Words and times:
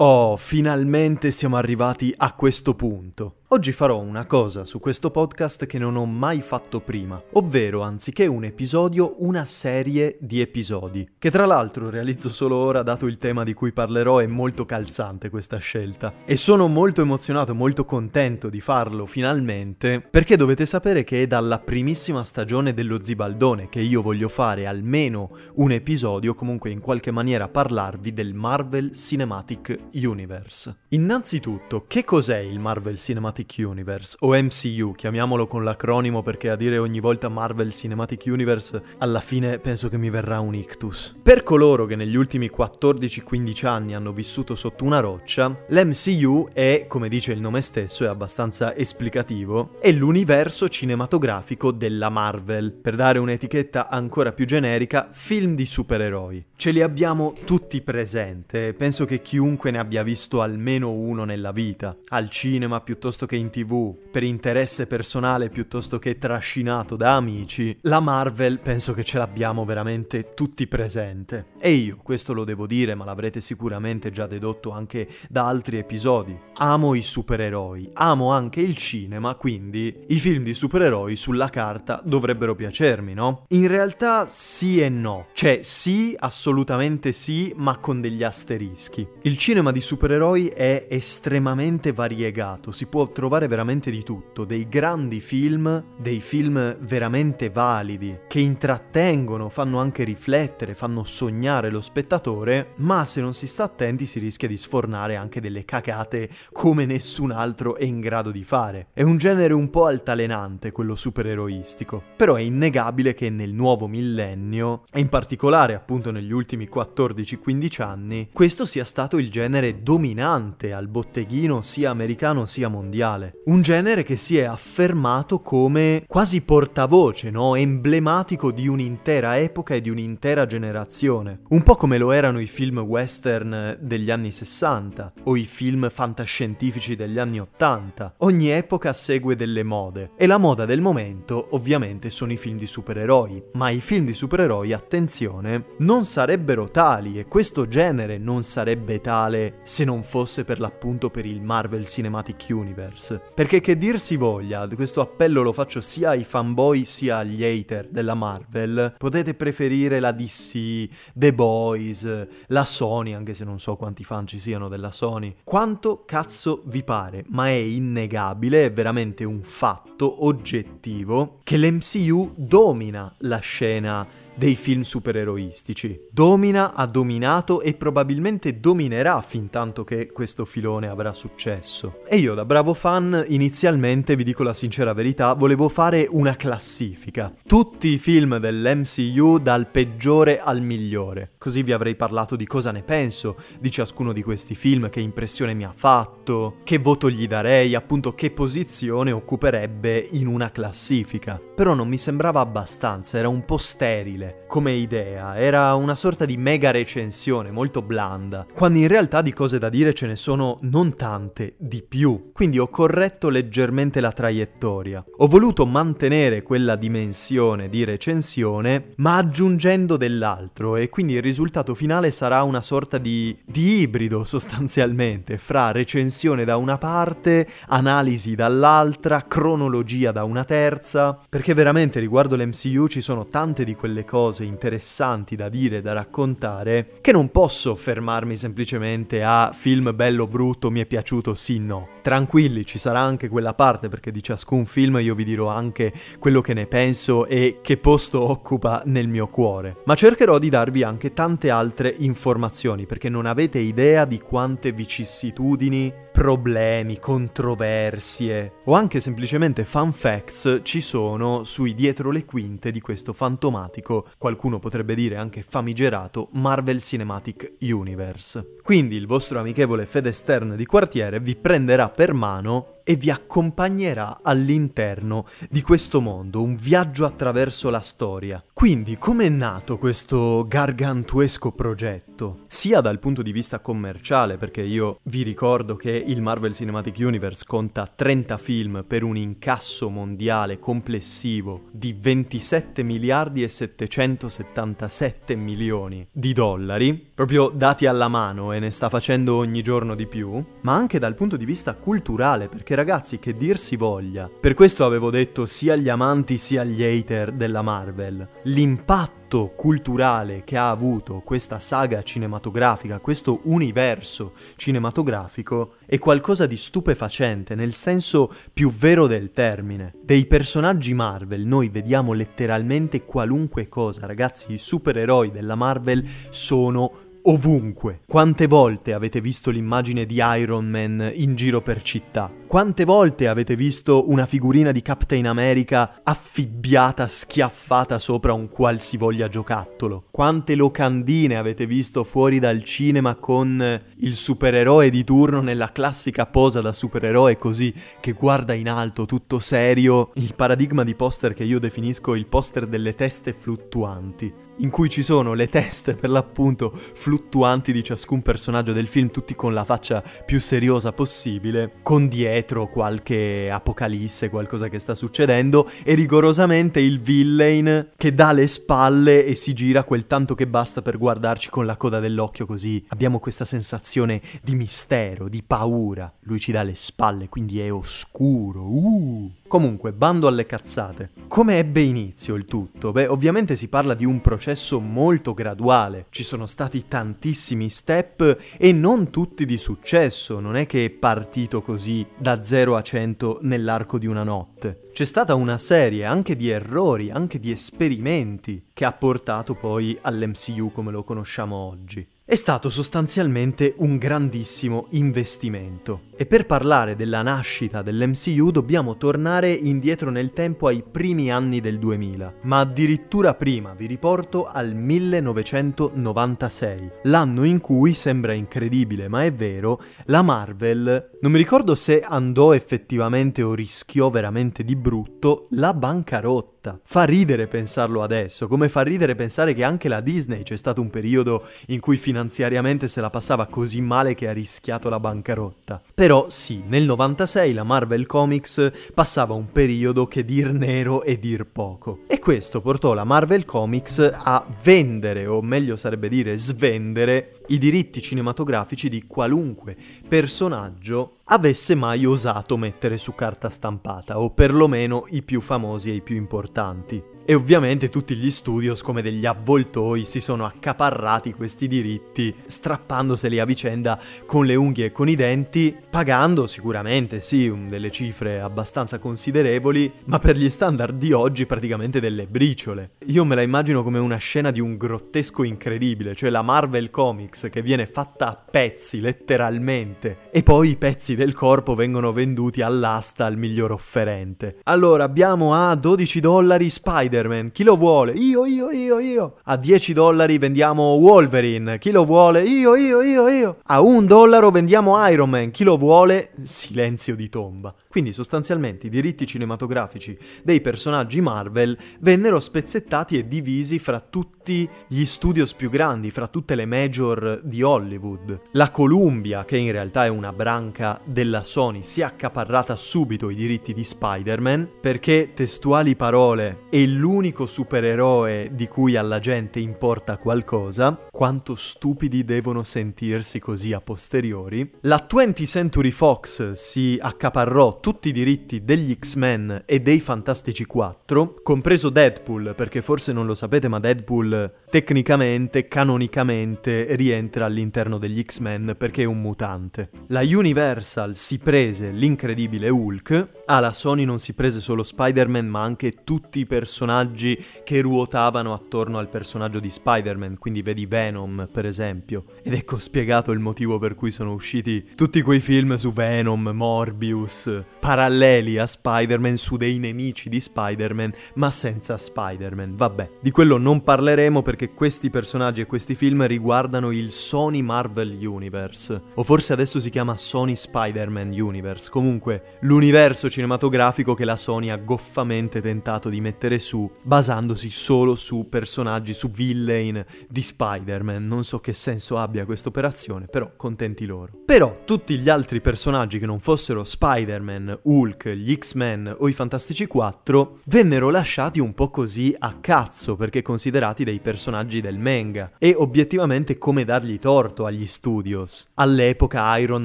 Oh, 0.00 0.36
finalmente 0.36 1.32
siamo 1.32 1.56
arrivati 1.56 2.14
a 2.16 2.32
questo 2.32 2.74
punto. 2.76 3.37
Oggi 3.50 3.72
farò 3.72 3.98
una 3.98 4.26
cosa 4.26 4.66
su 4.66 4.78
questo 4.78 5.10
podcast 5.10 5.64
che 5.64 5.78
non 5.78 5.96
ho 5.96 6.04
mai 6.04 6.42
fatto 6.42 6.80
prima, 6.80 7.18
ovvero 7.32 7.80
anziché 7.80 8.26
un 8.26 8.44
episodio, 8.44 9.14
una 9.24 9.46
serie 9.46 10.18
di 10.20 10.42
episodi, 10.42 11.08
che 11.18 11.30
tra 11.30 11.46
l'altro 11.46 11.88
realizzo 11.88 12.28
solo 12.28 12.56
ora 12.56 12.82
dato 12.82 13.06
il 13.06 13.16
tema 13.16 13.44
di 13.44 13.54
cui 13.54 13.72
parlerò 13.72 14.18
è 14.18 14.26
molto 14.26 14.66
calzante 14.66 15.30
questa 15.30 15.56
scelta. 15.56 16.12
E 16.26 16.36
sono 16.36 16.68
molto 16.68 17.00
emozionato, 17.00 17.54
molto 17.54 17.86
contento 17.86 18.50
di 18.50 18.60
farlo 18.60 19.06
finalmente, 19.06 20.02
perché 20.02 20.36
dovete 20.36 20.66
sapere 20.66 21.02
che 21.02 21.22
è 21.22 21.26
dalla 21.26 21.58
primissima 21.58 22.24
stagione 22.24 22.74
dello 22.74 23.02
Zibaldone 23.02 23.70
che 23.70 23.80
io 23.80 24.02
voglio 24.02 24.28
fare 24.28 24.66
almeno 24.66 25.30
un 25.54 25.72
episodio, 25.72 26.34
comunque 26.34 26.68
in 26.68 26.80
qualche 26.80 27.12
maniera 27.12 27.48
parlarvi 27.48 28.12
del 28.12 28.34
Marvel 28.34 28.94
Cinematic 28.94 29.78
Universe. 29.94 30.80
Innanzitutto, 30.88 31.86
che 31.86 32.04
cos'è 32.04 32.40
il 32.40 32.58
Marvel 32.58 32.98
Cinematic 32.98 33.36
Cinematic 33.38 33.54
Universe, 33.58 34.16
o 34.20 34.34
MCU, 34.34 34.92
chiamiamolo 34.92 35.46
con 35.46 35.62
l'acronimo 35.62 36.22
perché 36.22 36.50
a 36.50 36.56
dire 36.56 36.78
ogni 36.78 36.98
volta 36.98 37.28
Marvel 37.28 37.72
Cinematic 37.72 38.24
Universe, 38.26 38.82
alla 38.98 39.20
fine 39.20 39.58
penso 39.58 39.88
che 39.88 39.96
mi 39.96 40.10
verrà 40.10 40.40
un 40.40 40.54
ictus. 40.54 41.14
Per 41.22 41.42
coloro 41.42 41.86
che 41.86 41.94
negli 41.94 42.16
ultimi 42.16 42.50
14-15 42.54 43.66
anni 43.66 43.94
hanno 43.94 44.12
vissuto 44.12 44.54
sotto 44.54 44.84
una 44.84 45.00
roccia, 45.00 45.56
l'MCU 45.68 46.48
è, 46.52 46.86
come 46.88 47.08
dice 47.08 47.32
il 47.32 47.40
nome 47.40 47.60
stesso, 47.60 48.04
è 48.04 48.08
abbastanza 48.08 48.74
esplicativo, 48.74 49.78
è 49.80 49.92
l'universo 49.92 50.68
cinematografico 50.68 51.70
della 51.70 52.08
Marvel. 52.08 52.72
Per 52.72 52.96
dare 52.96 53.18
un'etichetta 53.18 53.88
ancora 53.88 54.32
più 54.32 54.46
generica, 54.46 55.08
film 55.12 55.54
di 55.54 55.66
supereroi. 55.66 56.44
Ce 56.56 56.70
li 56.70 56.82
abbiamo 56.82 57.34
tutti 57.44 57.80
presente, 57.82 58.72
penso 58.72 59.04
che 59.04 59.20
chiunque 59.20 59.70
ne 59.70 59.78
abbia 59.78 60.02
visto 60.02 60.40
almeno 60.40 60.90
uno 60.90 61.24
nella 61.24 61.52
vita, 61.52 61.96
al 62.08 62.30
cinema 62.30 62.80
piuttosto 62.80 63.26
che 63.28 63.36
in 63.36 63.50
tv, 63.50 63.94
per 64.10 64.24
interesse 64.24 64.88
personale 64.88 65.50
piuttosto 65.50 66.00
che 66.00 66.18
trascinato 66.18 66.96
da 66.96 67.14
amici, 67.14 67.78
la 67.82 68.00
Marvel 68.00 68.58
penso 68.58 68.94
che 68.94 69.04
ce 69.04 69.18
l'abbiamo 69.18 69.64
veramente 69.64 70.34
tutti 70.34 70.66
presente. 70.66 71.50
E 71.60 71.70
io, 71.70 71.98
questo 72.02 72.32
lo 72.32 72.42
devo 72.42 72.66
dire, 72.66 72.96
ma 72.96 73.04
l'avrete 73.04 73.40
sicuramente 73.40 74.10
già 74.10 74.26
dedotto 74.26 74.70
anche 74.70 75.08
da 75.28 75.46
altri 75.46 75.78
episodi. 75.78 76.36
Amo 76.54 76.94
i 76.94 77.02
supereroi, 77.02 77.90
amo 77.92 78.32
anche 78.32 78.60
il 78.60 78.74
cinema, 78.76 79.34
quindi 79.34 80.04
i 80.08 80.18
film 80.18 80.42
di 80.42 80.54
supereroi 80.54 81.14
sulla 81.14 81.50
carta 81.50 82.00
dovrebbero 82.02 82.54
piacermi, 82.54 83.14
no? 83.14 83.44
In 83.48 83.68
realtà 83.68 84.26
sì 84.26 84.80
e 84.80 84.88
no. 84.88 85.26
Cioè 85.34 85.60
sì, 85.62 86.16
assolutamente 86.18 87.12
sì, 87.12 87.52
ma 87.56 87.76
con 87.76 88.00
degli 88.00 88.22
asterischi. 88.22 89.06
Il 89.22 89.36
cinema 89.36 89.70
di 89.70 89.80
supereroi 89.80 90.48
è 90.48 90.86
estremamente 90.88 91.92
variegato, 91.92 92.72
si 92.72 92.86
può 92.86 93.06
trovare 93.18 93.48
veramente 93.48 93.90
di 93.90 94.04
tutto, 94.04 94.44
dei 94.44 94.68
grandi 94.68 95.18
film, 95.18 95.84
dei 95.98 96.20
film 96.20 96.76
veramente 96.82 97.50
validi, 97.50 98.16
che 98.28 98.38
intrattengono, 98.38 99.48
fanno 99.48 99.80
anche 99.80 100.04
riflettere, 100.04 100.72
fanno 100.72 101.02
sognare 101.02 101.68
lo 101.68 101.80
spettatore, 101.80 102.74
ma 102.76 103.04
se 103.04 103.20
non 103.20 103.34
si 103.34 103.48
sta 103.48 103.64
attenti 103.64 104.06
si 104.06 104.20
rischia 104.20 104.46
di 104.46 104.56
sfornare 104.56 105.16
anche 105.16 105.40
delle 105.40 105.64
cagate 105.64 106.30
come 106.52 106.86
nessun 106.86 107.32
altro 107.32 107.74
è 107.74 107.82
in 107.82 107.98
grado 107.98 108.30
di 108.30 108.44
fare. 108.44 108.90
È 108.92 109.02
un 109.02 109.18
genere 109.18 109.52
un 109.52 109.68
po' 109.68 109.86
altalenante 109.86 110.70
quello 110.70 110.94
supereroistico, 110.94 112.00
però 112.14 112.36
è 112.36 112.42
innegabile 112.42 113.14
che 113.14 113.30
nel 113.30 113.52
nuovo 113.52 113.88
millennio, 113.88 114.84
e 114.92 115.00
in 115.00 115.08
particolare 115.08 115.74
appunto 115.74 116.12
negli 116.12 116.30
ultimi 116.30 116.68
14-15 116.72 117.82
anni, 117.82 118.28
questo 118.32 118.64
sia 118.64 118.84
stato 118.84 119.18
il 119.18 119.28
genere 119.28 119.82
dominante 119.82 120.72
al 120.72 120.86
botteghino 120.86 121.62
sia 121.62 121.90
americano 121.90 122.46
sia 122.46 122.68
mondiale 122.68 123.06
mondiale. 123.08 123.40
Un 123.44 123.62
genere 123.62 124.02
che 124.02 124.16
si 124.16 124.36
è 124.36 124.44
affermato 124.44 125.40
come 125.40 126.04
quasi 126.06 126.42
portavoce, 126.42 127.30
no? 127.30 127.54
emblematico 127.54 128.52
di 128.52 128.68
un'intera 128.68 129.38
epoca 129.38 129.74
e 129.74 129.80
di 129.80 129.88
un'intera 129.88 130.44
generazione. 130.44 131.40
Un 131.48 131.62
po' 131.62 131.76
come 131.76 131.96
lo 131.96 132.12
erano 132.12 132.40
i 132.40 132.46
film 132.46 132.78
western 132.78 133.78
degli 133.80 134.10
anni 134.10 134.30
60 134.30 135.12
o 135.24 135.36
i 135.36 135.44
film 135.44 135.88
fantascientifici 135.88 136.94
degli 136.94 137.18
anni 137.18 137.40
80. 137.40 138.14
Ogni 138.18 138.50
epoca 138.50 138.92
segue 138.92 139.36
delle 139.36 139.62
mode 139.62 140.10
e 140.16 140.26
la 140.26 140.38
moda 140.38 140.66
del 140.66 140.80
momento 140.80 141.48
ovviamente 141.52 142.10
sono 142.10 142.32
i 142.32 142.36
film 142.36 142.58
di 142.58 142.66
supereroi, 142.66 143.42
ma 143.54 143.70
i 143.70 143.80
film 143.80 144.04
di 144.04 144.14
supereroi, 144.14 144.72
attenzione, 144.72 145.66
non 145.78 146.04
sarebbero 146.04 146.70
tali 146.70 147.18
e 147.18 147.26
questo 147.26 147.66
genere 147.66 148.18
non 148.18 148.42
sarebbe 148.42 149.00
tale 149.00 149.60
se 149.62 149.84
non 149.84 150.02
fosse 150.02 150.44
per 150.44 150.60
l'appunto 150.60 151.10
per 151.10 151.24
il 151.24 151.40
Marvel 151.40 151.86
Cinematic 151.86 152.46
Universe. 152.50 152.97
Universe. 152.98 153.20
Perché 153.34 153.60
che 153.60 153.78
dir 153.78 153.98
si 154.00 154.16
voglia, 154.16 154.68
questo 154.68 155.00
appello 155.00 155.42
lo 155.42 155.52
faccio 155.52 155.80
sia 155.80 156.10
ai 156.10 156.24
fanboy 156.24 156.84
sia 156.84 157.18
agli 157.18 157.44
hater 157.44 157.88
della 157.88 158.14
Marvel, 158.14 158.94
potete 158.98 159.34
preferire 159.34 160.00
la 160.00 160.12
DC, 160.12 160.88
The 161.14 161.32
Boys, 161.32 162.26
la 162.48 162.64
Sony, 162.64 163.14
anche 163.14 163.34
se 163.34 163.44
non 163.44 163.60
so 163.60 163.76
quanti 163.76 164.04
fan 164.04 164.26
ci 164.26 164.38
siano 164.38 164.68
della 164.68 164.90
Sony, 164.90 165.36
quanto 165.44 166.04
cazzo 166.04 166.62
vi 166.66 166.82
pare, 166.82 167.24
ma 167.28 167.48
è 167.48 167.52
innegabile, 167.52 168.66
è 168.66 168.72
veramente 168.72 169.24
un 169.24 169.42
fatto 169.42 170.24
oggettivo 170.24 171.38
che 171.44 171.56
l'MCU 171.56 172.34
domina 172.36 173.14
la 173.18 173.38
scena 173.38 174.26
dei 174.38 174.54
film 174.54 174.82
supereroistici. 174.82 176.06
Domina, 176.10 176.72
ha 176.74 176.86
dominato 176.86 177.60
e 177.60 177.74
probabilmente 177.74 178.60
dominerà 178.60 179.20
fin 179.20 179.50
tanto 179.50 179.82
che 179.82 180.12
questo 180.12 180.44
filone 180.44 180.88
avrà 180.88 181.12
successo. 181.12 182.02
E 182.06 182.18
io 182.18 182.34
da 182.34 182.44
bravo 182.44 182.72
fan 182.72 183.24
inizialmente, 183.28 184.14
vi 184.14 184.22
dico 184.22 184.44
la 184.44 184.54
sincera 184.54 184.92
verità, 184.92 185.32
volevo 185.32 185.68
fare 185.68 186.06
una 186.08 186.36
classifica. 186.36 187.34
Tutti 187.44 187.88
i 187.88 187.98
film 187.98 188.38
dell'MCU 188.38 189.38
dal 189.38 189.68
peggiore 189.68 190.38
al 190.38 190.62
migliore. 190.62 191.32
Così 191.36 191.64
vi 191.64 191.72
avrei 191.72 191.96
parlato 191.96 192.36
di 192.36 192.46
cosa 192.46 192.70
ne 192.70 192.82
penso 192.82 193.36
di 193.58 193.70
ciascuno 193.72 194.12
di 194.12 194.22
questi 194.22 194.54
film, 194.54 194.88
che 194.88 195.00
impressione 195.00 195.52
mi 195.52 195.64
ha 195.64 195.72
fatto, 195.74 196.58
che 196.62 196.78
voto 196.78 197.10
gli 197.10 197.26
darei, 197.26 197.74
appunto 197.74 198.14
che 198.14 198.30
posizione 198.30 199.10
occuperebbe 199.10 200.08
in 200.12 200.28
una 200.28 200.52
classifica. 200.52 201.40
Però 201.54 201.74
non 201.74 201.88
mi 201.88 201.98
sembrava 201.98 202.40
abbastanza, 202.40 203.18
era 203.18 203.28
un 203.28 203.44
po' 203.44 203.58
sterile 203.58 204.27
come 204.46 204.72
idea, 204.72 205.36
era 205.36 205.74
una 205.74 205.94
sorta 205.94 206.24
di 206.24 206.36
mega 206.36 206.70
recensione 206.70 207.50
molto 207.50 207.82
blanda, 207.82 208.46
quando 208.54 208.78
in 208.78 208.88
realtà 208.88 209.22
di 209.22 209.32
cose 209.32 209.58
da 209.58 209.68
dire 209.68 209.92
ce 209.94 210.06
ne 210.06 210.16
sono 210.16 210.58
non 210.62 210.94
tante, 210.94 211.54
di 211.58 211.82
più. 211.82 212.30
Quindi 212.32 212.58
ho 212.58 212.68
corretto 212.68 213.28
leggermente 213.28 214.00
la 214.00 214.12
traiettoria. 214.12 215.04
Ho 215.18 215.26
voluto 215.26 215.66
mantenere 215.66 216.42
quella 216.42 216.76
dimensione 216.76 217.68
di 217.68 217.84
recensione, 217.84 218.92
ma 218.96 219.16
aggiungendo 219.16 219.96
dell'altro 219.96 220.76
e 220.76 220.88
quindi 220.88 221.14
il 221.14 221.22
risultato 221.22 221.74
finale 221.74 222.10
sarà 222.10 222.42
una 222.42 222.62
sorta 222.62 222.98
di, 222.98 223.36
di 223.44 223.80
ibrido 223.80 224.24
sostanzialmente 224.28 225.38
fra 225.38 225.72
recensione 225.72 226.44
da 226.44 226.56
una 226.56 226.78
parte, 226.78 227.48
analisi 227.68 228.34
dall'altra, 228.34 229.24
cronologia 229.28 230.12
da 230.12 230.24
una 230.24 230.44
terza, 230.44 231.18
perché 231.28 231.54
veramente 231.54 232.00
riguardo 232.00 232.36
l'MCU 232.36 232.88
ci 232.88 233.00
sono 233.00 233.26
tante 233.26 233.64
di 233.64 233.74
quelle 233.74 234.04
cose 234.04 234.16
cose 234.18 234.42
interessanti 234.42 235.36
da 235.36 235.48
dire, 235.48 235.80
da 235.80 235.92
raccontare, 235.92 236.98
che 237.00 237.12
non 237.12 237.30
posso 237.30 237.76
fermarmi 237.76 238.36
semplicemente 238.36 239.22
a 239.22 239.52
film 239.54 239.94
bello 239.94 240.26
brutto, 240.26 240.72
mi 240.72 240.80
è 240.80 240.86
piaciuto, 240.86 241.34
sì, 241.34 241.60
no. 241.60 241.86
Tranquilli, 242.02 242.66
ci 242.66 242.78
sarà 242.78 242.98
anche 242.98 243.28
quella 243.28 243.54
parte 243.54 243.88
perché 243.88 244.10
di 244.10 244.20
ciascun 244.20 244.66
film 244.66 244.98
io 244.98 245.14
vi 245.14 245.22
dirò 245.22 245.48
anche 245.48 245.92
quello 246.18 246.40
che 246.40 246.52
ne 246.52 246.66
penso 246.66 247.26
e 247.26 247.60
che 247.62 247.76
posto 247.76 248.20
occupa 248.20 248.82
nel 248.86 249.06
mio 249.06 249.28
cuore. 249.28 249.76
Ma 249.84 249.94
cercherò 249.94 250.38
di 250.38 250.48
darvi 250.48 250.82
anche 250.82 251.12
tante 251.12 251.50
altre 251.50 251.94
informazioni 251.98 252.86
perché 252.86 253.08
non 253.08 253.24
avete 253.24 253.60
idea 253.60 254.04
di 254.04 254.18
quante 254.18 254.72
vicissitudini 254.72 255.92
problemi, 256.18 256.98
controversie 256.98 258.54
o 258.64 258.72
anche 258.72 258.98
semplicemente 258.98 259.64
fun 259.64 259.92
facts 259.92 260.62
ci 260.64 260.80
sono 260.80 261.44
sui 261.44 261.76
dietro 261.76 262.10
le 262.10 262.24
quinte 262.24 262.72
di 262.72 262.80
questo 262.80 263.12
fantomatico, 263.12 264.07
qualcuno 264.16 264.58
potrebbe 264.58 264.94
dire 264.94 265.16
anche 265.16 265.42
famigerato, 265.42 266.28
Marvel 266.32 266.80
Cinematic 266.80 267.56
Universe. 267.60 268.56
Quindi 268.62 268.96
il 268.96 269.06
vostro 269.06 269.40
amichevole 269.40 269.86
Fede 269.86 270.12
Stern 270.12 270.56
di 270.56 270.64
quartiere 270.64 271.20
vi 271.20 271.36
prenderà 271.36 271.90
per 271.90 272.12
mano 272.12 272.80
e 272.84 272.96
vi 272.96 273.10
accompagnerà 273.10 274.20
all'interno 274.22 275.26
di 275.50 275.60
questo 275.60 276.00
mondo, 276.00 276.42
un 276.42 276.56
viaggio 276.56 277.04
attraverso 277.04 277.68
la 277.68 277.80
storia. 277.80 278.42
Quindi, 278.58 278.98
com'è 278.98 279.28
nato 279.28 279.78
questo 279.78 280.44
gargantuesco 280.44 281.52
progetto? 281.52 282.40
Sia 282.48 282.80
dal 282.80 282.98
punto 282.98 283.22
di 283.22 283.30
vista 283.30 283.60
commerciale, 283.60 284.36
perché 284.36 284.62
io 284.62 284.98
vi 285.04 285.22
ricordo 285.22 285.76
che 285.76 285.92
il 285.92 286.20
Marvel 286.20 286.52
Cinematic 286.52 286.96
Universe 286.98 287.44
conta 287.46 287.86
30 287.86 288.36
film 288.36 288.84
per 288.84 289.04
un 289.04 289.16
incasso 289.16 289.88
mondiale 289.90 290.58
complessivo 290.58 291.66
di 291.70 291.96
27 291.96 292.82
miliardi 292.82 293.44
e 293.44 293.48
777 293.48 295.36
milioni 295.36 296.04
di 296.10 296.32
dollari, 296.32 297.10
proprio 297.14 297.52
dati 297.54 297.86
alla 297.86 298.08
mano 298.08 298.52
e 298.52 298.58
ne 298.58 298.72
sta 298.72 298.88
facendo 298.88 299.36
ogni 299.36 299.62
giorno 299.62 299.94
di 299.94 300.08
più, 300.08 300.44
ma 300.62 300.74
anche 300.74 300.98
dal 300.98 301.14
punto 301.14 301.36
di 301.36 301.44
vista 301.44 301.74
culturale, 301.74 302.48
perché 302.48 302.74
ragazzi, 302.74 303.20
che 303.20 303.36
dir 303.36 303.56
si 303.56 303.76
voglia, 303.76 304.28
per 304.28 304.54
questo 304.54 304.84
avevo 304.84 305.10
detto 305.10 305.46
sia 305.46 305.74
agli 305.74 305.88
amanti 305.88 306.38
sia 306.38 306.62
agli 306.62 306.82
hater 306.82 307.30
della 307.30 307.62
Marvel, 307.62 308.28
l'impatto 308.48 309.52
culturale 309.54 310.42
che 310.44 310.56
ha 310.56 310.70
avuto 310.70 311.20
questa 311.24 311.58
saga 311.58 312.02
cinematografica, 312.02 312.98
questo 312.98 313.40
universo 313.44 314.32
cinematografico, 314.56 315.74
è 315.84 315.98
qualcosa 315.98 316.46
di 316.46 316.56
stupefacente 316.56 317.54
nel 317.54 317.74
senso 317.74 318.32
più 318.52 318.72
vero 318.72 319.06
del 319.06 319.32
termine. 319.32 319.92
Dei 320.02 320.26
personaggi 320.26 320.94
Marvel 320.94 321.44
noi 321.44 321.68
vediamo 321.68 322.14
letteralmente 322.14 323.04
qualunque 323.04 323.68
cosa, 323.68 324.06
ragazzi, 324.06 324.52
i 324.52 324.58
supereroi 324.58 325.30
della 325.30 325.54
Marvel 325.54 326.08
sono 326.30 327.07
ovunque. 327.28 328.00
Quante 328.06 328.46
volte 328.46 328.94
avete 328.94 329.20
visto 329.20 329.50
l'immagine 329.50 330.06
di 330.06 330.20
Iron 330.22 330.66
Man 330.66 331.10
in 331.14 331.34
giro 331.34 331.60
per 331.60 331.82
città? 331.82 332.32
Quante 332.46 332.84
volte 332.84 333.28
avete 333.28 333.54
visto 333.54 334.08
una 334.08 334.24
figurina 334.24 334.72
di 334.72 334.80
Captain 334.80 335.26
America 335.26 336.00
affibbiata, 336.02 337.06
schiaffata 337.06 337.98
sopra 337.98 338.32
un 338.32 338.48
qualsivoglia 338.48 339.28
giocattolo? 339.28 340.04
Quante 340.10 340.54
locandine 340.54 341.36
avete 341.36 341.66
visto 341.66 342.02
fuori 342.04 342.38
dal 342.38 342.64
cinema 342.64 343.16
con 343.16 343.82
il 343.98 344.14
supereroe 344.14 344.88
di 344.88 345.04
turno 345.04 345.42
nella 345.42 345.70
classica 345.70 346.24
posa 346.24 346.62
da 346.62 346.72
supereroe 346.72 347.36
così 347.36 347.74
che 348.00 348.12
guarda 348.12 348.54
in 348.54 348.70
alto, 348.70 349.04
tutto 349.04 349.38
serio? 349.38 350.12
Il 350.14 350.34
paradigma 350.34 350.82
di 350.82 350.94
poster 350.94 351.34
che 351.34 351.44
io 351.44 351.58
definisco 351.58 352.14
il 352.14 352.26
poster 352.26 352.66
delle 352.66 352.94
teste 352.94 353.34
fluttuanti 353.38 354.46
in 354.58 354.70
cui 354.70 354.88
ci 354.88 355.02
sono 355.02 355.34
le 355.34 355.48
teste 355.48 355.94
per 355.94 356.10
l'appunto 356.10 356.72
fluttuanti 356.74 357.72
di 357.72 357.82
ciascun 357.82 358.22
personaggio 358.22 358.72
del 358.72 358.88
film, 358.88 359.10
tutti 359.10 359.34
con 359.34 359.54
la 359.54 359.64
faccia 359.64 360.02
più 360.24 360.40
seriosa 360.40 360.92
possibile, 360.92 361.74
con 361.82 362.08
dietro 362.08 362.68
qualche 362.68 363.50
apocalisse, 363.50 364.30
qualcosa 364.30 364.68
che 364.68 364.78
sta 364.78 364.94
succedendo, 364.94 365.68
e 365.84 365.94
rigorosamente 365.94 366.80
il 366.80 367.00
villain 367.00 367.90
che 367.96 368.14
dà 368.14 368.32
le 368.32 368.46
spalle 368.46 369.24
e 369.24 369.34
si 369.34 369.52
gira 369.52 369.84
quel 369.84 370.06
tanto 370.06 370.34
che 370.34 370.46
basta 370.46 370.82
per 370.82 370.98
guardarci 370.98 371.50
con 371.50 371.66
la 371.66 371.76
coda 371.76 372.00
dell'occhio 372.00 372.46
così 372.46 372.84
abbiamo 372.88 373.18
questa 373.18 373.44
sensazione 373.44 374.20
di 374.42 374.54
mistero, 374.54 375.28
di 375.28 375.42
paura. 375.42 376.12
Lui 376.20 376.38
ci 376.38 376.52
dà 376.52 376.62
le 376.62 376.74
spalle, 376.74 377.28
quindi 377.28 377.60
è 377.60 377.72
oscuro. 377.72 378.62
Uh. 378.62 379.32
Comunque, 379.48 379.94
bando 379.94 380.28
alle 380.28 380.44
cazzate. 380.44 381.10
Come 381.26 381.56
ebbe 381.56 381.80
inizio 381.80 382.34
il 382.34 382.44
tutto? 382.44 382.92
Beh, 382.92 383.06
ovviamente 383.06 383.56
si 383.56 383.68
parla 383.68 383.94
di 383.94 384.04
un 384.04 384.20
processo 384.20 384.78
molto 384.78 385.32
graduale. 385.32 386.06
Ci 386.10 386.22
sono 386.22 386.44
stati 386.44 386.86
tantissimi 386.86 387.70
step 387.70 388.36
e 388.58 388.72
non 388.72 389.08
tutti 389.08 389.46
di 389.46 389.56
successo. 389.56 390.38
Non 390.38 390.54
è 390.54 390.66
che 390.66 390.84
è 390.84 390.90
partito 390.90 391.62
così 391.62 392.06
da 392.14 392.44
0 392.44 392.76
a 392.76 392.82
100 392.82 393.38
nell'arco 393.40 393.96
di 393.96 394.06
una 394.06 394.22
notte. 394.22 394.90
C'è 394.92 395.06
stata 395.06 395.34
una 395.34 395.56
serie 395.56 396.04
anche 396.04 396.36
di 396.36 396.50
errori, 396.50 397.10
anche 397.10 397.40
di 397.40 397.50
esperimenti 397.50 398.66
che 398.74 398.84
ha 398.84 398.92
portato 398.92 399.54
poi 399.54 399.98
all'MCU 399.98 400.70
come 400.72 400.92
lo 400.92 401.04
conosciamo 401.04 401.56
oggi 401.56 402.06
è 402.30 402.34
stato 402.34 402.68
sostanzialmente 402.68 403.72
un 403.78 403.96
grandissimo 403.96 404.88
investimento. 404.90 406.07
E 406.20 406.26
per 406.26 406.46
parlare 406.46 406.96
della 406.96 407.22
nascita 407.22 407.80
dell'MCU 407.80 408.50
dobbiamo 408.50 408.96
tornare 408.96 409.52
indietro 409.52 410.10
nel 410.10 410.32
tempo 410.32 410.66
ai 410.66 410.82
primi 410.82 411.30
anni 411.30 411.60
del 411.60 411.78
2000, 411.78 412.38
ma 412.42 412.58
addirittura 412.58 413.36
prima 413.36 413.72
vi 413.74 413.86
riporto 413.86 414.44
al 414.44 414.74
1996, 414.74 416.90
l'anno 417.04 417.44
in 417.44 417.60
cui, 417.60 417.94
sembra 417.94 418.32
incredibile 418.32 419.06
ma 419.06 419.22
è 419.22 419.32
vero, 419.32 419.80
la 420.06 420.22
Marvel, 420.22 421.10
non 421.20 421.30
mi 421.30 421.38
ricordo 421.38 421.76
se 421.76 422.00
andò 422.00 422.52
effettivamente 422.52 423.44
o 423.44 423.54
rischiò 423.54 424.10
veramente 424.10 424.64
di 424.64 424.74
brutto, 424.74 425.46
la 425.50 425.72
bancarotta. 425.72 426.80
Fa 426.82 427.04
ridere 427.04 427.46
pensarlo 427.46 428.02
adesso, 428.02 428.48
come 428.48 428.68
fa 428.68 428.82
ridere 428.82 429.14
pensare 429.14 429.54
che 429.54 429.62
anche 429.62 429.88
la 429.88 430.00
Disney 430.00 430.42
c'è 430.42 430.56
stato 430.56 430.80
un 430.80 430.90
periodo 430.90 431.46
in 431.68 431.78
cui 431.78 431.96
finanziariamente 431.96 432.88
se 432.88 433.00
la 433.00 433.10
passava 433.10 433.46
così 433.46 433.80
male 433.80 434.14
che 434.14 434.28
ha 434.28 434.32
rischiato 434.32 434.88
la 434.88 434.98
bancarotta. 434.98 435.80
Però 436.08 436.30
sì, 436.30 436.62
nel 436.66 436.84
96 436.84 437.52
la 437.52 437.64
Marvel 437.64 438.06
Comics 438.06 438.72
passava 438.94 439.34
un 439.34 439.52
periodo 439.52 440.06
che 440.06 440.24
dir 440.24 440.54
nero 440.54 441.02
e 441.02 441.18
dir 441.18 441.44
poco. 441.44 442.04
E 442.06 442.18
questo 442.18 442.62
portò 442.62 442.94
la 442.94 443.04
Marvel 443.04 443.44
Comics 443.44 443.98
a 444.14 444.42
vendere, 444.62 445.26
o 445.26 445.42
meglio 445.42 445.76
sarebbe 445.76 446.08
dire 446.08 446.38
svendere, 446.38 447.42
i 447.48 447.58
diritti 447.58 448.00
cinematografici 448.00 448.88
di 448.88 449.04
qualunque 449.06 449.76
personaggio 450.08 451.18
avesse 451.24 451.74
mai 451.74 452.06
osato 452.06 452.56
mettere 452.56 452.96
su 452.96 453.14
carta 453.14 453.50
stampata, 453.50 454.18
o 454.18 454.30
perlomeno 454.30 455.04
i 455.10 455.20
più 455.20 455.42
famosi 455.42 455.90
e 455.90 455.96
i 455.96 456.00
più 456.00 456.16
importanti. 456.16 457.17
E 457.30 457.34
ovviamente 457.34 457.90
tutti 457.90 458.16
gli 458.16 458.30
studios, 458.30 458.80
come 458.80 459.02
degli 459.02 459.26
avvoltoi, 459.26 460.06
si 460.06 460.18
sono 460.18 460.46
accaparrati 460.46 461.34
questi 461.34 461.68
diritti, 461.68 462.34
strappandoseli 462.46 463.38
a 463.38 463.44
vicenda 463.44 464.00
con 464.24 464.46
le 464.46 464.54
unghie 464.54 464.86
e 464.86 464.92
con 464.92 465.10
i 465.10 465.14
denti, 465.14 465.76
pagando 465.90 466.46
sicuramente, 466.46 467.20
sì, 467.20 467.52
delle 467.68 467.90
cifre 467.90 468.40
abbastanza 468.40 468.98
considerevoli, 468.98 469.92
ma 470.04 470.18
per 470.18 470.38
gli 470.38 470.48
standard 470.48 470.96
di 470.96 471.12
oggi 471.12 471.44
praticamente 471.44 472.00
delle 472.00 472.24
briciole. 472.24 472.92
Io 473.08 473.26
me 473.26 473.34
la 473.34 473.42
immagino 473.42 473.82
come 473.82 473.98
una 473.98 474.16
scena 474.16 474.50
di 474.50 474.60
un 474.60 474.78
grottesco 474.78 475.42
incredibile, 475.42 476.14
cioè 476.14 476.30
la 476.30 476.40
Marvel 476.40 476.88
Comics 476.88 477.48
che 477.50 477.60
viene 477.60 477.84
fatta 477.84 478.28
a 478.28 478.42
pezzi, 478.50 479.00
letteralmente, 479.00 480.30
e 480.30 480.42
poi 480.42 480.70
i 480.70 480.76
pezzi 480.76 481.14
del 481.14 481.34
corpo 481.34 481.74
vengono 481.74 482.10
venduti 482.10 482.62
all'asta 482.62 483.26
al 483.26 483.36
miglior 483.36 483.72
offerente. 483.72 484.60
Allora 484.62 485.04
abbiamo 485.04 485.52
a 485.52 485.74
12 485.74 486.20
dollari 486.20 486.70
Spider 486.70 487.16
Spider-Man, 487.18 487.50
chi 487.52 487.64
lo 487.64 487.76
vuole? 487.76 488.12
Io, 488.12 488.46
io, 488.46 488.70
io, 488.70 488.98
io. 488.98 489.34
A 489.44 489.56
10 489.56 489.92
dollari 489.92 490.38
vendiamo 490.38 490.82
Wolverine, 490.94 491.78
chi 491.78 491.90
lo 491.90 492.04
vuole? 492.04 492.42
Io, 492.42 492.76
io, 492.76 493.02
io, 493.02 493.28
io. 493.28 493.58
A 493.64 493.80
un 493.80 494.06
dollaro 494.06 494.50
vendiamo 494.50 495.06
Iron 495.08 495.30
Man, 495.30 495.50
chi 495.50 495.64
lo 495.64 495.76
vuole? 495.76 496.30
Silenzio 496.42 497.16
di 497.16 497.28
tomba. 497.28 497.74
Quindi 497.88 498.12
sostanzialmente 498.12 498.86
i 498.86 498.90
diritti 498.90 499.26
cinematografici 499.26 500.16
dei 500.42 500.60
personaggi 500.60 501.20
Marvel 501.20 501.76
vennero 502.00 502.38
spezzettati 502.38 503.18
e 503.18 503.26
divisi 503.26 503.78
fra 503.78 503.98
tutti 504.00 504.37
gli 504.86 505.04
studios 505.04 505.52
più 505.54 505.70
grandi, 505.70 506.10
fra 506.10 506.26
tutte 506.28 506.54
le 506.54 506.64
major 506.64 507.40
di 507.42 507.62
Hollywood. 507.62 508.40
La 508.52 508.70
Columbia, 508.70 509.44
che 509.44 509.56
in 509.56 509.72
realtà 509.72 510.04
è 510.04 510.08
una 510.08 510.32
branca 510.32 511.00
della 511.04 511.44
Sony, 511.44 511.82
si 511.82 512.00
è 512.00 512.04
accaparrata 512.04 512.76
subito 512.76 513.30
i 513.30 513.34
diritti 513.34 513.74
di 513.74 513.84
Spider-Man 513.84 514.68
perché, 514.80 515.32
testuali 515.34 515.96
parole, 515.96 516.66
è 516.70 516.84
l'unico 516.84 517.46
supereroe 517.46 518.50
di 518.52 518.68
cui 518.68 518.96
alla 518.96 519.18
gente 519.18 519.58
importa 519.60 520.16
qualcosa, 520.16 521.06
quanto 521.10 521.54
stupidi 521.56 522.24
devono 522.24 522.62
sentirsi 522.62 523.38
così 523.38 523.72
a 523.72 523.80
posteriori. 523.80 524.70
La 524.82 525.06
20th 525.10 525.46
Century 525.46 525.90
Fox 525.90 526.52
si 526.52 526.98
accaparrò 527.00 527.80
tutti 527.80 528.08
i 528.08 528.12
diritti 528.12 528.64
degli 528.64 528.96
X-Men 528.98 529.64
e 529.66 529.80
dei 529.80 530.00
Fantastici 530.00 530.64
4, 530.64 531.40
compreso 531.42 531.88
Deadpool, 531.88 532.54
perché 532.56 532.82
forse 532.82 533.12
non 533.12 533.26
lo 533.26 533.34
sapete, 533.34 533.68
ma 533.68 533.80
Deadpool 533.80 534.37
tecnicamente, 534.70 535.66
canonicamente, 535.68 536.94
rientra 536.96 537.46
all'interno 537.46 537.98
degli 537.98 538.22
X-Men 538.22 538.74
perché 538.76 539.02
è 539.02 539.06
un 539.06 539.20
mutante. 539.20 539.90
La 540.08 540.20
Universal 540.20 541.16
si 541.16 541.38
prese 541.38 541.90
l'incredibile 541.90 542.68
Hulk, 542.68 543.28
ah, 543.46 543.60
la 543.60 543.72
Sony 543.72 544.04
non 544.04 544.18
si 544.18 544.34
prese 544.34 544.60
solo 544.60 544.82
Spider-Man, 544.82 545.46
ma 545.46 545.62
anche 545.62 546.04
tutti 546.04 546.40
i 546.40 546.46
personaggi 546.46 547.42
che 547.64 547.80
ruotavano 547.80 548.52
attorno 548.52 548.98
al 548.98 549.08
personaggio 549.08 549.58
di 549.58 549.70
Spider-Man, 549.70 550.38
quindi 550.38 550.62
vedi 550.62 550.86
Venom, 550.86 551.48
per 551.50 551.66
esempio. 551.66 552.24
Ed 552.42 552.52
ecco 552.52 552.78
spiegato 552.78 553.32
il 553.32 553.38
motivo 553.38 553.78
per 553.78 553.94
cui 553.94 554.10
sono 554.10 554.32
usciti 554.32 554.90
tutti 554.94 555.22
quei 555.22 555.40
film 555.40 555.76
su 555.76 555.92
Venom, 555.92 556.50
Morbius, 556.52 557.64
paralleli 557.80 558.58
a 558.58 558.66
Spider-Man 558.66 559.36
su 559.36 559.56
dei 559.56 559.78
nemici 559.78 560.28
di 560.28 560.40
Spider-Man, 560.40 561.12
ma 561.34 561.50
senza 561.50 561.96
Spider-Man. 561.96 562.76
Vabbè, 562.76 563.10
di 563.20 563.30
quello 563.30 563.56
non 563.56 563.82
parleremo 563.82 564.27
estremo 564.28 564.42
perché 564.42 564.74
questi 564.74 565.08
personaggi 565.08 565.62
e 565.62 565.66
questi 565.66 565.94
film 565.94 566.26
riguardano 566.26 566.90
il 566.90 567.12
Sony 567.12 567.62
Marvel 567.62 568.18
Universe, 568.20 569.00
o 569.14 569.22
forse 569.22 569.54
adesso 569.54 569.80
si 569.80 569.88
chiama 569.88 570.16
Sony 570.16 570.54
Spider-Man 570.54 571.30
Universe, 571.30 571.88
comunque 571.90 572.58
l'universo 572.60 573.30
cinematografico 573.30 574.14
che 574.14 574.26
la 574.26 574.36
Sony 574.36 574.68
ha 574.68 574.76
goffamente 574.76 575.62
tentato 575.62 576.10
di 576.10 576.20
mettere 576.20 576.58
su, 576.58 576.90
basandosi 577.02 577.70
solo 577.70 578.16
su 578.16 578.48
personaggi, 578.50 579.14
su 579.14 579.30
villain 579.30 580.04
di 580.28 580.42
Spider-Man. 580.42 581.26
Non 581.26 581.44
so 581.44 581.60
che 581.60 581.72
senso 581.72 582.18
abbia 582.18 582.44
questa 582.44 582.68
operazione, 582.68 583.26
però 583.26 583.52
contenti 583.56 584.04
loro. 584.04 584.32
Però 584.44 584.82
tutti 584.84 585.16
gli 585.18 585.28
altri 585.30 585.60
personaggi 585.60 586.18
che 586.18 586.26
non 586.26 586.38
fossero 586.38 586.84
Spider-Man, 586.84 587.80
Hulk, 587.82 588.28
gli 588.30 588.54
X-Men 588.54 589.16
o 589.18 589.28
i 589.28 589.32
Fantastici 589.32 589.86
4 589.86 590.60
vennero 590.64 591.08
lasciati 591.08 591.60
un 591.60 591.72
po' 591.72 591.90
così 591.90 592.34
a 592.38 592.58
cazzo 592.60 593.16
perché 593.16 593.40
considerati 593.40 594.04
dei 594.08 594.20
personaggi 594.20 594.80
del 594.80 594.98
manga 594.98 595.52
e 595.58 595.74
obiettivamente 595.76 596.56
come 596.56 596.84
dargli 596.84 597.18
torto 597.18 597.66
agli 597.66 597.86
studios. 597.86 598.68
All'epoca 598.74 599.58
Iron 599.58 599.84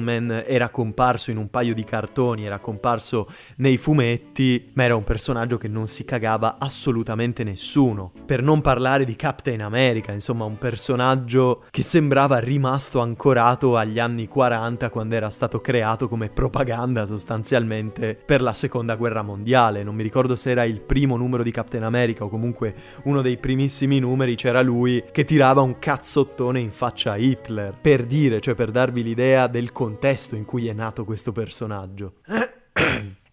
Man 0.00 0.44
era 0.46 0.70
comparso 0.70 1.30
in 1.30 1.36
un 1.36 1.50
paio 1.50 1.74
di 1.74 1.84
cartoni, 1.84 2.46
era 2.46 2.58
comparso 2.58 3.28
nei 3.56 3.76
fumetti, 3.76 4.70
ma 4.72 4.84
era 4.84 4.96
un 4.96 5.04
personaggio 5.04 5.58
che 5.58 5.68
non 5.68 5.86
si 5.86 6.06
cagava 6.06 6.56
assolutamente 6.58 7.44
nessuno. 7.44 8.12
Per 8.24 8.42
non 8.42 8.62
parlare 8.62 9.04
di 9.04 9.14
Captain 9.14 9.60
America, 9.60 10.12
insomma 10.12 10.44
un 10.44 10.56
personaggio 10.56 11.64
che 11.70 11.82
sembrava 11.82 12.38
rimasto 12.38 13.00
ancorato 13.00 13.76
agli 13.76 13.98
anni 13.98 14.26
40 14.26 14.88
quando 14.88 15.16
era 15.16 15.28
stato 15.28 15.60
creato 15.60 16.08
come 16.08 16.30
propaganda 16.30 17.04
sostanzialmente 17.04 18.18
per 18.24 18.40
la 18.40 18.54
seconda 18.54 18.96
guerra 18.96 19.20
mondiale. 19.20 19.82
Non 19.82 19.94
mi 19.94 20.02
ricordo 20.02 20.34
se 20.34 20.50
era 20.50 20.64
il 20.64 20.80
primo 20.80 21.18
numero 21.18 21.42
di 21.42 21.50
Captain 21.50 21.84
America 21.84 22.24
o 22.24 22.30
comunque 22.30 22.74
uno 23.04 23.20
dei 23.20 23.36
primissimi 23.36 23.98
numeri 23.98 24.12
c'era 24.34 24.62
lui 24.62 25.02
che 25.12 25.24
tirava 25.24 25.60
un 25.60 25.78
cazzottone 25.78 26.60
in 26.60 26.70
faccia 26.70 27.12
a 27.12 27.16
Hitler. 27.16 27.76
Per 27.80 28.06
dire, 28.06 28.40
cioè 28.40 28.54
per 28.54 28.70
darvi 28.70 29.02
l'idea 29.02 29.46
del 29.46 29.72
contesto 29.72 30.36
in 30.36 30.44
cui 30.44 30.68
è 30.68 30.72
nato 30.72 31.04
questo 31.04 31.32
personaggio. 31.32 32.14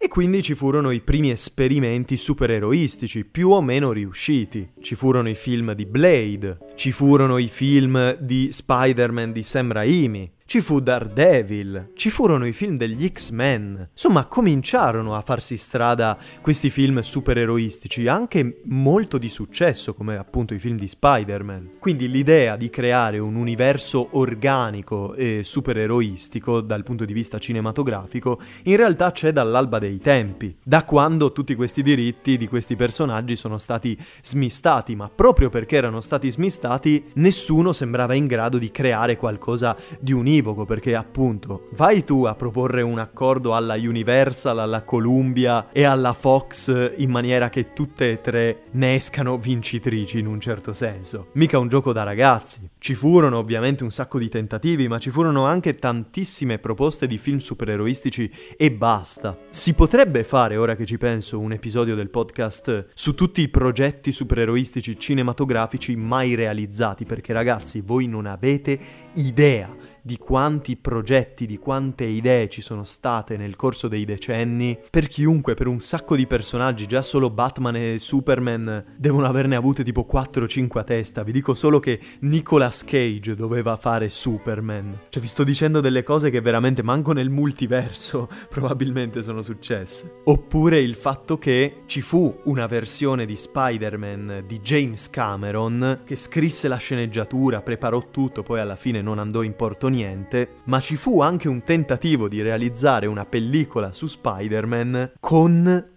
E 0.04 0.08
quindi 0.08 0.42
ci 0.42 0.56
furono 0.56 0.90
i 0.90 1.02
primi 1.02 1.30
esperimenti 1.30 2.18
supereroistici, 2.18 3.24
più 3.24 3.52
o 3.52 3.62
meno 3.62 3.92
riusciti. 3.92 4.72
Ci 4.82 4.96
furono 4.96 5.30
i 5.30 5.36
film 5.36 5.74
di 5.74 5.86
Blade, 5.86 6.58
ci 6.76 6.92
furono 6.92 7.38
i 7.38 7.48
film 7.48 8.18
di 8.20 8.52
Spider-Man 8.52 9.32
di 9.32 9.44
Sam 9.44 9.72
Raimi, 9.72 10.32
ci 10.52 10.60
fu 10.60 10.82
Daredevil, 10.82 11.92
ci 11.94 12.10
furono 12.10 12.46
i 12.46 12.52
film 12.52 12.76
degli 12.76 13.08
X-Men. 13.08 13.88
Insomma, 13.92 14.26
cominciarono 14.26 15.16
a 15.16 15.22
farsi 15.22 15.56
strada 15.56 16.18
questi 16.42 16.70
film 16.70 17.00
supereroistici, 17.00 18.06
anche 18.10 18.60
molto 18.66 19.18
di 19.18 19.30
successo, 19.30 19.94
come 19.94 20.18
appunto 20.18 20.54
i 20.54 20.60
film 20.60 20.78
di 20.78 20.90
Spider-Man. 20.90 21.76
Quindi 21.80 22.12
l'idea 22.12 22.58
di 22.58 22.70
creare 22.70 23.18
un 23.18 23.36
universo 23.36 24.10
organico 24.18 25.14
e 25.14 25.40
supereroistico 25.46 26.60
dal 26.60 26.84
punto 26.84 27.06
di 27.06 27.14
vista 27.14 27.40
cinematografico 27.40 28.42
in 28.64 28.76
realtà 28.76 29.14
c'è 29.14 29.32
dall'alba 29.32 29.80
dei 29.80 30.00
tempi, 30.00 30.54
da 30.62 30.84
quando 30.84 31.32
tutti 31.32 31.56
questi 31.56 31.82
diritti 31.82 32.36
di 32.36 32.50
questi 32.50 32.76
personaggi 32.76 33.38
sono 33.38 33.58
stati 33.58 33.98
smistati, 34.22 34.98
ma 34.98 35.08
proprio 35.08 35.50
perché 35.50 35.78
erano 35.78 36.02
stati 36.02 36.30
smistati 36.30 37.06
nessuno 37.14 37.72
sembrava 37.72 38.16
in 38.16 38.28
grado 38.28 38.58
di 38.58 38.70
creare 38.70 39.16
qualcosa 39.16 39.78
di 39.98 40.12
univoco 40.12 40.40
univoco 40.42 40.66
perché 40.66 40.96
appunto 40.96 41.68
vai 41.74 42.04
tu 42.04 42.24
a 42.24 42.34
proporre 42.36 42.82
un 42.82 43.00
accordo 43.00 43.56
alla 43.56 43.76
Universal, 43.76 44.60
alla 44.60 44.82
Columbia 44.82 45.72
e 45.72 45.84
alla 45.84 46.14
Fox 46.14 46.94
in 46.98 47.10
maniera 47.10 47.50
che 47.50 47.74
tutte 47.74 48.12
e 48.12 48.22
tre 48.22 48.64
ne 48.72 48.96
escano 48.96 49.38
vincitrici 49.38 50.20
in 50.20 50.26
un 50.26 50.40
certo 50.40 50.74
senso. 50.74 51.28
Mica 51.34 51.60
un 51.60 51.68
gioco 51.68 51.94
da 51.94 52.04
ragazzi. 52.04 52.70
Ci 52.80 52.96
furono 52.96 53.38
ovviamente 53.38 53.84
un 53.84 53.92
sacco 53.92 54.18
di 54.18 54.30
tentativi, 54.30 54.88
ma 54.88 54.98
ci 54.98 55.12
furono 55.12 55.46
anche 55.46 55.76
tantissime 55.76 56.58
proposte 56.58 57.06
di 57.06 57.18
film 57.18 57.38
supereroistici 57.38 58.32
e 58.58 58.72
basta. 58.72 59.38
Si 59.50 59.74
potrebbe 59.74 60.24
fare, 60.24 60.58
ora 60.58 60.76
che 60.76 60.86
ci 60.86 60.98
penso, 60.98 61.40
un 61.40 61.52
episodio 61.52 61.96
del 61.96 62.10
podcast 62.10 62.88
su 62.94 63.14
tutti 63.14 63.42
i 63.42 63.50
progetti 63.50 64.12
supereroistici 64.12 64.98
cinematografici 64.98 65.96
mai 65.96 66.34
realizzati, 66.34 67.06
perché 67.06 67.34
ragazzi, 67.34 67.82
voi 67.82 68.08
non 68.08 68.26
avete 68.26 68.80
idea 69.14 69.91
di 70.02 70.18
quanti 70.18 70.78
progetti, 70.78 71.46
di 71.46 71.58
quante 71.58 72.06
idee 72.06 72.50
ci 72.50 72.62
sono 72.62 72.84
state 72.84 73.38
nel 73.38 73.56
corso 73.56 73.88
dei 73.88 74.06
decenni, 74.06 74.78
per 74.90 75.08
chiunque, 75.08 75.54
per 75.54 75.68
un 75.68 75.80
sacco 75.80 76.16
di 76.16 76.26
personaggi, 76.26 76.88
già 76.88 77.02
solo 77.02 77.30
Batman 77.30 77.76
e 77.76 78.00
Superman 78.00 78.96
devono 78.98 79.28
averne 79.28 79.56
avute 79.56 79.84
tipo 79.84 80.08
4-5 80.12 80.78
a 80.80 80.84
testa. 80.84 81.24
Vi 81.24 81.32
dico 81.32 81.54
solo 81.54 81.80
che 81.80 82.00
Nicolas 82.22 82.84
Cage 82.84 83.36
doveva 83.36 83.76
fare 83.78 84.10
Superman. 84.10 84.98
Cioè 85.10 85.22
vi 85.22 85.28
sto 85.28 85.44
dicendo 85.44 85.82
delle 85.82 86.04
cose 86.04 86.30
che 86.30 86.42
veramente 86.42 86.82
manco 86.82 87.14
nel 87.14 87.30
multiverso 87.30 88.28
probabilmente 88.50 89.22
sono 89.22 89.42
successe. 89.42 90.22
Oppure 90.24 90.80
il 90.80 90.96
fatto 90.96 91.38
che 91.38 91.84
ci 91.86 92.02
fu 92.02 92.42
una 92.46 92.66
versione 92.66 93.26
di 93.26 93.36
Spider-Man 93.36 94.44
di 94.48 94.60
James 94.60 95.10
Cameron 95.10 96.02
che 96.06 96.16
scrisse 96.16 96.68
la 96.68 96.78
sceneggiatura, 96.78 97.62
preparò 97.62 98.10
tutto, 98.10 98.42
poi 98.42 98.60
alla 98.60 98.76
fine 98.76 99.02
non 99.02 99.20
andò 99.20 99.44
in 99.44 99.56
porto 99.56 99.90
niente, 99.92 100.62
ma 100.64 100.80
ci 100.80 100.96
fu 100.96 101.22
anche 101.22 101.48
un 101.48 101.62
tentativo 101.62 102.28
di 102.28 102.42
realizzare 102.42 103.06
una 103.06 103.26
pellicola 103.26 103.94
su 103.94 104.08
Spider-Man 104.08 105.12
con 105.20 105.90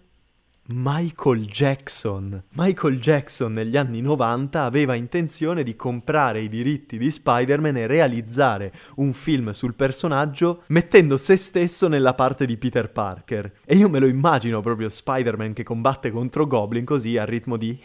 Michael 0.67 1.45
Jackson. 1.45 2.43
Michael 2.55 2.99
Jackson 2.99 3.53
negli 3.53 3.77
anni 3.77 4.01
90 4.01 4.63
aveva 4.63 4.95
intenzione 4.95 5.63
di 5.63 5.77
comprare 5.77 6.41
i 6.41 6.49
diritti 6.49 6.97
di 6.97 7.11
Spider-Man 7.11 7.77
e 7.77 7.87
realizzare 7.87 8.73
un 8.97 9.13
film 9.13 9.51
sul 9.51 9.75
personaggio 9.75 10.63
mettendo 10.69 11.19
se 11.19 11.37
stesso 11.37 11.87
nella 11.87 12.15
parte 12.15 12.47
di 12.47 12.57
Peter 12.57 12.91
Parker. 12.91 13.53
E 13.65 13.77
io 13.77 13.91
me 13.91 13.99
lo 13.99 14.07
immagino 14.07 14.63
proprio 14.63 14.89
Spider-Man 14.89 15.53
che 15.53 15.65
combatte 15.65 16.11
contro 16.11 16.47
Goblin 16.47 16.87
così 16.87 17.19
a 17.19 17.25
ritmo 17.25 17.59
di 17.59 17.79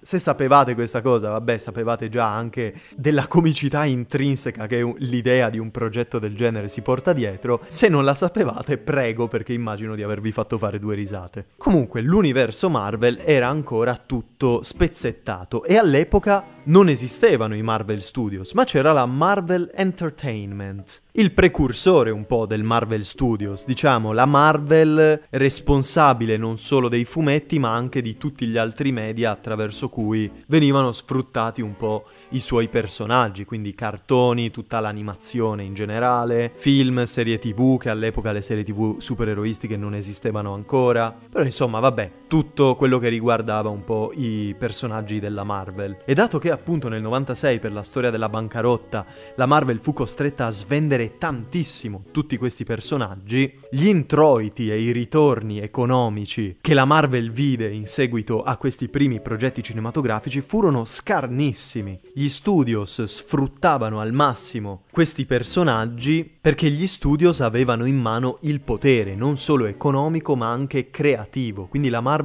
se 0.00 0.18
sapevate 0.18 0.74
questa 0.74 1.00
cosa, 1.00 1.30
vabbè, 1.30 1.58
sapevate 1.58 2.08
già 2.08 2.32
anche 2.32 2.74
della 2.94 3.26
comicità 3.26 3.84
intrinseca 3.84 4.66
che 4.66 4.94
l'idea 4.98 5.50
di 5.50 5.58
un 5.58 5.70
progetto 5.70 6.18
del 6.18 6.36
genere 6.36 6.68
si 6.68 6.82
porta 6.82 7.12
dietro. 7.12 7.62
Se 7.68 7.88
non 7.88 8.04
la 8.04 8.14
sapevate, 8.14 8.78
prego, 8.78 9.28
perché 9.28 9.52
immagino 9.52 9.94
di 9.94 10.02
avervi 10.02 10.32
fatto 10.32 10.58
fare 10.58 10.78
due 10.78 10.94
risate. 10.94 11.46
Comunque, 11.56 12.00
l'universo 12.00 12.68
Marvel 12.68 13.18
era 13.24 13.48
ancora 13.48 13.96
tutto 13.96 14.62
spezzettato 14.62 15.64
e 15.64 15.76
all'epoca 15.76 16.53
non 16.64 16.88
esistevano 16.88 17.54
i 17.54 17.62
Marvel 17.62 18.02
Studios, 18.02 18.52
ma 18.52 18.64
c'era 18.64 18.92
la 18.92 19.06
Marvel 19.06 19.70
Entertainment 19.74 21.02
il 21.16 21.30
precursore 21.32 22.10
un 22.10 22.26
po' 22.26 22.44
del 22.44 22.64
Marvel 22.64 23.04
Studios, 23.04 23.64
diciamo 23.66 24.10
la 24.10 24.24
Marvel 24.24 25.22
responsabile 25.30 26.36
non 26.36 26.58
solo 26.58 26.88
dei 26.88 27.04
fumetti 27.04 27.60
ma 27.60 27.72
anche 27.72 28.02
di 28.02 28.16
tutti 28.16 28.46
gli 28.46 28.56
altri 28.56 28.90
media 28.90 29.30
attraverso 29.30 29.88
cui 29.88 30.28
venivano 30.48 30.90
sfruttati 30.90 31.62
un 31.62 31.76
po' 31.76 32.06
i 32.30 32.40
suoi 32.40 32.66
personaggi, 32.66 33.44
quindi 33.44 33.76
cartoni, 33.76 34.50
tutta 34.50 34.80
l'animazione 34.80 35.62
in 35.62 35.74
generale, 35.74 36.50
film, 36.56 37.04
serie 37.04 37.38
tv, 37.38 37.78
che 37.78 37.90
all'epoca 37.90 38.32
le 38.32 38.42
serie 38.42 38.64
tv 38.64 38.98
supereroistiche 38.98 39.76
non 39.76 39.94
esistevano 39.94 40.52
ancora, 40.52 41.16
però 41.30 41.44
insomma 41.44 41.78
vabbè, 41.78 42.10
tutto 42.34 42.74
quello 42.74 42.98
che 42.98 43.08
riguardava 43.10 43.68
un 43.68 43.84
po' 43.84 44.10
i 44.16 44.56
personaggi 44.58 45.20
della 45.20 45.44
Marvel. 45.44 45.98
E 46.04 46.14
dato 46.14 46.40
che 46.40 46.50
appunto 46.50 46.88
nel 46.88 47.00
96 47.00 47.60
per 47.60 47.72
la 47.72 47.84
storia 47.84 48.10
della 48.10 48.28
bancarotta 48.28 49.06
la 49.36 49.46
Marvel 49.46 49.78
fu 49.80 49.92
costretta 49.92 50.46
a 50.46 50.50
svendere 50.50 51.16
tantissimo 51.16 52.02
tutti 52.10 52.36
questi 52.36 52.64
personaggi, 52.64 53.60
gli 53.70 53.86
introiti 53.86 54.68
e 54.68 54.80
i 54.80 54.90
ritorni 54.90 55.60
economici 55.60 56.56
che 56.60 56.74
la 56.74 56.84
Marvel 56.84 57.30
vide 57.30 57.68
in 57.68 57.86
seguito 57.86 58.42
a 58.42 58.56
questi 58.56 58.88
primi 58.88 59.20
progetti 59.20 59.62
cinematografici 59.62 60.40
furono 60.40 60.84
scarnissimi. 60.84 62.00
Gli 62.12 62.28
studios 62.28 63.00
sfruttavano 63.04 64.00
al 64.00 64.10
massimo 64.10 64.82
questi 64.90 65.24
personaggi 65.24 66.28
perché 66.40 66.68
gli 66.68 66.88
studios 66.88 67.40
avevano 67.40 67.84
in 67.84 68.00
mano 68.00 68.38
il 68.40 68.60
potere, 68.60 69.14
non 69.14 69.36
solo 69.36 69.66
economico 69.66 70.34
ma 70.34 70.50
anche 70.50 70.90
creativo, 70.90 71.66
quindi 71.66 71.90
la 71.90 72.00
Marvel 72.00 72.22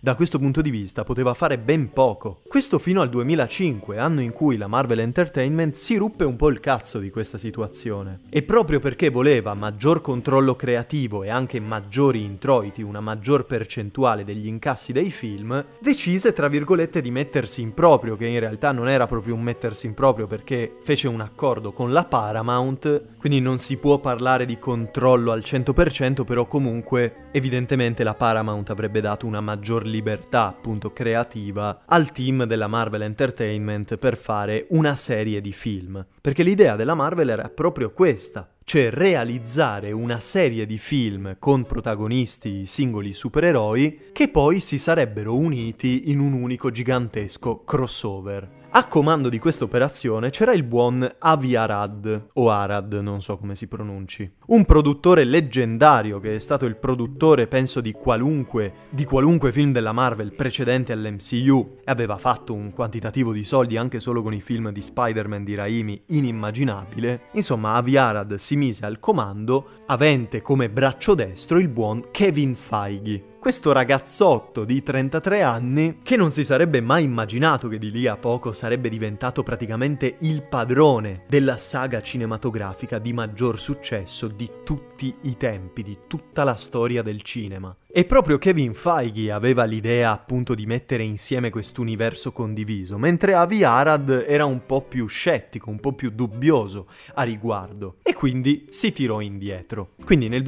da 0.00 0.14
questo 0.14 0.38
punto 0.38 0.60
di 0.60 0.70
vista 0.70 1.04
poteva 1.04 1.34
fare 1.34 1.58
ben 1.58 1.92
poco. 1.92 2.42
Questo 2.48 2.78
fino 2.78 3.00
al 3.00 3.08
2005, 3.10 3.98
anno 3.98 4.20
in 4.20 4.32
cui 4.32 4.56
la 4.56 4.66
Marvel 4.66 5.00
Entertainment 5.00 5.74
si 5.74 5.96
ruppe 5.96 6.24
un 6.24 6.36
po' 6.36 6.48
il 6.48 6.60
cazzo 6.60 6.98
di 6.98 7.10
questa 7.10 7.38
situazione. 7.38 8.20
E 8.28 8.42
proprio 8.42 8.80
perché 8.80 9.10
voleva 9.10 9.54
maggior 9.54 10.00
controllo 10.00 10.56
creativo 10.56 11.22
e 11.22 11.30
anche 11.30 11.60
maggiori 11.60 12.24
introiti, 12.24 12.82
una 12.82 13.00
maggior 13.00 13.46
percentuale 13.46 14.24
degli 14.24 14.46
incassi 14.46 14.92
dei 14.92 15.10
film, 15.10 15.64
decise 15.78 16.32
tra 16.32 16.48
virgolette 16.48 17.00
di 17.00 17.10
mettersi 17.10 17.60
in 17.60 17.74
proprio, 17.74 18.16
che 18.16 18.26
in 18.26 18.40
realtà 18.40 18.72
non 18.72 18.88
era 18.88 19.06
proprio 19.06 19.34
un 19.34 19.42
mettersi 19.42 19.86
in 19.86 19.94
proprio 19.94 20.26
perché 20.26 20.78
fece 20.82 21.08
un 21.08 21.20
accordo 21.20 21.72
con 21.72 21.92
la 21.92 22.04
Paramount, 22.04 23.16
quindi 23.18 23.40
non 23.40 23.58
si 23.58 23.76
può 23.76 23.98
parlare 23.98 24.46
di 24.46 24.58
controllo 24.58 25.32
al 25.32 25.42
100%, 25.44 26.24
però 26.24 26.46
comunque 26.46 27.28
evidentemente 27.32 28.04
la 28.04 28.14
Paramount 28.14 28.70
avrebbe 28.70 29.00
dato 29.00 29.26
una 29.32 29.40
maggior 29.40 29.86
libertà 29.86 30.46
appunto 30.48 30.92
creativa 30.92 31.84
al 31.86 32.12
team 32.12 32.44
della 32.44 32.66
Marvel 32.66 33.00
Entertainment 33.00 33.96
per 33.96 34.18
fare 34.18 34.66
una 34.70 34.94
serie 34.94 35.40
di 35.40 35.52
film. 35.52 36.04
Perché 36.20 36.42
l'idea 36.42 36.76
della 36.76 36.94
Marvel 36.94 37.30
era 37.30 37.48
proprio 37.48 37.92
questa, 37.92 38.46
cioè 38.62 38.90
realizzare 38.90 39.90
una 39.90 40.20
serie 40.20 40.66
di 40.66 40.76
film 40.76 41.36
con 41.38 41.64
protagonisti 41.64 42.66
singoli 42.66 43.14
supereroi 43.14 44.10
che 44.12 44.28
poi 44.28 44.60
si 44.60 44.76
sarebbero 44.76 45.34
uniti 45.34 46.10
in 46.10 46.18
un 46.18 46.34
unico 46.34 46.70
gigantesco 46.70 47.64
crossover. 47.64 48.61
A 48.74 48.86
comando 48.86 49.28
di 49.28 49.38
questa 49.38 49.64
operazione 49.64 50.30
c'era 50.30 50.54
il 50.54 50.62
buon 50.62 51.06
Avi 51.18 51.56
Arad, 51.56 52.28
o 52.32 52.48
Arad, 52.48 52.94
non 52.94 53.20
so 53.20 53.36
come 53.36 53.54
si 53.54 53.66
pronunci, 53.66 54.32
un 54.46 54.64
produttore 54.64 55.24
leggendario 55.24 56.18
che 56.20 56.36
è 56.36 56.38
stato 56.38 56.64
il 56.64 56.76
produttore, 56.76 57.48
penso, 57.48 57.82
di 57.82 57.92
qualunque, 57.92 58.72
di 58.88 59.04
qualunque 59.04 59.52
film 59.52 59.72
della 59.72 59.92
Marvel 59.92 60.32
precedente 60.32 60.90
all'MCU 60.90 61.80
e 61.84 61.90
aveva 61.90 62.16
fatto 62.16 62.54
un 62.54 62.72
quantitativo 62.72 63.34
di 63.34 63.44
soldi 63.44 63.76
anche 63.76 64.00
solo 64.00 64.22
con 64.22 64.32
i 64.32 64.40
film 64.40 64.70
di 64.70 64.80
Spider-Man 64.80 65.44
di 65.44 65.54
Raimi 65.54 66.04
inimmaginabile. 66.06 67.24
Insomma, 67.32 67.74
Avi 67.74 67.98
Arad 67.98 68.36
si 68.36 68.56
mise 68.56 68.86
al 68.86 69.00
comando, 69.00 69.82
avente 69.84 70.40
come 70.40 70.70
braccio 70.70 71.12
destro 71.12 71.58
il 71.58 71.68
buon 71.68 72.06
Kevin 72.10 72.54
Feige 72.54 73.31
questo 73.42 73.72
ragazzotto 73.72 74.64
di 74.64 74.84
33 74.84 75.42
anni 75.42 75.98
che 76.04 76.16
non 76.16 76.30
si 76.30 76.44
sarebbe 76.44 76.80
mai 76.80 77.02
immaginato 77.02 77.66
che 77.66 77.76
di 77.76 77.90
lì 77.90 78.06
a 78.06 78.16
poco 78.16 78.52
sarebbe 78.52 78.88
diventato 78.88 79.42
praticamente 79.42 80.14
il 80.20 80.44
padrone 80.44 81.24
della 81.26 81.56
saga 81.56 82.00
cinematografica 82.02 83.00
di 83.00 83.12
maggior 83.12 83.58
successo 83.58 84.28
di 84.28 84.48
tutti 84.62 85.12
i 85.22 85.36
tempi, 85.36 85.82
di 85.82 85.98
tutta 86.06 86.44
la 86.44 86.54
storia 86.54 87.02
del 87.02 87.22
cinema. 87.22 87.76
E 87.94 88.04
proprio 88.04 88.38
Kevin 88.38 88.74
Feige 88.74 89.32
aveva 89.32 89.64
l'idea 89.64 90.12
appunto 90.12 90.54
di 90.54 90.64
mettere 90.64 91.02
insieme 91.02 91.50
quest'universo 91.50 92.30
condiviso, 92.30 92.96
mentre 92.96 93.34
Avi 93.34 93.64
Arad 93.64 94.24
era 94.26 94.44
un 94.44 94.64
po' 94.64 94.82
più 94.82 95.06
scettico, 95.08 95.68
un 95.68 95.80
po' 95.80 95.92
più 95.92 96.10
dubbioso 96.10 96.86
a 97.14 97.22
riguardo, 97.24 97.96
e 98.02 98.14
quindi 98.14 98.66
si 98.70 98.92
tirò 98.92 99.20
indietro. 99.20 99.90
Quindi 100.04 100.28
nel 100.28 100.42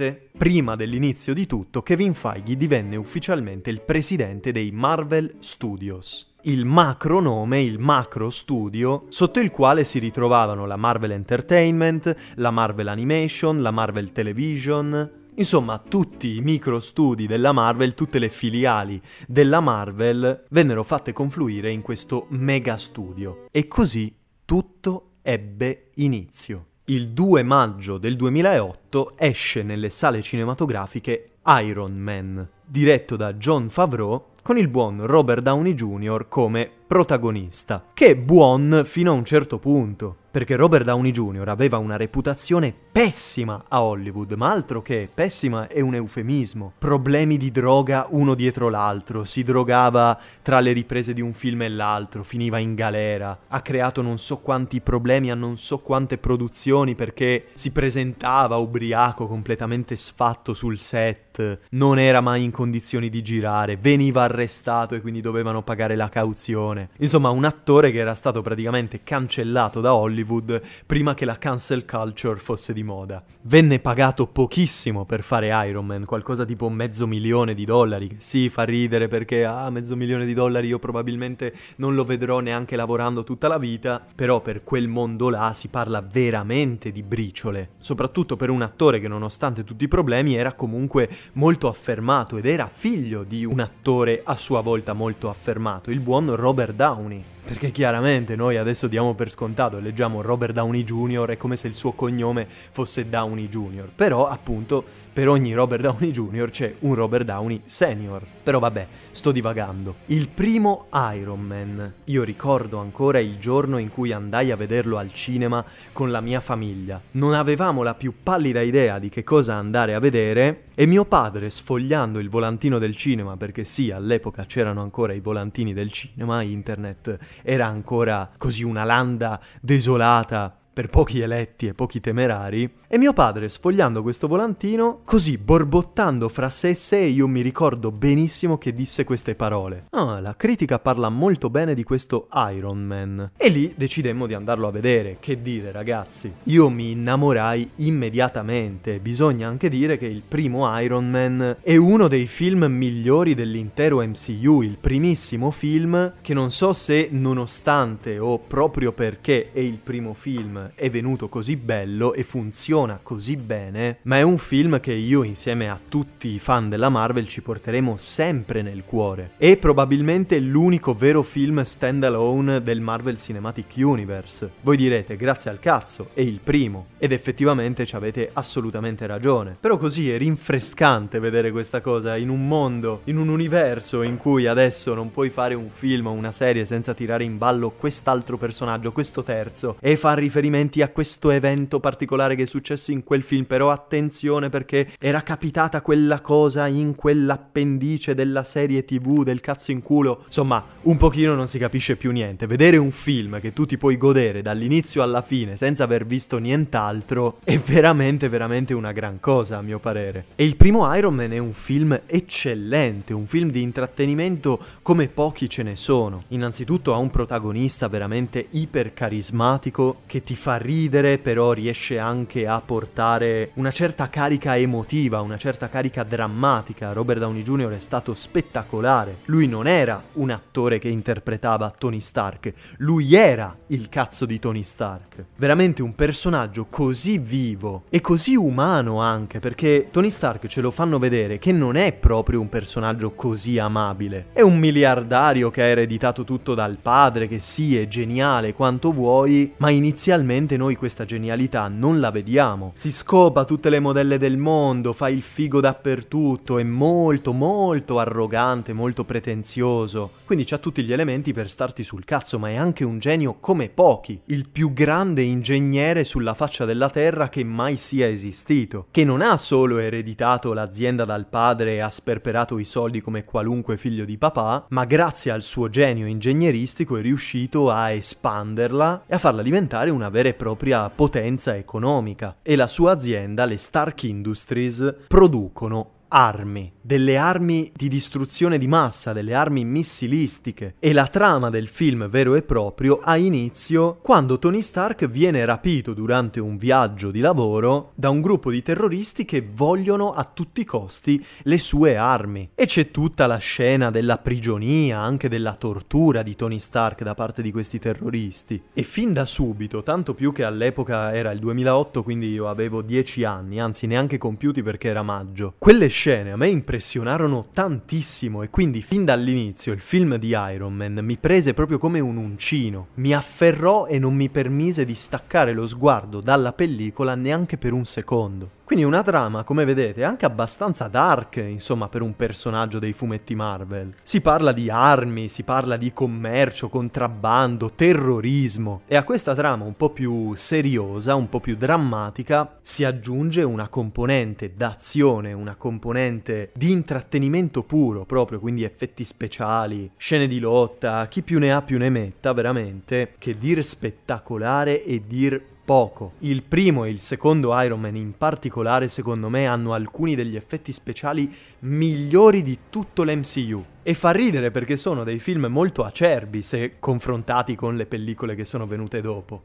2007 0.00 0.30
prima 0.36 0.76
dell'inizio 0.76 1.34
di 1.34 1.46
tutto, 1.46 1.82
Kevin 1.82 2.14
Feige 2.14 2.56
divenne 2.56 2.96
ufficialmente 2.96 3.68
il 3.68 3.82
presidente 3.82 4.50
dei 4.50 4.70
Marvel 4.70 5.34
Studios. 5.40 6.34
Il 6.44 6.64
macro 6.64 7.20
nome, 7.20 7.60
il 7.60 7.78
macro 7.78 8.30
studio, 8.30 9.04
sotto 9.08 9.40
il 9.40 9.50
quale 9.50 9.84
si 9.84 9.98
ritrovavano 9.98 10.64
la 10.64 10.76
Marvel 10.76 11.10
Entertainment, 11.10 12.16
la 12.36 12.50
Marvel 12.50 12.88
Animation, 12.88 13.60
la 13.60 13.70
Marvel 13.70 14.12
Television, 14.12 15.18
Insomma, 15.32 15.78
tutti 15.78 16.36
i 16.36 16.42
micro 16.42 16.80
studi 16.80 17.26
della 17.26 17.52
Marvel, 17.52 17.94
tutte 17.94 18.18
le 18.18 18.28
filiali 18.28 19.00
della 19.26 19.60
Marvel 19.60 20.44
vennero 20.50 20.82
fatte 20.82 21.14
confluire 21.14 21.70
in 21.70 21.80
questo 21.80 22.26
mega 22.30 22.76
studio. 22.76 23.46
E 23.50 23.66
così 23.66 24.14
tutto 24.44 25.12
ebbe 25.22 25.92
inizio 25.94 26.69
il 26.90 27.10
2 27.10 27.44
maggio 27.44 27.98
del 27.98 28.16
2008 28.16 29.12
esce 29.16 29.62
nelle 29.62 29.90
sale 29.90 30.22
cinematografiche 30.22 31.34
Iron 31.62 31.96
Man, 31.96 32.48
diretto 32.66 33.14
da 33.14 33.34
John 33.34 33.68
Favreau 33.68 34.30
con 34.42 34.58
il 34.58 34.66
buon 34.66 35.06
Robert 35.06 35.40
Downey 35.40 35.74
Jr. 35.74 36.26
come 36.26 36.70
protagonista, 36.90 37.84
che 37.94 38.06
è 38.06 38.16
buon 38.16 38.82
fino 38.84 39.12
a 39.12 39.14
un 39.14 39.24
certo 39.24 39.60
punto 39.60 40.16
perché 40.30 40.54
Robert 40.54 40.84
Downey 40.84 41.10
Jr. 41.10 41.48
aveva 41.48 41.78
una 41.78 41.96
reputazione 41.96 42.72
pessima 42.92 43.64
a 43.66 43.82
Hollywood, 43.82 44.32
ma 44.32 44.50
altro 44.50 44.80
che 44.80 45.08
pessima 45.12 45.66
è 45.66 45.80
un 45.80 45.94
eufemismo. 45.94 46.72
Problemi 46.78 47.36
di 47.36 47.50
droga 47.50 48.06
uno 48.10 48.34
dietro 48.34 48.68
l'altro, 48.68 49.24
si 49.24 49.42
drogava 49.42 50.18
tra 50.42 50.60
le 50.60 50.72
riprese 50.72 51.12
di 51.12 51.20
un 51.20 51.32
film 51.32 51.62
e 51.62 51.68
l'altro, 51.68 52.22
finiva 52.22 52.58
in 52.58 52.74
galera, 52.74 53.36
ha 53.48 53.60
creato 53.60 54.02
non 54.02 54.18
so 54.18 54.38
quanti 54.38 54.80
problemi 54.80 55.30
a 55.32 55.34
non 55.34 55.56
so 55.56 55.78
quante 55.78 56.16
produzioni 56.16 56.94
perché 56.94 57.46
si 57.54 57.72
presentava 57.72 58.56
ubriaco, 58.56 59.26
completamente 59.26 59.96
sfatto 59.96 60.54
sul 60.54 60.78
set, 60.78 61.60
non 61.70 61.98
era 61.98 62.20
mai 62.20 62.44
in 62.44 62.50
condizioni 62.52 63.08
di 63.08 63.22
girare, 63.22 63.76
veniva 63.76 64.22
arrestato 64.22 64.94
e 64.94 65.00
quindi 65.00 65.20
dovevano 65.20 65.62
pagare 65.62 65.96
la 65.96 66.08
cauzione. 66.08 66.79
Insomma, 66.98 67.30
un 67.30 67.44
attore 67.44 67.90
che 67.90 67.98
era 67.98 68.14
stato 68.14 68.42
praticamente 68.42 69.02
cancellato 69.02 69.80
da 69.80 69.94
Hollywood 69.94 70.08
Hollywood 70.30 70.60
prima 70.86 71.14
che 71.14 71.24
la 71.24 71.38
cancel 71.38 71.84
culture 71.84 72.38
fosse 72.38 72.72
di 72.72 72.82
moda. 72.82 73.22
Venne 73.42 73.78
pagato 73.78 74.26
pochissimo 74.26 75.04
per 75.04 75.22
fare 75.22 75.48
Iron 75.68 75.86
Man, 75.86 76.04
qualcosa 76.04 76.44
tipo 76.44 76.68
mezzo 76.68 77.06
milione 77.06 77.54
di 77.54 77.64
dollari, 77.64 78.08
che 78.08 78.16
sì, 78.18 78.48
fa 78.48 78.64
ridere 78.64 79.08
perché 79.08 79.44
ah, 79.44 79.70
mezzo 79.70 79.96
milione 79.96 80.26
di 80.26 80.34
dollari 80.34 80.68
io 80.68 80.78
probabilmente 80.78 81.54
non 81.76 81.94
lo 81.94 82.04
vedrò 82.04 82.40
neanche 82.40 82.76
lavorando 82.76 83.24
tutta 83.24 83.48
la 83.48 83.58
vita, 83.58 84.04
però 84.14 84.40
per 84.40 84.62
quel 84.62 84.88
mondo 84.88 85.30
là 85.30 85.52
si 85.54 85.68
parla 85.68 86.02
veramente 86.02 86.92
di 86.92 87.02
briciole, 87.02 87.70
soprattutto 87.78 88.36
per 88.36 88.50
un 88.50 88.62
attore 88.62 89.00
che 89.00 89.08
nonostante 89.08 89.64
tutti 89.64 89.84
i 89.84 89.88
problemi 89.88 90.34
era 90.34 90.52
comunque 90.52 91.08
molto 91.34 91.68
affermato 91.68 92.36
ed 92.36 92.46
era 92.46 92.68
figlio 92.70 93.24
di 93.24 93.44
un 93.44 93.60
attore 93.60 94.20
a 94.24 94.36
sua 94.36 94.60
volta 94.60 94.92
molto 94.92 95.30
affermato, 95.30 95.90
il 95.90 96.00
buon 96.00 96.34
Robert 96.34 96.69
Downey. 96.72 97.22
Perché 97.44 97.70
chiaramente 97.70 98.36
noi 98.36 98.56
adesso 98.56 98.86
diamo 98.86 99.14
per 99.14 99.30
scontato 99.30 99.78
e 99.78 99.80
leggiamo 99.80 100.22
Robert 100.22 100.52
Downey 100.52 100.84
Jr. 100.84 101.30
è 101.30 101.36
come 101.36 101.56
se 101.56 101.68
il 101.68 101.74
suo 101.74 101.92
cognome 101.92 102.46
fosse 102.48 103.08
Downey 103.08 103.48
Jr. 103.48 103.88
Però 103.94 104.26
appunto 104.26 104.84
per 105.20 105.28
ogni 105.28 105.52
Robert 105.52 105.82
Downey 105.82 106.12
Jr. 106.12 106.48
c'è 106.48 106.74
un 106.78 106.94
Robert 106.94 107.26
Downey 107.26 107.60
Senior. 107.66 108.22
Però 108.42 108.58
vabbè, 108.58 108.86
sto 109.10 109.32
divagando. 109.32 109.96
Il 110.06 110.28
primo 110.28 110.86
Iron 111.14 111.42
Man. 111.42 111.92
Io 112.04 112.22
ricordo 112.22 112.78
ancora 112.78 113.18
il 113.18 113.38
giorno 113.38 113.76
in 113.76 113.90
cui 113.90 114.12
andai 114.12 114.50
a 114.50 114.56
vederlo 114.56 114.96
al 114.96 115.12
cinema 115.12 115.62
con 115.92 116.10
la 116.10 116.22
mia 116.22 116.40
famiglia. 116.40 116.98
Non 117.10 117.34
avevamo 117.34 117.82
la 117.82 117.92
più 117.92 118.14
pallida 118.22 118.62
idea 118.62 118.98
di 118.98 119.10
che 119.10 119.22
cosa 119.22 119.56
andare 119.56 119.92
a 119.92 119.98
vedere 119.98 120.68
e 120.74 120.86
mio 120.86 121.04
padre, 121.04 121.50
sfogliando 121.50 122.18
il 122.18 122.30
volantino 122.30 122.78
del 122.78 122.96
cinema, 122.96 123.36
perché 123.36 123.64
sì, 123.64 123.90
all'epoca 123.90 124.46
c'erano 124.46 124.80
ancora 124.80 125.12
i 125.12 125.20
volantini 125.20 125.74
del 125.74 125.92
cinema, 125.92 126.40
internet 126.40 127.18
era 127.42 127.66
ancora 127.66 128.30
così 128.38 128.62
una 128.62 128.84
landa 128.84 129.38
desolata 129.60 130.59
per 130.80 130.88
pochi 130.88 131.20
eletti 131.20 131.66
e 131.66 131.74
pochi 131.74 132.00
temerari, 132.00 132.78
e 132.92 132.98
mio 132.98 133.12
padre, 133.12 133.48
sfogliando 133.48 134.02
questo 134.02 134.26
volantino, 134.26 135.02
così 135.04 135.38
borbottando 135.38 136.28
fra 136.28 136.50
sé 136.50 136.70
e 136.70 136.74
sé, 136.74 136.98
io 136.98 137.28
mi 137.28 137.40
ricordo 137.40 137.92
benissimo 137.92 138.58
che 138.58 138.74
disse 138.74 139.04
queste 139.04 139.36
parole. 139.36 139.84
Ah, 139.90 140.18
la 140.18 140.34
critica 140.34 140.80
parla 140.80 141.08
molto 141.08 141.50
bene 141.50 141.74
di 141.74 141.84
questo 141.84 142.26
Iron 142.52 142.82
Man. 142.82 143.30
E 143.36 143.48
lì 143.48 143.74
decidemmo 143.76 144.26
di 144.26 144.34
andarlo 144.34 144.66
a 144.66 144.72
vedere. 144.72 145.18
Che 145.20 145.40
dire, 145.40 145.70
ragazzi? 145.70 146.32
Io 146.44 146.68
mi 146.68 146.90
innamorai 146.90 147.70
immediatamente. 147.76 148.98
Bisogna 148.98 149.46
anche 149.46 149.68
dire 149.68 149.96
che 149.98 150.06
il 150.06 150.22
primo 150.26 150.66
Iron 150.80 151.08
Man 151.08 151.58
è 151.60 151.76
uno 151.76 152.08
dei 152.08 152.26
film 152.26 152.64
migliori 152.64 153.34
dell'intero 153.34 153.98
MCU, 153.98 154.62
il 154.62 154.78
primissimo 154.80 155.52
film 155.52 156.14
che 156.22 156.34
non 156.34 156.50
so 156.50 156.72
se 156.72 157.08
nonostante 157.12 158.18
o 158.18 158.38
proprio 158.38 158.90
perché 158.90 159.50
è 159.52 159.60
il 159.60 159.78
primo 159.80 160.12
film 160.12 160.69
è 160.74 160.90
venuto 160.90 161.28
così 161.28 161.56
bello 161.56 162.14
e 162.14 162.22
funziona 162.24 162.98
così 163.02 163.36
bene, 163.36 163.98
ma 164.02 164.18
è 164.18 164.22
un 164.22 164.38
film 164.38 164.80
che 164.80 164.92
io 164.92 165.22
insieme 165.22 165.68
a 165.68 165.78
tutti 165.88 166.28
i 166.28 166.38
fan 166.38 166.68
della 166.68 166.88
Marvel 166.88 167.26
ci 167.26 167.42
porteremo 167.42 167.96
sempre 167.98 168.62
nel 168.62 168.84
cuore. 168.84 169.32
È 169.36 169.56
probabilmente 169.56 170.38
l'unico 170.38 170.94
vero 170.94 171.22
film 171.22 171.62
standalone 171.62 172.62
del 172.62 172.80
Marvel 172.80 173.18
Cinematic 173.18 173.74
Universe. 173.76 174.50
Voi 174.60 174.76
direte, 174.76 175.16
grazie 175.16 175.50
al 175.50 175.60
cazzo, 175.60 176.10
è 176.14 176.20
il 176.20 176.40
primo. 176.42 176.86
Ed 176.98 177.12
effettivamente 177.12 177.86
ci 177.86 177.96
avete 177.96 178.30
assolutamente 178.32 179.06
ragione. 179.06 179.56
Però 179.58 179.76
così 179.76 180.10
è 180.10 180.18
rinfrescante 180.18 181.18
vedere 181.18 181.50
questa 181.50 181.80
cosa 181.80 182.16
in 182.16 182.28
un 182.28 182.46
mondo, 182.46 183.02
in 183.04 183.18
un 183.18 183.28
universo 183.28 184.02
in 184.02 184.16
cui 184.16 184.46
adesso 184.46 184.94
non 184.94 185.10
puoi 185.10 185.30
fare 185.30 185.54
un 185.54 185.68
film 185.70 186.06
o 186.06 186.12
una 186.12 186.32
serie 186.32 186.64
senza 186.64 186.94
tirare 186.94 187.24
in 187.24 187.38
ballo 187.38 187.70
quest'altro 187.70 188.36
personaggio, 188.36 188.92
questo 188.92 189.22
terzo, 189.22 189.76
e 189.80 189.96
far 189.96 190.18
riferimenti 190.50 190.82
a 190.82 190.88
questo 190.88 191.30
evento 191.30 191.80
particolare 191.80 192.34
che 192.34 192.46
succede 192.46 192.58
successo 192.60 192.92
in 192.92 193.02
quel 193.02 193.22
film, 193.22 193.44
però 193.44 193.70
attenzione 193.70 194.48
perché 194.48 194.90
era 195.00 195.22
capitata 195.22 195.80
quella 195.80 196.20
cosa 196.20 196.66
in 196.66 196.94
quell'appendice 196.94 198.14
della 198.14 198.44
serie 198.44 198.84
tv 198.84 199.24
del 199.24 199.40
cazzo 199.40 199.72
in 199.72 199.82
culo. 199.82 200.22
Insomma, 200.26 200.64
un 200.82 200.96
pochino 200.96 201.34
non 201.34 201.48
si 201.48 201.58
capisce 201.58 201.96
più 201.96 202.12
niente. 202.12 202.46
Vedere 202.46 202.76
un 202.76 202.90
film 202.90 203.40
che 203.40 203.52
tu 203.52 203.66
ti 203.66 203.78
puoi 203.78 203.96
godere 203.96 204.42
dall'inizio 204.42 205.02
alla 205.02 205.22
fine 205.22 205.56
senza 205.56 205.84
aver 205.84 206.06
visto 206.06 206.38
nient'altro 206.38 207.38
è 207.42 207.58
veramente, 207.58 208.28
veramente 208.28 208.74
una 208.74 208.92
gran 208.92 209.18
cosa, 209.20 209.58
a 209.58 209.62
mio 209.62 209.78
parere. 209.78 210.26
E 210.36 210.44
il 210.44 210.56
primo 210.56 210.94
Iron 210.94 211.14
Man 211.14 211.32
è 211.32 211.38
un 211.38 211.52
film 211.52 211.98
eccellente, 212.06 213.14
un 213.14 213.26
film 213.26 213.50
di 213.50 213.62
intrattenimento 213.62 214.60
come 214.82 215.06
pochi 215.06 215.48
ce 215.48 215.62
ne 215.62 215.76
sono. 215.76 216.22
Innanzitutto 216.28 216.92
ha 216.94 216.98
un 216.98 217.10
protagonista 217.10 217.88
veramente 217.88 218.46
iper 218.50 218.92
carismatico 218.92 220.02
che 220.06 220.22
ti 220.22 220.34
fa 220.40 220.56
ridere, 220.56 221.18
però 221.18 221.52
riesce 221.52 221.98
anche 221.98 222.46
a 222.46 222.62
portare 222.62 223.50
una 223.56 223.70
certa 223.70 224.08
carica 224.08 224.56
emotiva, 224.56 225.20
una 225.20 225.36
certa 225.36 225.68
carica 225.68 226.02
drammatica. 226.02 226.94
Robert 226.94 227.20
Downey 227.20 227.42
Jr. 227.42 227.72
è 227.72 227.78
stato 227.78 228.14
spettacolare. 228.14 229.18
Lui 229.26 229.46
non 229.46 229.66
era 229.66 230.02
un 230.14 230.30
attore 230.30 230.78
che 230.78 230.88
interpretava 230.88 231.74
Tony 231.76 232.00
Stark, 232.00 232.54
lui 232.78 233.14
era 233.14 233.54
il 233.66 233.90
cazzo 233.90 234.24
di 234.24 234.38
Tony 234.38 234.62
Stark. 234.62 235.26
Veramente 235.36 235.82
un 235.82 235.94
personaggio 235.94 236.68
così 236.70 237.18
vivo 237.18 237.82
e 237.90 238.00
così 238.00 238.34
umano 238.34 238.98
anche, 238.98 239.40
perché 239.40 239.88
Tony 239.90 240.08
Stark 240.08 240.46
ce 240.46 240.62
lo 240.62 240.70
fanno 240.70 240.98
vedere 240.98 241.38
che 241.38 241.52
non 241.52 241.76
è 241.76 241.92
proprio 241.92 242.40
un 242.40 242.48
personaggio 242.48 243.10
così 243.10 243.58
amabile. 243.58 244.28
È 244.32 244.40
un 244.40 244.58
miliardario 244.58 245.50
che 245.50 245.60
ha 245.60 245.66
ereditato 245.66 246.24
tutto 246.24 246.54
dal 246.54 246.78
padre, 246.80 247.28
che 247.28 247.40
sì, 247.40 247.76
è 247.76 247.86
geniale 247.86 248.54
quanto 248.54 248.90
vuoi, 248.90 249.52
ma 249.58 249.68
inizialmente 249.68 250.28
noi 250.56 250.76
questa 250.76 251.04
genialità 251.04 251.66
non 251.68 251.98
la 251.98 252.10
vediamo. 252.10 252.70
Si 252.74 252.92
scopa 252.92 253.44
tutte 253.44 253.68
le 253.68 253.80
modelle 253.80 254.16
del 254.16 254.36
mondo, 254.36 254.92
fa 254.92 255.08
il 255.08 255.22
figo 255.22 255.60
dappertutto, 255.60 256.58
è 256.58 256.62
molto 256.62 257.32
molto 257.32 257.98
arrogante, 257.98 258.72
molto 258.72 259.04
pretenzioso. 259.04 260.10
Quindi 260.24 260.44
c'ha 260.44 260.58
tutti 260.58 260.84
gli 260.84 260.92
elementi 260.92 261.32
per 261.32 261.50
starti 261.50 261.82
sul 261.82 262.04
cazzo, 262.04 262.38
ma 262.38 262.50
è 262.50 262.54
anche 262.54 262.84
un 262.84 263.00
genio 263.00 263.38
come 263.40 263.68
pochi, 263.68 264.20
il 264.26 264.48
più 264.48 264.72
grande 264.72 265.22
ingegnere 265.22 266.04
sulla 266.04 266.34
faccia 266.34 266.64
della 266.64 266.90
terra 266.90 267.28
che 267.28 267.42
mai 267.42 267.76
sia 267.76 268.06
esistito, 268.06 268.86
che 268.92 269.04
non 269.04 269.22
ha 269.22 269.36
solo 269.36 269.78
ereditato 269.78 270.52
l'azienda 270.52 271.04
dal 271.04 271.26
padre 271.26 271.74
e 271.74 271.78
ha 271.80 271.90
sperperato 271.90 272.58
i 272.58 272.64
soldi 272.64 273.00
come 273.00 273.24
qualunque 273.24 273.76
figlio 273.76 274.04
di 274.04 274.16
papà, 274.16 274.66
ma 274.68 274.84
grazie 274.84 275.32
al 275.32 275.42
suo 275.42 275.68
genio 275.68 276.06
ingegneristico 276.06 276.96
è 276.96 277.00
riuscito 277.00 277.70
a 277.70 277.90
espanderla 277.90 279.04
e 279.06 279.14
a 279.14 279.18
farla 279.18 279.42
diventare 279.42 279.90
una 279.90 280.08
vera 280.08 280.19
e 280.28 280.34
propria 280.34 280.88
potenza 280.90 281.56
economica. 281.56 282.36
E 282.42 282.56
la 282.56 282.66
sua 282.66 282.92
azienda, 282.92 283.44
le 283.44 283.56
Stark 283.56 284.02
Industries, 284.04 284.94
producono 285.08 285.92
armi, 286.08 286.72
delle 286.90 287.16
armi 287.16 287.70
di 287.72 287.86
distruzione 287.86 288.58
di 288.58 288.66
massa, 288.66 289.12
delle 289.12 289.32
armi 289.32 289.64
missilistiche. 289.64 290.74
E 290.80 290.92
la 290.92 291.06
trama 291.06 291.48
del 291.48 291.68
film 291.68 292.08
vero 292.08 292.34
e 292.34 292.42
proprio 292.42 292.98
ha 293.00 293.16
inizio 293.16 293.98
quando 294.02 294.40
Tony 294.40 294.60
Stark 294.60 295.06
viene 295.06 295.44
rapito 295.44 295.94
durante 295.94 296.40
un 296.40 296.56
viaggio 296.56 297.12
di 297.12 297.20
lavoro 297.20 297.92
da 297.94 298.10
un 298.10 298.20
gruppo 298.20 298.50
di 298.50 298.60
terroristi 298.64 299.24
che 299.24 299.40
vogliono 299.54 300.10
a 300.10 300.24
tutti 300.24 300.62
i 300.62 300.64
costi 300.64 301.24
le 301.42 301.58
sue 301.60 301.94
armi. 301.94 302.50
E 302.56 302.66
c'è 302.66 302.90
tutta 302.90 303.28
la 303.28 303.38
scena 303.38 303.92
della 303.92 304.18
prigionia, 304.18 304.98
anche 304.98 305.28
della 305.28 305.54
tortura 305.54 306.24
di 306.24 306.34
Tony 306.34 306.58
Stark 306.58 307.04
da 307.04 307.14
parte 307.14 307.40
di 307.40 307.52
questi 307.52 307.78
terroristi. 307.78 308.60
E 308.74 308.82
fin 308.82 309.12
da 309.12 309.26
subito, 309.26 309.84
tanto 309.84 310.12
più 310.12 310.32
che 310.32 310.42
all'epoca 310.42 311.14
era 311.14 311.30
il 311.30 311.38
2008, 311.38 312.02
quindi 312.02 312.32
io 312.32 312.48
avevo 312.48 312.82
10 312.82 313.22
anni, 313.22 313.60
anzi 313.60 313.86
neanche 313.86 314.18
compiuti 314.18 314.60
perché 314.64 314.88
era 314.88 315.02
maggio, 315.02 315.54
quelle 315.56 315.86
scene 315.86 316.32
a 316.32 316.36
me 316.36 316.48
impressionarono 316.80 317.48
tantissimo 317.52 318.42
e 318.42 318.48
quindi 318.48 318.80
fin 318.80 319.04
dall'inizio 319.04 319.74
il 319.74 319.80
film 319.80 320.16
di 320.16 320.28
Iron 320.28 320.72
Man 320.72 321.00
mi 321.02 321.18
prese 321.18 321.52
proprio 321.52 321.76
come 321.76 322.00
un 322.00 322.16
uncino, 322.16 322.88
mi 322.94 323.12
afferrò 323.12 323.86
e 323.86 323.98
non 323.98 324.14
mi 324.14 324.30
permise 324.30 324.86
di 324.86 324.94
staccare 324.94 325.52
lo 325.52 325.66
sguardo 325.66 326.22
dalla 326.22 326.54
pellicola 326.54 327.14
neanche 327.14 327.58
per 327.58 327.74
un 327.74 327.84
secondo. 327.84 328.59
Quindi 328.70 328.86
una 328.86 329.02
trama, 329.02 329.42
come 329.42 329.64
vedete, 329.64 330.04
anche 330.04 330.26
abbastanza 330.26 330.86
dark, 330.86 331.38
insomma, 331.44 331.88
per 331.88 332.02
un 332.02 332.14
personaggio 332.14 332.78
dei 332.78 332.92
fumetti 332.92 333.34
Marvel. 333.34 333.94
Si 334.00 334.20
parla 334.20 334.52
di 334.52 334.70
armi, 334.70 335.26
si 335.26 335.42
parla 335.42 335.76
di 335.76 335.92
commercio, 335.92 336.68
contrabbando, 336.68 337.72
terrorismo. 337.74 338.82
E 338.86 338.94
a 338.94 339.02
questa 339.02 339.34
trama 339.34 339.64
un 339.64 339.74
po' 339.76 339.90
più 339.90 340.34
seriosa, 340.36 341.16
un 341.16 341.28
po' 341.28 341.40
più 341.40 341.56
drammatica, 341.56 342.58
si 342.62 342.84
aggiunge 342.84 343.42
una 343.42 343.66
componente 343.66 344.54
d'azione, 344.54 345.32
una 345.32 345.56
componente 345.56 346.52
di 346.54 346.70
intrattenimento 346.70 347.64
puro, 347.64 348.04
proprio, 348.04 348.38
quindi 348.38 348.62
effetti 348.62 349.02
speciali, 349.02 349.90
scene 349.96 350.28
di 350.28 350.38
lotta, 350.38 351.08
chi 351.08 351.22
più 351.22 351.40
ne 351.40 351.52
ha 351.52 351.60
più 351.62 351.76
ne 351.76 351.90
metta, 351.90 352.32
veramente, 352.32 353.14
che 353.18 353.36
dir 353.36 353.64
spettacolare 353.64 354.84
e 354.84 355.02
dir 355.04 355.42
poco. 355.70 356.14
Il 356.18 356.42
primo 356.42 356.84
e 356.84 356.90
il 356.90 356.98
secondo 356.98 357.56
Iron 357.62 357.78
Man 357.78 357.94
in 357.94 358.16
particolare 358.18 358.88
secondo 358.88 359.28
me 359.28 359.46
hanno 359.46 359.72
alcuni 359.72 360.16
degli 360.16 360.34
effetti 360.34 360.72
speciali 360.72 361.32
migliori 361.60 362.42
di 362.42 362.58
tutto 362.68 363.04
l'MCU. 363.04 363.64
E 363.84 363.94
fa 363.94 364.10
ridere 364.10 364.50
perché 364.50 364.76
sono 364.76 365.04
dei 365.04 365.20
film 365.20 365.46
molto 365.46 365.84
acerbi 365.84 366.42
se 366.42 366.80
confrontati 366.80 367.54
con 367.54 367.76
le 367.76 367.86
pellicole 367.86 368.34
che 368.34 368.44
sono 368.44 368.66
venute 368.66 369.00
dopo. 369.00 369.44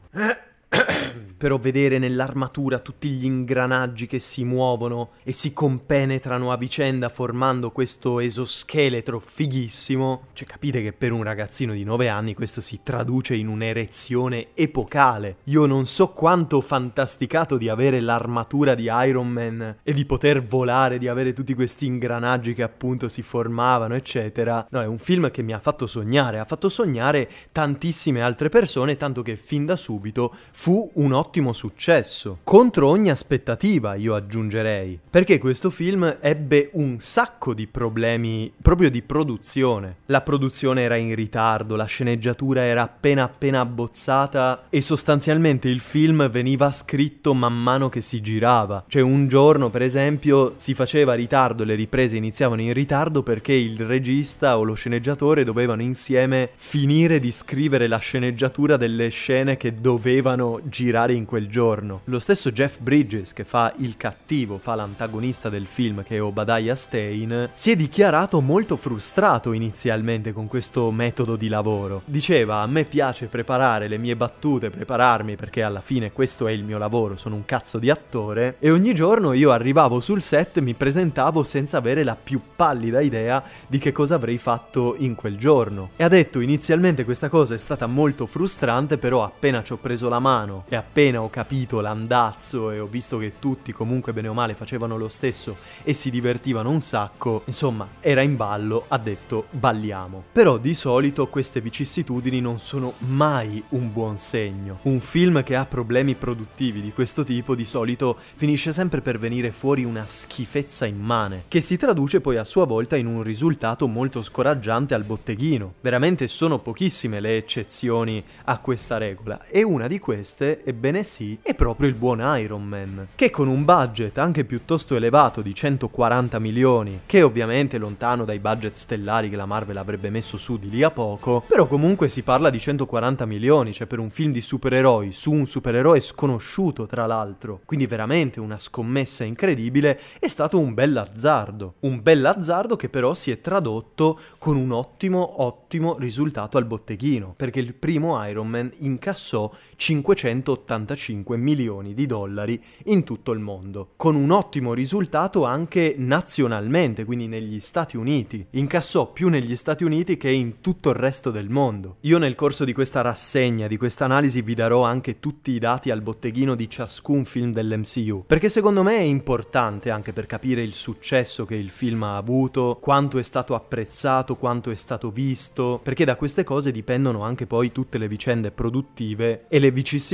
però 1.36 1.58
vedere 1.58 1.98
nell'armatura 1.98 2.78
tutti 2.78 3.08
gli 3.08 3.24
ingranaggi 3.24 4.06
che 4.06 4.18
si 4.18 4.44
muovono 4.44 5.10
e 5.22 5.32
si 5.32 5.52
compenetrano 5.52 6.50
a 6.50 6.56
vicenda 6.56 7.08
formando 7.08 7.70
questo 7.70 8.20
esoscheletro 8.20 9.18
fighissimo, 9.18 10.28
cioè 10.32 10.46
capite 10.46 10.82
che 10.82 10.92
per 10.92 11.12
un 11.12 11.22
ragazzino 11.22 11.74
di 11.74 11.84
9 11.84 12.08
anni 12.08 12.34
questo 12.34 12.60
si 12.60 12.80
traduce 12.82 13.34
in 13.34 13.48
un'erezione 13.48 14.48
epocale. 14.54 15.36
Io 15.44 15.66
non 15.66 15.86
so 15.86 16.08
quanto 16.08 16.60
fantasticato 16.60 17.58
di 17.58 17.68
avere 17.68 18.00
l'armatura 18.00 18.74
di 18.74 18.88
Iron 18.90 19.28
Man 19.28 19.76
e 19.82 19.92
di 19.92 20.06
poter 20.06 20.44
volare, 20.44 20.98
di 20.98 21.08
avere 21.08 21.32
tutti 21.32 21.54
questi 21.54 21.86
ingranaggi 21.86 22.54
che 22.54 22.62
appunto 22.62 23.08
si 23.08 23.22
formavano, 23.22 23.94
eccetera. 23.94 24.66
No, 24.70 24.80
è 24.80 24.86
un 24.86 24.98
film 24.98 25.30
che 25.30 25.42
mi 25.42 25.52
ha 25.52 25.58
fatto 25.58 25.86
sognare, 25.86 26.38
ha 26.38 26.44
fatto 26.44 26.68
sognare 26.68 27.28
tantissime 27.52 28.22
altre 28.22 28.48
persone, 28.48 28.96
tanto 28.96 29.22
che 29.22 29.36
fin 29.36 29.66
da 29.66 29.76
subito 29.76 30.34
un 30.66 31.12
ottimo 31.12 31.52
successo, 31.52 32.38
contro 32.42 32.88
ogni 32.88 33.10
aspettativa 33.10 33.94
io 33.94 34.14
aggiungerei, 34.14 34.98
perché 35.08 35.38
questo 35.38 35.70
film 35.70 36.16
ebbe 36.20 36.70
un 36.72 36.96
sacco 36.98 37.54
di 37.54 37.66
problemi 37.66 38.52
proprio 38.60 38.90
di 38.90 39.02
produzione. 39.02 39.96
La 40.06 40.22
produzione 40.22 40.82
era 40.82 40.96
in 40.96 41.14
ritardo, 41.14 41.76
la 41.76 41.84
sceneggiatura 41.84 42.62
era 42.62 42.82
appena 42.82 43.24
appena 43.24 43.60
abbozzata 43.60 44.66
e 44.70 44.80
sostanzialmente 44.80 45.68
il 45.68 45.80
film 45.80 46.28
veniva 46.30 46.72
scritto 46.72 47.34
man 47.34 47.54
mano 47.54 47.88
che 47.88 48.00
si 48.00 48.20
girava. 48.20 48.84
Cioè 48.88 49.02
un 49.02 49.28
giorno 49.28 49.70
per 49.70 49.82
esempio 49.82 50.54
si 50.56 50.74
faceva 50.74 51.14
ritardo, 51.14 51.64
le 51.64 51.74
riprese 51.74 52.16
iniziavano 52.16 52.60
in 52.60 52.72
ritardo 52.72 53.22
perché 53.22 53.52
il 53.52 53.84
regista 53.84 54.58
o 54.58 54.62
lo 54.62 54.74
sceneggiatore 54.74 55.44
dovevano 55.44 55.82
insieme 55.82 56.50
finire 56.54 57.20
di 57.20 57.30
scrivere 57.30 57.86
la 57.86 57.98
sceneggiatura 57.98 58.76
delle 58.76 59.08
scene 59.08 59.56
che 59.56 59.74
dovevano 59.80 60.45
dovevano 60.46 60.60
girare 60.64 61.14
in 61.14 61.24
quel 61.24 61.48
giorno. 61.48 62.02
Lo 62.04 62.18
stesso 62.18 62.52
Jeff 62.52 62.78
Bridges, 62.78 63.32
che 63.32 63.44
fa 63.44 63.72
il 63.78 63.96
cattivo, 63.96 64.58
fa 64.58 64.74
l'antagonista 64.74 65.48
del 65.48 65.66
film, 65.66 66.02
che 66.02 66.16
è 66.16 66.22
Obadiah 66.22 66.76
Stein, 66.76 67.50
si 67.54 67.70
è 67.70 67.76
dichiarato 67.76 68.40
molto 68.40 68.76
frustrato 68.76 69.52
inizialmente 69.52 70.32
con 70.32 70.46
questo 70.46 70.90
metodo 70.90 71.36
di 71.36 71.48
lavoro. 71.48 72.02
Diceva, 72.04 72.58
a 72.58 72.66
me 72.66 72.84
piace 72.84 73.26
preparare 73.26 73.88
le 73.88 73.98
mie 73.98 74.16
battute, 74.16 74.70
prepararmi, 74.70 75.36
perché 75.36 75.62
alla 75.62 75.80
fine 75.80 76.12
questo 76.12 76.46
è 76.46 76.52
il 76.52 76.64
mio 76.64 76.78
lavoro, 76.78 77.16
sono 77.16 77.34
un 77.34 77.44
cazzo 77.44 77.78
di 77.78 77.90
attore, 77.90 78.56
e 78.58 78.70
ogni 78.70 78.94
giorno 78.94 79.32
io 79.32 79.50
arrivavo 79.50 80.00
sul 80.00 80.22
set, 80.22 80.60
mi 80.60 80.74
presentavo 80.74 81.42
senza 81.42 81.78
avere 81.78 82.04
la 82.04 82.16
più 82.20 82.40
pallida 82.54 83.00
idea 83.00 83.42
di 83.66 83.78
che 83.78 83.92
cosa 83.92 84.14
avrei 84.14 84.38
fatto 84.38 84.94
in 84.98 85.14
quel 85.14 85.36
giorno. 85.36 85.90
E 85.96 86.04
ha 86.04 86.08
detto, 86.08 86.40
inizialmente 86.40 87.04
questa 87.04 87.28
cosa 87.28 87.54
è 87.54 87.58
stata 87.58 87.86
molto 87.86 88.26
frustrante, 88.26 88.98
però 88.98 89.24
appena 89.24 89.62
ci 89.62 89.72
ho 89.72 89.76
preso 89.76 90.08
la 90.08 90.18
mano, 90.18 90.35
mano 90.36 90.64
e 90.68 90.76
appena 90.76 91.22
ho 91.22 91.30
capito 91.30 91.80
l'andazzo 91.80 92.70
e 92.70 92.78
ho 92.78 92.86
visto 92.86 93.16
che 93.16 93.38
tutti 93.38 93.72
comunque 93.72 94.12
bene 94.12 94.28
o 94.28 94.34
male 94.34 94.54
facevano 94.54 94.98
lo 94.98 95.08
stesso 95.08 95.56
e 95.82 95.94
si 95.94 96.10
divertivano 96.10 96.68
un 96.68 96.82
sacco, 96.82 97.42
insomma 97.46 97.88
era 98.00 98.20
in 98.20 98.36
ballo, 98.36 98.84
ha 98.88 98.98
detto 98.98 99.46
balliamo. 99.50 100.24
Però 100.32 100.58
di 100.58 100.74
solito 100.74 101.26
queste 101.28 101.60
vicissitudini 101.60 102.40
non 102.40 102.60
sono 102.60 102.94
mai 102.98 103.62
un 103.70 103.90
buon 103.92 104.18
segno. 104.18 104.78
Un 104.82 105.00
film 105.00 105.42
che 105.42 105.56
ha 105.56 105.64
problemi 105.64 106.14
produttivi 106.14 106.82
di 106.82 106.92
questo 106.92 107.24
tipo 107.24 107.54
di 107.54 107.64
solito 107.64 108.16
finisce 108.34 108.72
sempre 108.72 109.00
per 109.00 109.18
venire 109.18 109.52
fuori 109.52 109.84
una 109.84 110.04
schifezza 110.06 110.84
immane, 110.84 111.44
che 111.48 111.60
si 111.62 111.76
traduce 111.76 112.20
poi 112.20 112.36
a 112.36 112.44
sua 112.44 112.66
volta 112.66 112.96
in 112.96 113.06
un 113.06 113.22
risultato 113.22 113.86
molto 113.86 114.20
scoraggiante 114.20 114.92
al 114.92 115.04
botteghino. 115.04 115.74
Veramente 115.80 116.28
sono 116.28 116.58
pochissime 116.58 117.20
le 117.20 117.36
eccezioni 117.36 118.22
a 118.44 118.58
questa 118.58 118.98
regola 118.98 119.46
e 119.46 119.62
una 119.62 119.86
di 119.86 119.98
queste 119.98 120.24
queste, 120.26 120.64
ebbene 120.64 121.04
sì, 121.04 121.38
è 121.40 121.54
proprio 121.54 121.88
il 121.88 121.94
buon 121.94 122.18
Iron 122.40 122.64
Man, 122.64 123.06
che 123.14 123.30
con 123.30 123.46
un 123.46 123.64
budget 123.64 124.18
anche 124.18 124.44
piuttosto 124.44 124.96
elevato 124.96 125.40
di 125.40 125.54
140 125.54 126.40
milioni, 126.40 127.02
che 127.06 127.22
ovviamente 127.22 127.78
lontano 127.78 128.24
dai 128.24 128.40
budget 128.40 128.74
stellari 128.74 129.30
che 129.30 129.36
la 129.36 129.46
Marvel 129.46 129.76
avrebbe 129.76 130.10
messo 130.10 130.36
su 130.36 130.58
di 130.58 130.68
lì 130.68 130.82
a 130.82 130.90
poco, 130.90 131.44
però 131.46 131.66
comunque 131.66 132.08
si 132.08 132.22
parla 132.22 132.50
di 132.50 132.58
140 132.58 133.24
milioni, 133.24 133.72
cioè 133.72 133.86
per 133.86 134.00
un 134.00 134.10
film 134.10 134.32
di 134.32 134.40
supereroi 134.40 135.12
su 135.12 135.30
un 135.30 135.46
supereroe 135.46 136.00
sconosciuto 136.00 136.86
tra 136.86 137.06
l'altro, 137.06 137.60
quindi 137.64 137.86
veramente 137.86 138.40
una 138.40 138.58
scommessa 138.58 139.22
incredibile, 139.22 140.00
è 140.18 140.26
stato 140.26 140.58
un 140.58 140.74
bel 140.74 140.96
azzardo, 140.96 141.74
un 141.80 142.02
bel 142.02 142.26
azzardo 142.26 142.74
che 142.74 142.88
però 142.88 143.14
si 143.14 143.30
è 143.30 143.40
tradotto 143.40 144.18
con 144.38 144.56
un 144.56 144.72
ottimo 144.72 145.44
ottimo 145.44 145.96
risultato 145.96 146.58
al 146.58 146.64
botteghino, 146.64 147.32
perché 147.36 147.60
il 147.60 147.74
primo 147.74 148.20
Iron 148.26 148.48
Man 148.48 148.72
incassò 148.78 149.52
500 149.76 150.14
585 150.16 151.36
milioni 151.36 151.94
di 151.94 152.06
dollari 152.06 152.60
in 152.86 153.04
tutto 153.04 153.32
il 153.32 153.38
mondo, 153.38 153.90
con 153.96 154.16
un 154.16 154.30
ottimo 154.30 154.72
risultato 154.72 155.44
anche 155.44 155.94
nazionalmente, 155.98 157.04
quindi 157.04 157.26
negli 157.28 157.60
Stati 157.60 157.96
Uniti. 157.96 158.44
Incassò 158.52 159.12
più 159.12 159.28
negli 159.28 159.54
Stati 159.54 159.84
Uniti 159.84 160.16
che 160.16 160.30
in 160.30 160.60
tutto 160.60 160.88
il 160.88 160.96
resto 160.96 161.30
del 161.30 161.50
mondo. 161.50 161.98
Io 162.00 162.18
nel 162.18 162.34
corso 162.34 162.64
di 162.64 162.72
questa 162.72 163.02
rassegna, 163.02 163.66
di 163.66 163.76
questa 163.76 164.06
analisi, 164.06 164.40
vi 164.40 164.54
darò 164.54 164.82
anche 164.82 165.20
tutti 165.20 165.50
i 165.50 165.58
dati 165.58 165.90
al 165.90 166.00
botteghino 166.00 166.54
di 166.54 166.68
ciascun 166.68 167.24
film 167.24 167.52
dell'MCU, 167.52 168.24
perché 168.26 168.48
secondo 168.48 168.82
me 168.82 168.96
è 168.96 169.02
importante 169.02 169.90
anche 169.90 170.12
per 170.12 170.26
capire 170.26 170.62
il 170.62 170.72
successo 170.72 171.44
che 171.44 171.56
il 171.56 171.70
film 171.70 172.02
ha 172.04 172.16
avuto, 172.16 172.78
quanto 172.80 173.18
è 173.18 173.22
stato 173.22 173.54
apprezzato, 173.54 174.36
quanto 174.36 174.70
è 174.70 174.76
stato 174.76 175.10
visto, 175.10 175.78
perché 175.82 176.06
da 176.06 176.16
queste 176.16 176.42
cose 176.42 176.72
dipendono 176.72 177.22
anche 177.22 177.46
poi 177.46 177.70
tutte 177.70 177.98
le 177.98 178.08
vicende 178.08 178.50
produttive 178.50 179.44
e 179.48 179.58
le 179.58 179.70
vicissitudini 179.70 180.04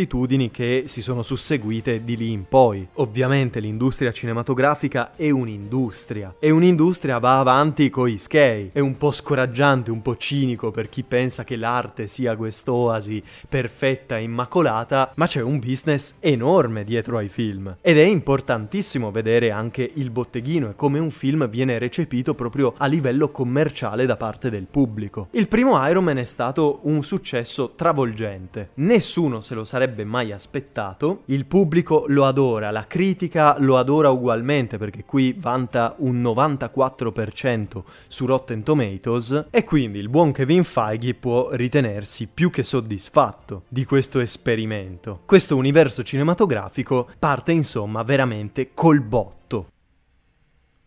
che 0.51 0.85
si 0.87 1.03
sono 1.03 1.23
susseguite 1.23 2.03
di 2.03 2.17
lì 2.17 2.31
in 2.31 2.49
poi. 2.49 2.87
Ovviamente 2.95 3.61
l'industria 3.61 4.11
cinematografica 4.11 5.15
è 5.15 5.31
un'industria 5.31 6.37
e 6.39 6.51
un'industria 6.51 7.19
va 7.19 7.39
avanti 7.39 7.91
coi 7.91 8.17
skei. 8.17 8.71
È 8.73 8.81
un 8.81 8.97
po' 8.97 9.13
scoraggiante, 9.13 9.91
un 9.91 10.01
po' 10.01 10.17
cinico 10.17 10.71
per 10.71 10.89
chi 10.89 11.03
pensa 11.03 11.45
che 11.45 11.57
l'arte 11.57 12.07
sia 12.07 12.37
quest'oasi 12.37 13.23
perfetta 13.49 14.17
e 14.17 14.23
immacolata, 14.23 15.13
ma 15.17 15.27
c'è 15.27 15.43
un 15.43 15.59
business 15.59 16.15
enorme 16.21 16.85
dietro 16.85 17.19
ai 17.19 17.29
film. 17.29 17.77
Ed 17.81 17.99
è 17.99 18.05
importantissimo 18.05 19.11
vedere 19.11 19.51
anche 19.51 19.89
il 19.95 20.11
botteghino 20.11 20.71
e 20.71 20.75
come 20.75 20.99
un 20.99 21.11
film 21.11 21.49
viene 21.49 21.79
recepito 21.79 22.35
proprio 22.35 22.73
a 22.79 22.87
livello 22.87 23.31
commerciale 23.31 24.07
da 24.07 24.17
parte 24.17 24.49
del 24.49 24.67
pubblico. 24.71 25.29
Il 25.33 25.49
primo 25.49 25.87
Iron 25.87 26.05
Man 26.05 26.19
è 26.19 26.25
stato 26.25 26.81
un 26.85 27.05
successo 27.05 27.73
travolgente. 27.77 28.71
Nessuno 28.75 29.41
se 29.41 29.55
lo 29.55 29.65
sarebbe 29.65 29.81
mai 30.05 30.33
aspettato. 30.33 31.23
Il 31.27 31.47
pubblico 31.47 32.05
lo 32.09 32.25
adora, 32.25 32.71
la 32.71 32.87
critica 32.87 33.57
lo 33.59 33.79
adora 33.79 34.11
ugualmente 34.11 34.79
perché 34.79 35.05
qui 35.05 35.35
vanta 35.39 35.95
un 35.99 36.23
94% 36.23 37.83
su 38.07 38.27
Rotten 38.27 38.63
Tomatoes 38.63 39.47
e 39.51 39.65
quindi 39.65 39.99
il 39.99 40.09
buon 40.09 40.33
Kevin 40.33 40.65
Feige 40.65 41.15
può 41.15 41.51
ritenersi 41.53 42.29
più 42.33 42.51
che 42.51 42.63
soddisfatto 42.63 43.63
di 43.69 43.85
questo 43.85 44.21
esperimento. 44.21 45.21
Questo 45.27 45.57
universo 45.57 46.03
cinematografico 46.03 47.09
parte 47.19 47.53
insomma 47.53 48.03
veramente 48.03 48.71
col 48.75 49.01
botto. 49.01 49.42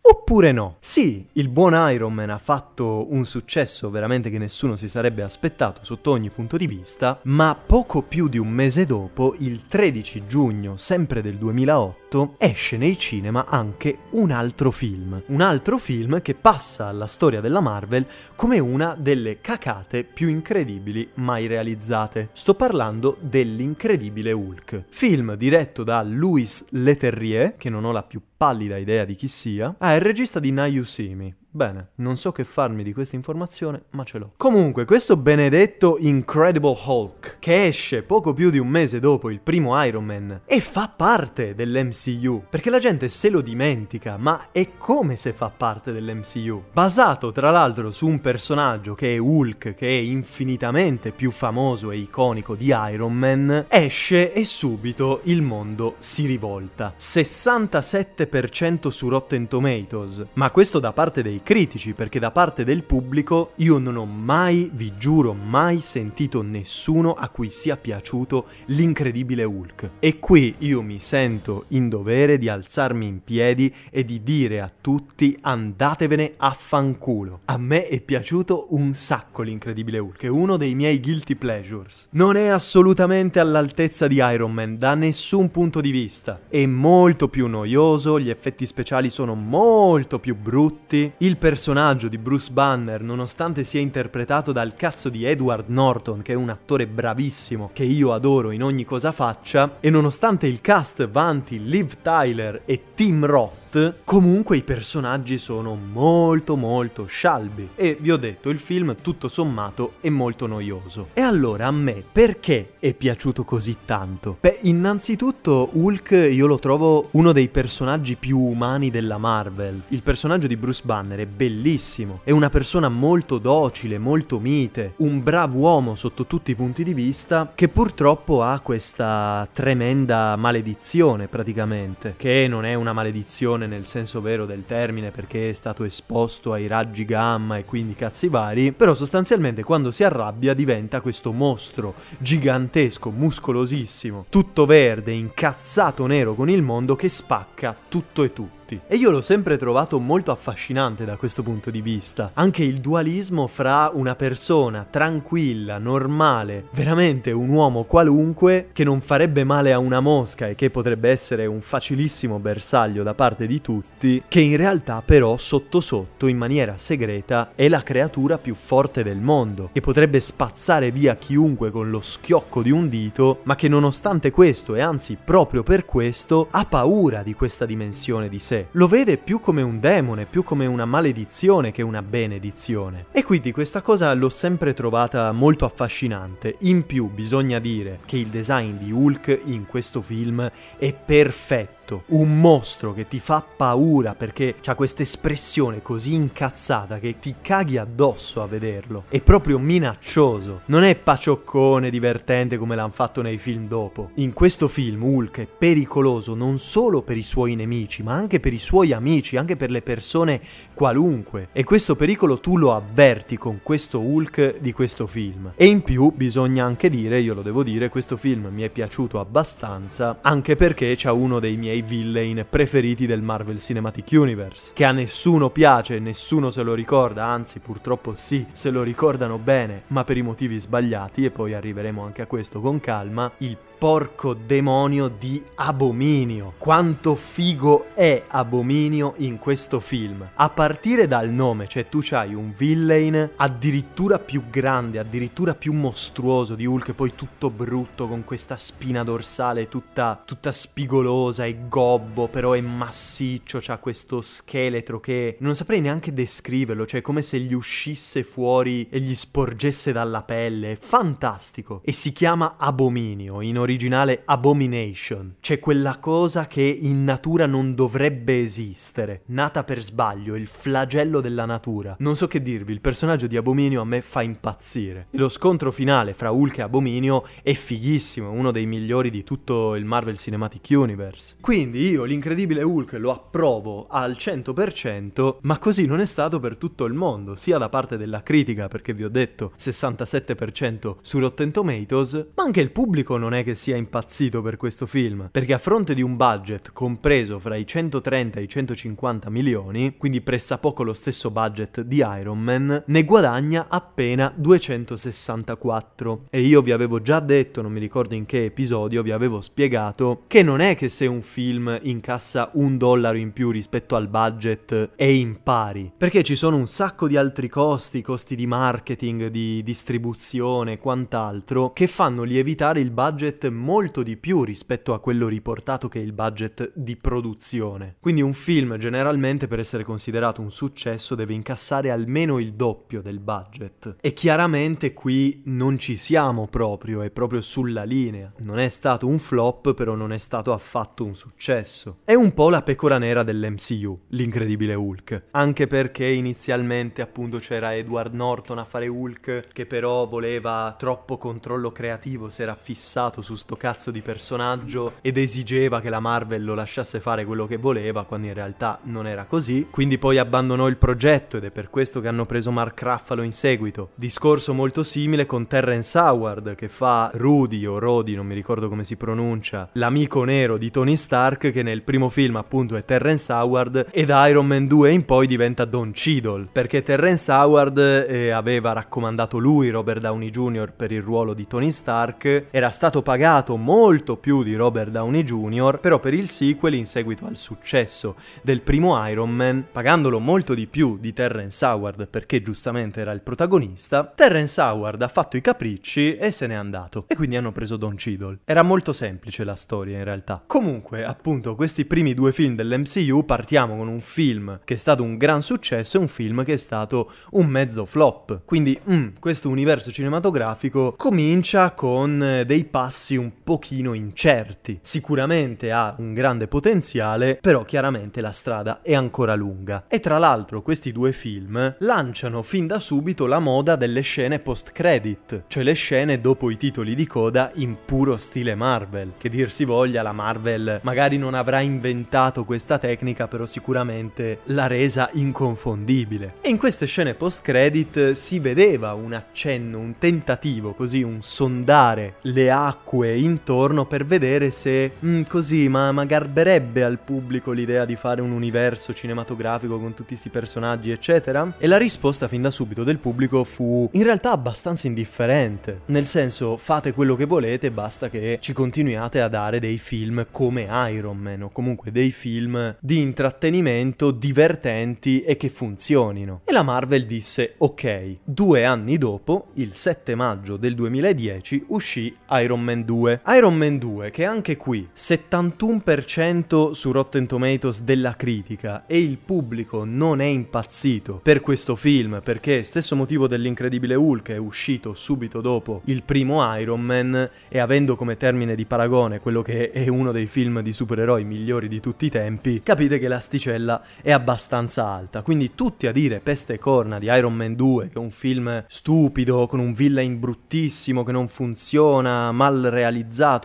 Oppure 0.08 0.52
no? 0.52 0.76
Sì, 0.78 1.26
il 1.32 1.48
buon 1.48 1.72
Iron 1.90 2.12
Man 2.12 2.30
ha 2.30 2.38
fatto 2.38 3.12
un 3.12 3.26
successo 3.26 3.90
veramente 3.90 4.30
che 4.30 4.38
nessuno 4.38 4.76
si 4.76 4.88
sarebbe 4.88 5.22
aspettato 5.22 5.82
sotto 5.82 6.12
ogni 6.12 6.30
punto 6.30 6.56
di 6.56 6.68
vista, 6.68 7.18
ma 7.24 7.56
poco 7.56 8.02
più 8.02 8.28
di 8.28 8.38
un 8.38 8.48
mese 8.48 8.86
dopo, 8.86 9.34
il 9.38 9.66
13 9.66 10.26
giugno, 10.28 10.76
sempre 10.76 11.22
del 11.22 11.38
2008, 11.38 12.05
esce 12.38 12.76
nei 12.76 12.98
cinema 12.98 13.46
anche 13.46 13.98
un 14.10 14.30
altro 14.30 14.70
film. 14.70 15.22
Un 15.26 15.40
altro 15.40 15.78
film 15.78 16.22
che 16.22 16.34
passa 16.34 16.86
alla 16.86 17.06
storia 17.06 17.40
della 17.40 17.60
Marvel 17.60 18.06
come 18.34 18.58
una 18.58 18.96
delle 18.98 19.40
cacate 19.40 20.04
più 20.04 20.28
incredibili 20.28 21.08
mai 21.14 21.46
realizzate. 21.46 22.30
Sto 22.32 22.54
parlando 22.54 23.16
dell'Incredibile 23.20 24.32
Hulk. 24.32 24.84
Film 24.88 25.34
diretto 25.34 25.82
da 25.82 26.02
Louis 26.02 26.64
Leterrier, 26.70 27.56
che 27.56 27.70
non 27.70 27.84
ho 27.84 27.92
la 27.92 28.02
più 28.02 28.20
pallida 28.36 28.76
idea 28.76 29.04
di 29.04 29.14
chi 29.14 29.28
sia. 29.28 29.74
È 29.78 29.92
il 29.92 30.00
regista 30.00 30.38
di 30.38 30.52
Now 30.52 30.66
You 30.66 30.84
See 30.84 31.14
Me. 31.14 31.34
Bene, 31.56 31.92
non 31.94 32.18
so 32.18 32.32
che 32.32 32.44
farmi 32.44 32.82
di 32.82 32.92
questa 32.92 33.16
informazione, 33.16 33.84
ma 33.92 34.04
ce 34.04 34.18
l'ho. 34.18 34.32
Comunque, 34.36 34.84
questo 34.84 35.16
benedetto 35.16 35.96
Incredible 35.98 36.76
Hulk, 36.84 37.38
che 37.38 37.68
esce 37.68 38.02
poco 38.02 38.34
più 38.34 38.50
di 38.50 38.58
un 38.58 38.68
mese 38.68 39.00
dopo 39.00 39.30
il 39.30 39.40
primo 39.40 39.82
Iron 39.82 40.04
Man 40.04 40.42
e 40.44 40.60
fa 40.60 40.92
parte 40.94 41.54
dell'MCU, 41.54 42.42
perché 42.50 42.68
la 42.68 42.78
gente 42.78 43.08
se 43.08 43.30
lo 43.30 43.40
dimentica, 43.40 44.18
ma 44.18 44.48
è 44.52 44.68
come 44.76 45.16
se 45.16 45.32
fa 45.32 45.48
parte 45.48 45.92
dell'MCU. 45.92 46.64
Basato 46.74 47.32
tra 47.32 47.50
l'altro 47.50 47.90
su 47.90 48.06
un 48.06 48.20
personaggio 48.20 48.94
che 48.94 49.14
è 49.14 49.18
Hulk, 49.18 49.72
che 49.72 49.88
è 49.88 49.92
infinitamente 49.92 51.10
più 51.10 51.30
famoso 51.30 51.90
e 51.90 51.96
iconico 51.96 52.54
di 52.54 52.66
Iron 52.66 53.14
Man, 53.14 53.64
esce 53.68 54.34
e 54.34 54.44
subito 54.44 55.20
il 55.22 55.40
mondo 55.40 55.94
si 56.00 56.26
rivolta. 56.26 56.92
67% 56.98 58.88
su 58.88 59.08
Rotten 59.08 59.48
Tomatoes, 59.48 60.22
ma 60.34 60.50
questo 60.50 60.80
da 60.80 60.92
parte 60.92 61.22
dei 61.22 61.44
critici, 61.46 61.92
perché 61.92 62.18
da 62.18 62.32
parte 62.32 62.64
del 62.64 62.82
pubblico 62.82 63.52
io 63.58 63.78
non 63.78 63.94
ho 63.94 64.04
mai, 64.04 64.68
vi 64.74 64.94
giuro, 64.98 65.32
mai 65.32 65.80
sentito 65.80 66.42
nessuno 66.42 67.12
a 67.12 67.28
cui 67.28 67.50
sia 67.50 67.76
piaciuto 67.76 68.46
l'incredibile 68.66 69.44
Hulk. 69.44 69.90
E 70.00 70.18
qui 70.18 70.56
io 70.58 70.82
mi 70.82 70.98
sento 70.98 71.66
in 71.68 71.88
dovere 71.88 72.36
di 72.36 72.48
alzarmi 72.48 73.06
in 73.06 73.22
piedi 73.22 73.72
e 73.92 74.04
di 74.04 74.24
dire 74.24 74.60
a 74.60 74.68
tutti 74.80 75.38
andatevene 75.40 76.32
a 76.36 76.50
fanculo. 76.50 77.38
A 77.44 77.58
me 77.58 77.86
è 77.86 78.00
piaciuto 78.00 78.66
un 78.70 78.92
sacco 78.94 79.42
l'incredibile 79.42 79.98
Hulk, 79.98 80.24
è 80.24 80.28
uno 80.28 80.56
dei 80.56 80.74
miei 80.74 80.98
guilty 80.98 81.36
pleasures. 81.36 82.08
Non 82.10 82.34
è 82.34 82.48
assolutamente 82.48 83.38
all'altezza 83.38 84.08
di 84.08 84.16
Iron 84.16 84.52
Man 84.52 84.76
da 84.76 84.96
nessun 84.96 85.52
punto 85.52 85.80
di 85.80 85.92
vista. 85.92 86.40
È 86.48 86.66
molto 86.66 87.28
più 87.28 87.46
noioso, 87.46 88.18
gli 88.18 88.30
effetti 88.30 88.66
speciali 88.66 89.10
sono 89.10 89.36
molto 89.36 90.18
più 90.18 90.34
brutti, 90.34 91.12
il 91.18 91.34
il 91.36 91.42
personaggio 91.42 92.08
di 92.08 92.16
Bruce 92.16 92.50
Banner, 92.50 93.02
nonostante 93.02 93.62
sia 93.62 93.80
interpretato 93.80 94.52
dal 94.52 94.74
cazzo 94.74 95.10
di 95.10 95.26
Edward 95.26 95.68
Norton, 95.68 96.22
che 96.22 96.32
è 96.32 96.36
un 96.36 96.48
attore 96.48 96.86
bravissimo, 96.86 97.70
che 97.74 97.84
io 97.84 98.14
adoro 98.14 98.52
in 98.52 98.62
ogni 98.62 98.86
cosa 98.86 99.12
faccia, 99.12 99.76
e 99.80 99.90
nonostante 99.90 100.46
il 100.46 100.62
cast 100.62 101.06
vanti 101.08 101.62
Liv 101.62 101.96
Tyler 102.00 102.62
e 102.64 102.94
Tim 102.94 103.26
Roth, 103.26 103.65
comunque 104.04 104.56
i 104.56 104.62
personaggi 104.62 105.38
sono 105.38 105.74
molto 105.74 106.56
molto 106.56 107.06
scialbi. 107.06 107.70
E 107.74 107.96
vi 108.00 108.10
ho 108.10 108.16
detto, 108.16 108.50
il 108.50 108.58
film 108.58 108.96
tutto 109.00 109.28
sommato 109.28 109.94
è 110.00 110.08
molto 110.08 110.46
noioso. 110.46 111.08
E 111.12 111.20
allora 111.20 111.66
a 111.66 111.70
me 111.70 112.02
perché 112.10 112.74
è 112.78 112.94
piaciuto 112.94 113.44
così 113.44 113.76
tanto? 113.84 114.38
Beh, 114.40 114.58
innanzitutto 114.62 115.70
Hulk 115.72 116.28
io 116.30 116.46
lo 116.46 116.58
trovo 116.58 117.08
uno 117.12 117.32
dei 117.32 117.48
personaggi 117.48 118.16
più 118.16 118.38
umani 118.38 118.90
della 118.90 119.18
Marvel. 119.18 119.82
Il 119.88 120.02
personaggio 120.02 120.46
di 120.46 120.56
Bruce 120.56 120.82
Banner 120.84 121.18
è 121.20 121.26
bellissimo, 121.26 122.20
è 122.24 122.30
una 122.30 122.50
persona 122.50 122.88
molto 122.88 123.38
docile, 123.38 123.98
molto 123.98 124.38
mite, 124.38 124.94
un 124.96 125.22
bravo 125.22 125.58
uomo 125.58 125.94
sotto 125.94 126.26
tutti 126.26 126.50
i 126.50 126.54
punti 126.54 126.84
di 126.84 126.94
vista, 126.94 127.52
che 127.54 127.68
purtroppo 127.68 128.42
ha 128.42 128.60
questa 128.60 129.48
tremenda 129.52 130.36
maledizione 130.36 131.28
praticamente, 131.28 132.14
che 132.16 132.46
non 132.48 132.64
è 132.64 132.74
una 132.74 132.92
maledizione 132.92 133.65
nel 133.66 133.86
senso 133.86 134.20
vero 134.20 134.46
del 134.46 134.62
termine 134.62 135.10
perché 135.10 135.50
è 135.50 135.52
stato 135.52 135.84
esposto 135.84 136.52
ai 136.52 136.66
raggi 136.66 137.04
gamma 137.04 137.58
e 137.58 137.64
quindi 137.64 137.94
cazzi 137.94 138.28
vari, 138.28 138.72
però 138.72 138.94
sostanzialmente 138.94 139.62
quando 139.62 139.90
si 139.90 140.04
arrabbia 140.04 140.54
diventa 140.54 141.00
questo 141.00 141.32
mostro 141.32 141.94
gigantesco, 142.18 143.10
muscolosissimo, 143.10 144.26
tutto 144.28 144.66
verde, 144.66 145.12
incazzato 145.12 146.06
nero 146.06 146.34
con 146.34 146.48
il 146.48 146.62
mondo 146.62 146.96
che 146.96 147.08
spacca 147.08 147.76
tutto 147.88 148.22
e 148.22 148.32
tutto 148.32 148.65
tutti. 148.66 148.80
E 148.86 148.96
io 148.96 149.10
l'ho 149.10 149.22
sempre 149.22 149.56
trovato 149.56 150.00
molto 150.00 150.32
affascinante 150.32 151.04
da 151.04 151.16
questo 151.16 151.42
punto 151.42 151.70
di 151.70 151.80
vista. 151.80 152.32
Anche 152.34 152.64
il 152.64 152.80
dualismo 152.80 153.46
fra 153.46 153.90
una 153.94 154.16
persona 154.16 154.86
tranquilla, 154.88 155.78
normale, 155.78 156.64
veramente 156.72 157.30
un 157.30 157.48
uomo 157.48 157.84
qualunque 157.84 158.68
che 158.72 158.84
non 158.84 159.00
farebbe 159.00 159.44
male 159.44 159.72
a 159.72 159.78
una 159.78 160.00
mosca 160.00 160.48
e 160.48 160.54
che 160.56 160.70
potrebbe 160.70 161.10
essere 161.10 161.46
un 161.46 161.60
facilissimo 161.60 162.38
bersaglio 162.38 163.02
da 163.04 163.14
parte 163.14 163.46
di 163.46 163.60
tutti, 163.60 164.22
che 164.26 164.40
in 164.40 164.56
realtà 164.56 165.02
però 165.04 165.36
sotto 165.36 165.80
sotto, 165.80 166.26
in 166.26 166.36
maniera 166.36 166.76
segreta, 166.76 167.52
è 167.54 167.68
la 167.68 167.82
creatura 167.82 168.38
più 168.38 168.54
forte 168.54 169.02
del 169.02 169.18
mondo, 169.18 169.70
che 169.72 169.80
potrebbe 169.80 170.20
spazzare 170.20 170.90
via 170.90 171.16
chiunque 171.16 171.70
con 171.70 171.90
lo 171.90 172.00
schiocco 172.00 172.62
di 172.62 172.70
un 172.70 172.88
dito, 172.88 173.40
ma 173.44 173.54
che 173.54 173.68
nonostante 173.68 174.30
questo 174.30 174.74
e 174.74 174.80
anzi 174.80 175.16
proprio 175.22 175.62
per 175.62 175.84
questo 175.84 176.48
ha 176.50 176.64
paura 176.64 177.22
di 177.22 177.34
questa 177.34 177.66
dimensione 177.66 178.28
di 178.28 178.38
sé 178.38 178.55
sé, 178.56 178.66
lo 178.72 178.86
vede 178.86 179.18
più 179.18 179.40
come 179.40 179.62
un 179.62 179.78
demone, 179.80 180.24
più 180.24 180.42
come 180.42 180.66
una 180.66 180.84
maledizione 180.84 181.72
che 181.72 181.82
una 181.82 182.02
benedizione. 182.02 183.06
E 183.12 183.22
quindi 183.22 183.52
questa 183.52 183.82
cosa 183.82 184.12
l'ho 184.14 184.28
sempre 184.28 184.72
trovata 184.72 185.30
molto 185.32 185.64
affascinante. 185.64 186.56
In 186.60 186.86
più 186.86 187.08
bisogna 187.08 187.58
dire 187.58 187.98
che 188.06 188.16
il 188.16 188.28
design 188.28 188.76
di 188.76 188.90
Hulk 188.90 189.40
in 189.44 189.66
questo 189.66 190.00
film 190.00 190.50
è 190.78 190.92
perfetto 190.92 191.75
brutto, 191.86 192.02
un 192.08 192.40
mostro 192.40 192.92
che 192.92 193.06
ti 193.06 193.20
fa 193.20 193.42
paura 193.42 194.14
perché 194.14 194.56
ha 194.64 194.74
questa 194.74 195.02
espressione 195.02 195.80
così 195.80 196.14
incazzata 196.14 196.98
che 196.98 197.18
ti 197.20 197.36
caghi 197.40 197.78
addosso 197.78 198.42
a 198.42 198.46
vederlo. 198.46 199.04
È 199.08 199.20
proprio 199.20 199.58
minaccioso, 199.58 200.62
non 200.66 200.82
è 200.82 200.96
pacioccone 200.96 201.88
divertente 201.88 202.58
come 202.58 202.74
l'hanno 202.74 202.90
fatto 202.90 203.22
nei 203.22 203.38
film 203.38 203.66
dopo. 203.66 204.10
In 204.14 204.32
questo 204.32 204.66
film 204.66 205.02
Hulk 205.02 205.38
è 205.38 205.46
pericoloso 205.46 206.34
non 206.34 206.58
solo 206.58 207.02
per 207.02 207.16
i 207.16 207.22
suoi 207.22 207.54
nemici, 207.54 208.02
ma 208.02 208.14
anche 208.14 208.40
per 208.40 208.52
i 208.52 208.58
suoi 208.58 208.92
amici, 208.92 209.36
anche 209.36 209.56
per 209.56 209.70
le 209.70 209.82
persone 209.82 210.40
qualunque. 210.74 211.48
E 211.52 211.62
questo 211.62 211.94
pericolo 211.94 212.40
tu 212.40 212.56
lo 212.56 212.74
avverti 212.74 213.38
con 213.38 213.60
questo 213.62 214.00
Hulk 214.00 214.58
di 214.58 214.72
questo 214.72 215.06
film. 215.06 215.52
E 215.54 215.66
in 215.66 215.82
più 215.82 216.12
bisogna 216.14 216.64
anche 216.64 216.90
dire, 216.90 217.20
io 217.20 217.34
lo 217.34 217.42
devo 217.42 217.62
dire, 217.62 217.88
questo 217.88 218.16
film 218.16 218.48
mi 218.50 218.62
è 218.62 218.70
piaciuto 218.70 219.20
abbastanza, 219.20 220.18
anche 220.22 220.56
perché 220.56 220.94
c'ha 220.96 221.12
uno 221.12 221.38
dei 221.38 221.56
miei 221.56 221.75
villain 221.82 222.46
preferiti 222.48 223.06
del 223.06 223.22
Marvel 223.22 223.60
Cinematic 223.60 224.08
Universe, 224.12 224.72
che 224.74 224.84
a 224.84 224.92
nessuno 224.92 225.50
piace, 225.50 225.98
nessuno 225.98 226.50
se 226.50 226.62
lo 226.62 226.74
ricorda, 226.74 227.26
anzi 227.26 227.58
purtroppo 227.58 228.14
sì, 228.14 228.46
se 228.52 228.70
lo 228.70 228.82
ricordano 228.82 229.38
bene, 229.38 229.82
ma 229.88 230.04
per 230.04 230.16
i 230.16 230.22
motivi 230.22 230.58
sbagliati, 230.58 231.24
e 231.24 231.30
poi 231.30 231.54
arriveremo 231.54 232.04
anche 232.04 232.22
a 232.22 232.26
questo 232.26 232.60
con 232.60 232.80
calma, 232.80 233.30
il 233.38 233.56
porco 233.78 234.34
demonio 234.34 235.08
di 235.08 235.42
Abominio. 235.56 236.54
Quanto 236.56 237.14
figo 237.14 237.88
è 237.94 238.24
Abominio 238.26 239.14
in 239.18 239.38
questo 239.38 239.80
film. 239.80 240.26
A 240.34 240.48
partire 240.48 241.06
dal 241.06 241.28
nome, 241.28 241.68
cioè 241.68 241.88
tu 241.88 242.00
c'hai 242.02 242.34
un 242.34 242.52
villain 242.56 243.32
addirittura 243.36 244.18
più 244.18 244.44
grande, 244.48 244.98
addirittura 244.98 245.54
più 245.54 245.72
mostruoso 245.72 246.54
di 246.54 246.64
Hulk, 246.64 246.92
poi 246.92 247.14
tutto 247.14 247.50
brutto 247.50 248.08
con 248.08 248.24
questa 248.24 248.56
spina 248.56 249.04
dorsale 249.04 249.68
tutta, 249.68 250.22
tutta 250.24 250.52
spigolosa 250.52 251.44
e 251.44 251.68
gobbo, 251.68 252.28
però 252.28 252.52
è 252.52 252.60
massiccio, 252.60 253.58
c'ha 253.60 253.76
questo 253.76 254.22
scheletro 254.22 255.00
che 255.00 255.36
non 255.40 255.54
saprei 255.54 255.80
neanche 255.80 256.14
descriverlo, 256.14 256.86
cioè 256.86 257.02
come 257.02 257.20
se 257.20 257.38
gli 257.38 257.52
uscisse 257.52 258.22
fuori 258.22 258.88
e 258.88 259.00
gli 259.00 259.14
sporgesse 259.14 259.92
dalla 259.92 260.22
pelle. 260.22 260.76
Fantastico. 260.80 261.82
E 261.84 261.92
si 261.92 262.12
chiama 262.12 262.54
Abominio 262.56 263.42
in 263.42 263.58
originale 263.66 264.22
Abomination. 264.24 265.34
C'è 265.40 265.58
quella 265.58 265.98
cosa 265.98 266.46
che 266.46 266.62
in 266.62 267.02
natura 267.02 267.46
non 267.46 267.74
dovrebbe 267.74 268.40
esistere, 268.40 269.22
nata 269.26 269.64
per 269.64 269.82
sbaglio, 269.82 270.36
il 270.36 270.46
flagello 270.46 271.20
della 271.20 271.46
natura. 271.46 271.96
Non 271.98 272.14
so 272.14 272.28
che 272.28 272.40
dirvi, 272.40 272.72
il 272.72 272.80
personaggio 272.80 273.26
di 273.26 273.36
Abominio 273.36 273.80
a 273.80 273.84
me 273.84 274.02
fa 274.02 274.22
impazzire. 274.22 275.08
Lo 275.10 275.28
scontro 275.28 275.72
finale 275.72 276.14
fra 276.14 276.30
Hulk 276.30 276.58
e 276.58 276.62
Abominio 276.62 277.26
è 277.42 277.54
fighissimo, 277.54 278.30
uno 278.30 278.52
dei 278.52 278.66
migliori 278.66 279.10
di 279.10 279.24
tutto 279.24 279.74
il 279.74 279.84
Marvel 279.84 280.16
Cinematic 280.16 280.68
Universe. 280.70 281.34
Quindi 281.40 281.88
io 281.88 282.04
l'incredibile 282.04 282.62
Hulk 282.62 282.92
lo 282.92 283.10
approvo 283.10 283.88
al 283.88 284.12
100%, 284.12 285.38
ma 285.40 285.58
così 285.58 285.86
non 285.86 285.98
è 285.98 286.06
stato 286.06 286.38
per 286.38 286.56
tutto 286.56 286.84
il 286.84 286.94
mondo, 286.94 287.34
sia 287.34 287.58
da 287.58 287.68
parte 287.68 287.96
della 287.96 288.22
critica, 288.22 288.68
perché 288.68 288.94
vi 288.94 289.02
ho 289.02 289.08
detto 289.08 289.52
67% 289.58 290.98
su 291.00 291.18
Rotten 291.18 291.50
Tomatoes, 291.50 292.26
ma 292.36 292.44
anche 292.44 292.60
il 292.60 292.70
pubblico 292.70 293.16
non 293.16 293.34
è 293.34 293.42
che 293.42 293.54
sia 293.56 293.74
impazzito 293.76 294.42
per 294.42 294.56
questo 294.56 294.86
film, 294.86 295.28
perché 295.32 295.54
a 295.54 295.58
fronte 295.58 295.94
di 295.94 296.02
un 296.02 296.14
budget 296.16 296.70
compreso 296.72 297.40
fra 297.40 297.56
i 297.56 297.66
130 297.66 298.38
e 298.38 298.42
i 298.44 298.48
150 298.48 299.28
milioni, 299.30 299.96
quindi 299.96 300.20
pressappoco 300.20 300.84
lo 300.84 300.94
stesso 300.94 301.30
budget 301.30 301.80
di 301.80 301.96
Iron 301.96 302.38
Man, 302.38 302.84
ne 302.86 303.04
guadagna 303.04 303.66
appena 303.68 304.32
264. 304.34 306.26
E 306.30 306.40
io 306.40 306.62
vi 306.62 306.72
avevo 306.72 307.02
già 307.02 307.20
detto, 307.20 307.62
non 307.62 307.72
mi 307.72 307.80
ricordo 307.80 308.14
in 308.14 308.26
che 308.26 308.44
episodio, 308.44 309.02
vi 309.02 309.10
avevo 309.10 309.40
spiegato 309.40 310.24
che 310.26 310.42
non 310.42 310.60
è 310.60 310.76
che 310.76 310.88
se 310.88 311.06
un 311.06 311.22
film 311.22 311.78
incassa 311.82 312.50
un 312.54 312.76
dollaro 312.76 313.16
in 313.16 313.32
più 313.32 313.50
rispetto 313.50 313.96
al 313.96 314.08
budget 314.08 314.90
è 314.94 315.04
impari, 315.04 315.90
perché 315.96 316.22
ci 316.22 316.36
sono 316.36 316.56
un 316.56 316.68
sacco 316.68 317.08
di 317.08 317.16
altri 317.16 317.48
costi, 317.48 318.02
costi 318.02 318.36
di 318.36 318.46
marketing, 318.46 319.28
di 319.28 319.62
distribuzione 319.62 320.72
e 320.72 320.78
quant'altro, 320.78 321.72
che 321.72 321.86
fanno 321.86 322.22
lievitare 322.22 322.80
il 322.80 322.90
budget 322.90 323.45
molto 323.50 324.02
di 324.02 324.16
più 324.16 324.44
rispetto 324.44 324.94
a 324.94 325.00
quello 325.00 325.28
riportato 325.28 325.88
che 325.88 326.00
è 326.00 326.02
il 326.02 326.12
budget 326.12 326.72
di 326.74 326.96
produzione. 326.96 327.96
Quindi 328.00 328.22
un 328.22 328.32
film 328.32 328.76
generalmente 328.76 329.46
per 329.46 329.60
essere 329.60 329.84
considerato 329.84 330.40
un 330.40 330.50
successo 330.50 331.14
deve 331.14 331.34
incassare 331.34 331.90
almeno 331.90 332.38
il 332.38 332.54
doppio 332.54 333.02
del 333.02 333.20
budget. 333.20 333.96
E 334.00 334.12
chiaramente 334.12 334.92
qui 334.92 335.42
non 335.46 335.78
ci 335.78 335.96
siamo 335.96 336.48
proprio, 336.48 337.02
è 337.02 337.10
proprio 337.10 337.40
sulla 337.40 337.84
linea. 337.84 338.32
Non 338.38 338.58
è 338.58 338.68
stato 338.68 339.06
un 339.06 339.18
flop, 339.18 339.74
però 339.74 339.94
non 339.94 340.12
è 340.12 340.18
stato 340.18 340.52
affatto 340.52 341.04
un 341.04 341.14
successo. 341.14 341.98
È 342.04 342.14
un 342.14 342.34
po' 342.34 342.50
la 342.50 342.62
pecora 342.62 342.98
nera 342.98 343.22
dell'MCU, 343.22 344.00
l'incredibile 344.08 344.74
Hulk. 344.74 345.26
Anche 345.30 345.66
perché 345.66 346.06
inizialmente 346.06 347.02
appunto 347.02 347.38
c'era 347.38 347.74
Edward 347.74 348.14
Norton 348.14 348.58
a 348.58 348.64
fare 348.64 348.88
Hulk, 348.88 349.48
che 349.52 349.66
però 349.66 350.06
voleva 350.06 350.74
troppo 350.76 351.18
controllo 351.18 351.70
creativo, 351.70 352.28
si 352.28 352.42
era 352.42 352.54
fissato 352.54 353.22
su 353.22 353.34
sto 353.36 353.56
cazzo 353.56 353.90
di 353.90 354.00
personaggio 354.00 354.94
ed 355.00 355.18
esigeva 355.18 355.80
che 355.80 355.90
la 355.90 356.00
Marvel 356.00 356.44
lo 356.44 356.54
lasciasse 356.54 357.00
fare 357.00 357.24
quello 357.24 357.46
che 357.46 357.56
voleva, 357.56 358.04
quando 358.04 358.26
in 358.26 358.34
realtà 358.34 358.78
non 358.84 359.06
era 359.06 359.24
così. 359.24 359.66
Quindi 359.70 359.98
poi 359.98 360.18
abbandonò 360.18 360.68
il 360.68 360.76
progetto 360.76 361.36
ed 361.36 361.44
è 361.44 361.50
per 361.50 361.70
questo 361.70 362.00
che 362.00 362.08
hanno 362.08 362.26
preso 362.26 362.50
Mark 362.50 362.80
Ruffalo 362.82 363.22
in 363.22 363.32
seguito. 363.32 363.90
Discorso 363.94 364.54
molto 364.54 364.82
simile 364.82 365.26
con 365.26 365.46
Terrence 365.46 365.98
Howard 365.98 366.54
che 366.54 366.68
fa 366.68 367.10
Rudy 367.14 367.66
o 367.66 367.78
Rodi, 367.78 368.14
non 368.14 368.26
mi 368.26 368.34
ricordo 368.34 368.68
come 368.68 368.84
si 368.84 368.96
pronuncia, 368.96 369.68
l'amico 369.72 370.24
nero 370.24 370.56
di 370.56 370.70
Tony 370.70 370.96
Stark 370.96 371.50
che 371.50 371.62
nel 371.62 371.82
primo 371.82 372.08
film 372.08 372.36
appunto 372.36 372.76
è 372.76 372.84
Terrence 372.84 373.32
Howard 373.32 373.88
ed 373.90 374.08
Iron 374.08 374.46
Man 374.46 374.66
2 374.66 374.90
in 374.90 375.04
poi 375.04 375.26
diventa 375.26 375.64
Don 375.64 375.92
Cheadle 375.92 376.48
perché 376.50 376.82
Terrence 376.82 377.30
Howard 377.30 377.78
eh, 377.78 378.30
aveva 378.30 378.72
raccomandato 378.72 379.38
lui, 379.38 379.70
Robert 379.70 380.00
Downey 380.00 380.30
Jr. 380.30 380.72
per 380.72 380.92
il 380.92 381.02
ruolo 381.02 381.34
di 381.34 381.46
Tony 381.46 381.70
Stark, 381.70 382.46
era 382.50 382.70
stato 382.70 383.02
pagato 383.02 383.25
molto 383.56 384.16
più 384.16 384.44
di 384.44 384.54
Robert 384.54 384.90
Downey 384.90 385.24
Jr., 385.24 385.80
però 385.80 385.98
per 385.98 386.14
il 386.14 386.28
sequel 386.28 386.74
in 386.74 386.86
seguito 386.86 387.26
al 387.26 387.36
successo 387.36 388.14
del 388.40 388.60
primo 388.60 389.04
Iron 389.08 389.30
Man, 389.30 389.66
pagandolo 389.72 390.20
molto 390.20 390.54
di 390.54 390.68
più 390.68 390.96
di 391.00 391.12
Terrence 391.12 391.64
Howard 391.64 392.06
perché 392.06 392.40
giustamente 392.40 393.00
era 393.00 393.10
il 393.10 393.22
protagonista, 393.22 394.04
Terrence 394.14 394.60
Howard 394.60 395.02
ha 395.02 395.08
fatto 395.08 395.36
i 395.36 395.40
capricci 395.40 396.16
e 396.16 396.30
se 396.30 396.46
n'è 396.46 396.54
andato. 396.54 397.04
E 397.08 397.16
quindi 397.16 397.34
hanno 397.36 397.50
preso 397.50 397.76
Don 397.76 397.96
Cheadle. 397.96 398.38
Era 398.44 398.62
molto 398.62 398.92
semplice 398.92 399.42
la 399.42 399.56
storia 399.56 399.98
in 399.98 400.04
realtà. 400.04 400.44
Comunque, 400.46 401.04
appunto, 401.04 401.56
questi 401.56 401.84
primi 401.84 402.14
due 402.14 402.30
film 402.30 402.54
dell'MCU 402.54 403.24
partiamo 403.24 403.76
con 403.76 403.88
un 403.88 404.00
film 404.00 404.60
che 404.62 404.74
è 404.74 404.78
stato 404.78 405.02
un 405.02 405.16
gran 405.16 405.42
successo 405.42 405.96
e 405.96 406.00
un 406.00 406.08
film 406.08 406.44
che 406.44 406.52
è 406.52 406.56
stato 406.58 407.10
un 407.32 407.46
mezzo 407.46 407.84
flop. 407.86 408.42
Quindi, 408.44 408.78
mm, 408.88 409.08
questo 409.18 409.48
universo 409.48 409.90
cinematografico 409.90 410.94
comincia 410.96 411.72
con 411.72 412.22
eh, 412.22 412.44
dei 412.44 412.64
passi 412.64 413.15
un 413.16 413.42
pochino 413.42 413.92
incerti. 413.92 414.78
Sicuramente 414.82 415.72
ha 415.72 415.94
un 415.98 416.14
grande 416.14 416.48
potenziale, 416.48 417.38
però 417.40 417.64
chiaramente 417.64 418.20
la 418.20 418.32
strada 418.32 418.80
è 418.82 418.94
ancora 418.94 419.34
lunga. 419.34 419.84
E 419.88 420.00
tra 420.00 420.18
l'altro 420.18 420.62
questi 420.62 420.92
due 420.92 421.12
film 421.12 421.76
lanciano 421.80 422.42
fin 422.42 422.66
da 422.66 422.80
subito 422.80 423.26
la 423.26 423.38
moda 423.38 423.76
delle 423.76 424.00
scene 424.00 424.38
post-credit, 424.38 425.44
cioè 425.46 425.62
le 425.62 425.74
scene 425.74 426.20
dopo 426.20 426.50
i 426.50 426.56
titoli 426.56 426.94
di 426.94 427.06
coda 427.06 427.50
in 427.54 427.76
puro 427.84 428.16
stile 428.16 428.54
Marvel. 428.54 429.12
Che 429.18 429.28
dir 429.28 429.50
si 429.50 429.64
voglia, 429.64 430.02
la 430.02 430.12
Marvel 430.12 430.80
magari 430.82 431.18
non 431.18 431.34
avrà 431.34 431.60
inventato 431.60 432.44
questa 432.44 432.78
tecnica, 432.78 433.28
però 433.28 433.46
sicuramente 433.46 434.40
l'ha 434.44 434.66
resa 434.66 435.08
inconfondibile. 435.12 436.34
E 436.40 436.48
in 436.48 436.58
queste 436.58 436.86
scene 436.86 437.14
post-credit 437.14 438.12
si 438.12 438.38
vedeva 438.38 438.94
un 438.94 439.12
accenno, 439.12 439.78
un 439.78 439.98
tentativo, 439.98 440.72
così 440.72 441.02
un 441.02 441.22
sondare 441.22 442.16
le 442.22 442.50
acque 442.50 443.05
intorno 443.14 443.86
per 443.86 444.04
vedere 444.04 444.50
se 444.50 444.92
mm, 445.04 445.22
così, 445.28 445.68
ma, 445.68 445.92
ma 445.92 446.04
garberebbe 446.04 446.82
al 446.82 446.98
pubblico 446.98 447.52
l'idea 447.52 447.84
di 447.84 447.96
fare 447.96 448.20
un 448.20 448.30
universo 448.30 448.92
cinematografico 448.92 449.78
con 449.78 449.94
tutti 449.94 450.08
questi 450.08 450.28
personaggi, 450.28 450.90
eccetera. 450.90 451.54
E 451.58 451.66
la 451.66 451.76
risposta 451.76 452.28
fin 452.28 452.42
da 452.42 452.50
subito 452.50 452.84
del 452.84 452.98
pubblico 452.98 453.44
fu 453.44 453.88
in 453.92 454.02
realtà 454.02 454.32
abbastanza 454.32 454.86
indifferente. 454.86 455.80
Nel 455.86 456.04
senso, 456.04 456.56
fate 456.56 456.92
quello 456.92 457.16
che 457.16 457.24
volete, 457.24 457.70
basta 457.70 458.08
che 458.08 458.38
ci 458.40 458.52
continuiate 458.52 459.20
a 459.20 459.28
dare 459.28 459.60
dei 459.60 459.78
film 459.78 460.26
come 460.30 460.66
Iron 460.90 461.18
Man 461.18 461.42
o 461.42 461.50
comunque 461.50 461.92
dei 461.92 462.10
film 462.10 462.76
di 462.80 463.00
intrattenimento 463.00 464.10
divertenti 464.10 465.22
e 465.22 465.36
che 465.36 465.48
funzionino. 465.48 466.40
E 466.44 466.52
la 466.52 466.62
Marvel 466.62 467.06
disse 467.06 467.54
ok. 467.58 468.18
Due 468.24 468.64
anni 468.64 468.98
dopo, 468.98 469.48
il 469.54 469.74
7 469.74 470.14
maggio 470.14 470.56
del 470.56 470.74
2010, 470.74 471.64
uscì 471.68 472.14
Iron 472.30 472.62
Man 472.62 472.84
2 472.84 472.95
2. 472.96 473.20
Iron 473.36 473.56
Man 473.56 473.76
2, 473.76 474.10
che 474.10 474.24
anche 474.24 474.56
qui 474.56 474.88
71% 474.96 476.70
su 476.70 476.92
Rotten 476.92 477.26
Tomatoes 477.26 477.82
della 477.82 478.16
critica 478.16 478.84
e 478.86 478.98
il 478.98 479.18
pubblico 479.18 479.84
non 479.84 480.20
è 480.22 480.24
impazzito 480.24 481.20
per 481.22 481.40
questo 481.40 481.76
film, 481.76 482.20
perché 482.24 482.64
stesso 482.64 482.96
motivo 482.96 483.28
dell'incredibile 483.28 483.94
Hulk 483.94 484.30
è 484.30 484.38
uscito 484.38 484.94
subito 484.94 485.42
dopo 485.42 485.82
il 485.84 486.02
primo 486.04 486.42
Iron 486.58 486.80
Man 486.80 487.28
e 487.48 487.58
avendo 487.58 487.96
come 487.96 488.16
termine 488.16 488.54
di 488.54 488.64
paragone 488.64 489.20
quello 489.20 489.42
che 489.42 489.70
è 489.70 489.88
uno 489.88 490.10
dei 490.10 490.26
film 490.26 490.60
di 490.60 490.72
supereroi 490.72 491.24
migliori 491.24 491.68
di 491.68 491.80
tutti 491.80 492.06
i 492.06 492.10
tempi, 492.10 492.62
capite 492.62 492.98
che 492.98 493.08
l'asticella 493.08 493.82
è 494.00 494.10
abbastanza 494.10 494.86
alta. 494.86 495.20
Quindi 495.20 495.54
tutti 495.54 495.86
a 495.86 495.92
dire 495.92 496.20
peste 496.20 496.54
e 496.54 496.58
corna 496.58 496.98
di 496.98 497.06
Iron 497.06 497.34
Man 497.34 497.54
2, 497.54 497.88
che 497.88 497.94
è 497.94 497.98
un 497.98 498.10
film 498.10 498.64
stupido, 498.66 499.46
con 499.46 499.60
un 499.60 499.74
villain 499.74 500.18
bruttissimo, 500.18 501.04
che 501.04 501.12
non 501.12 501.28
funziona, 501.28 502.32
mal 502.32 502.62
realizzato, 502.62 502.84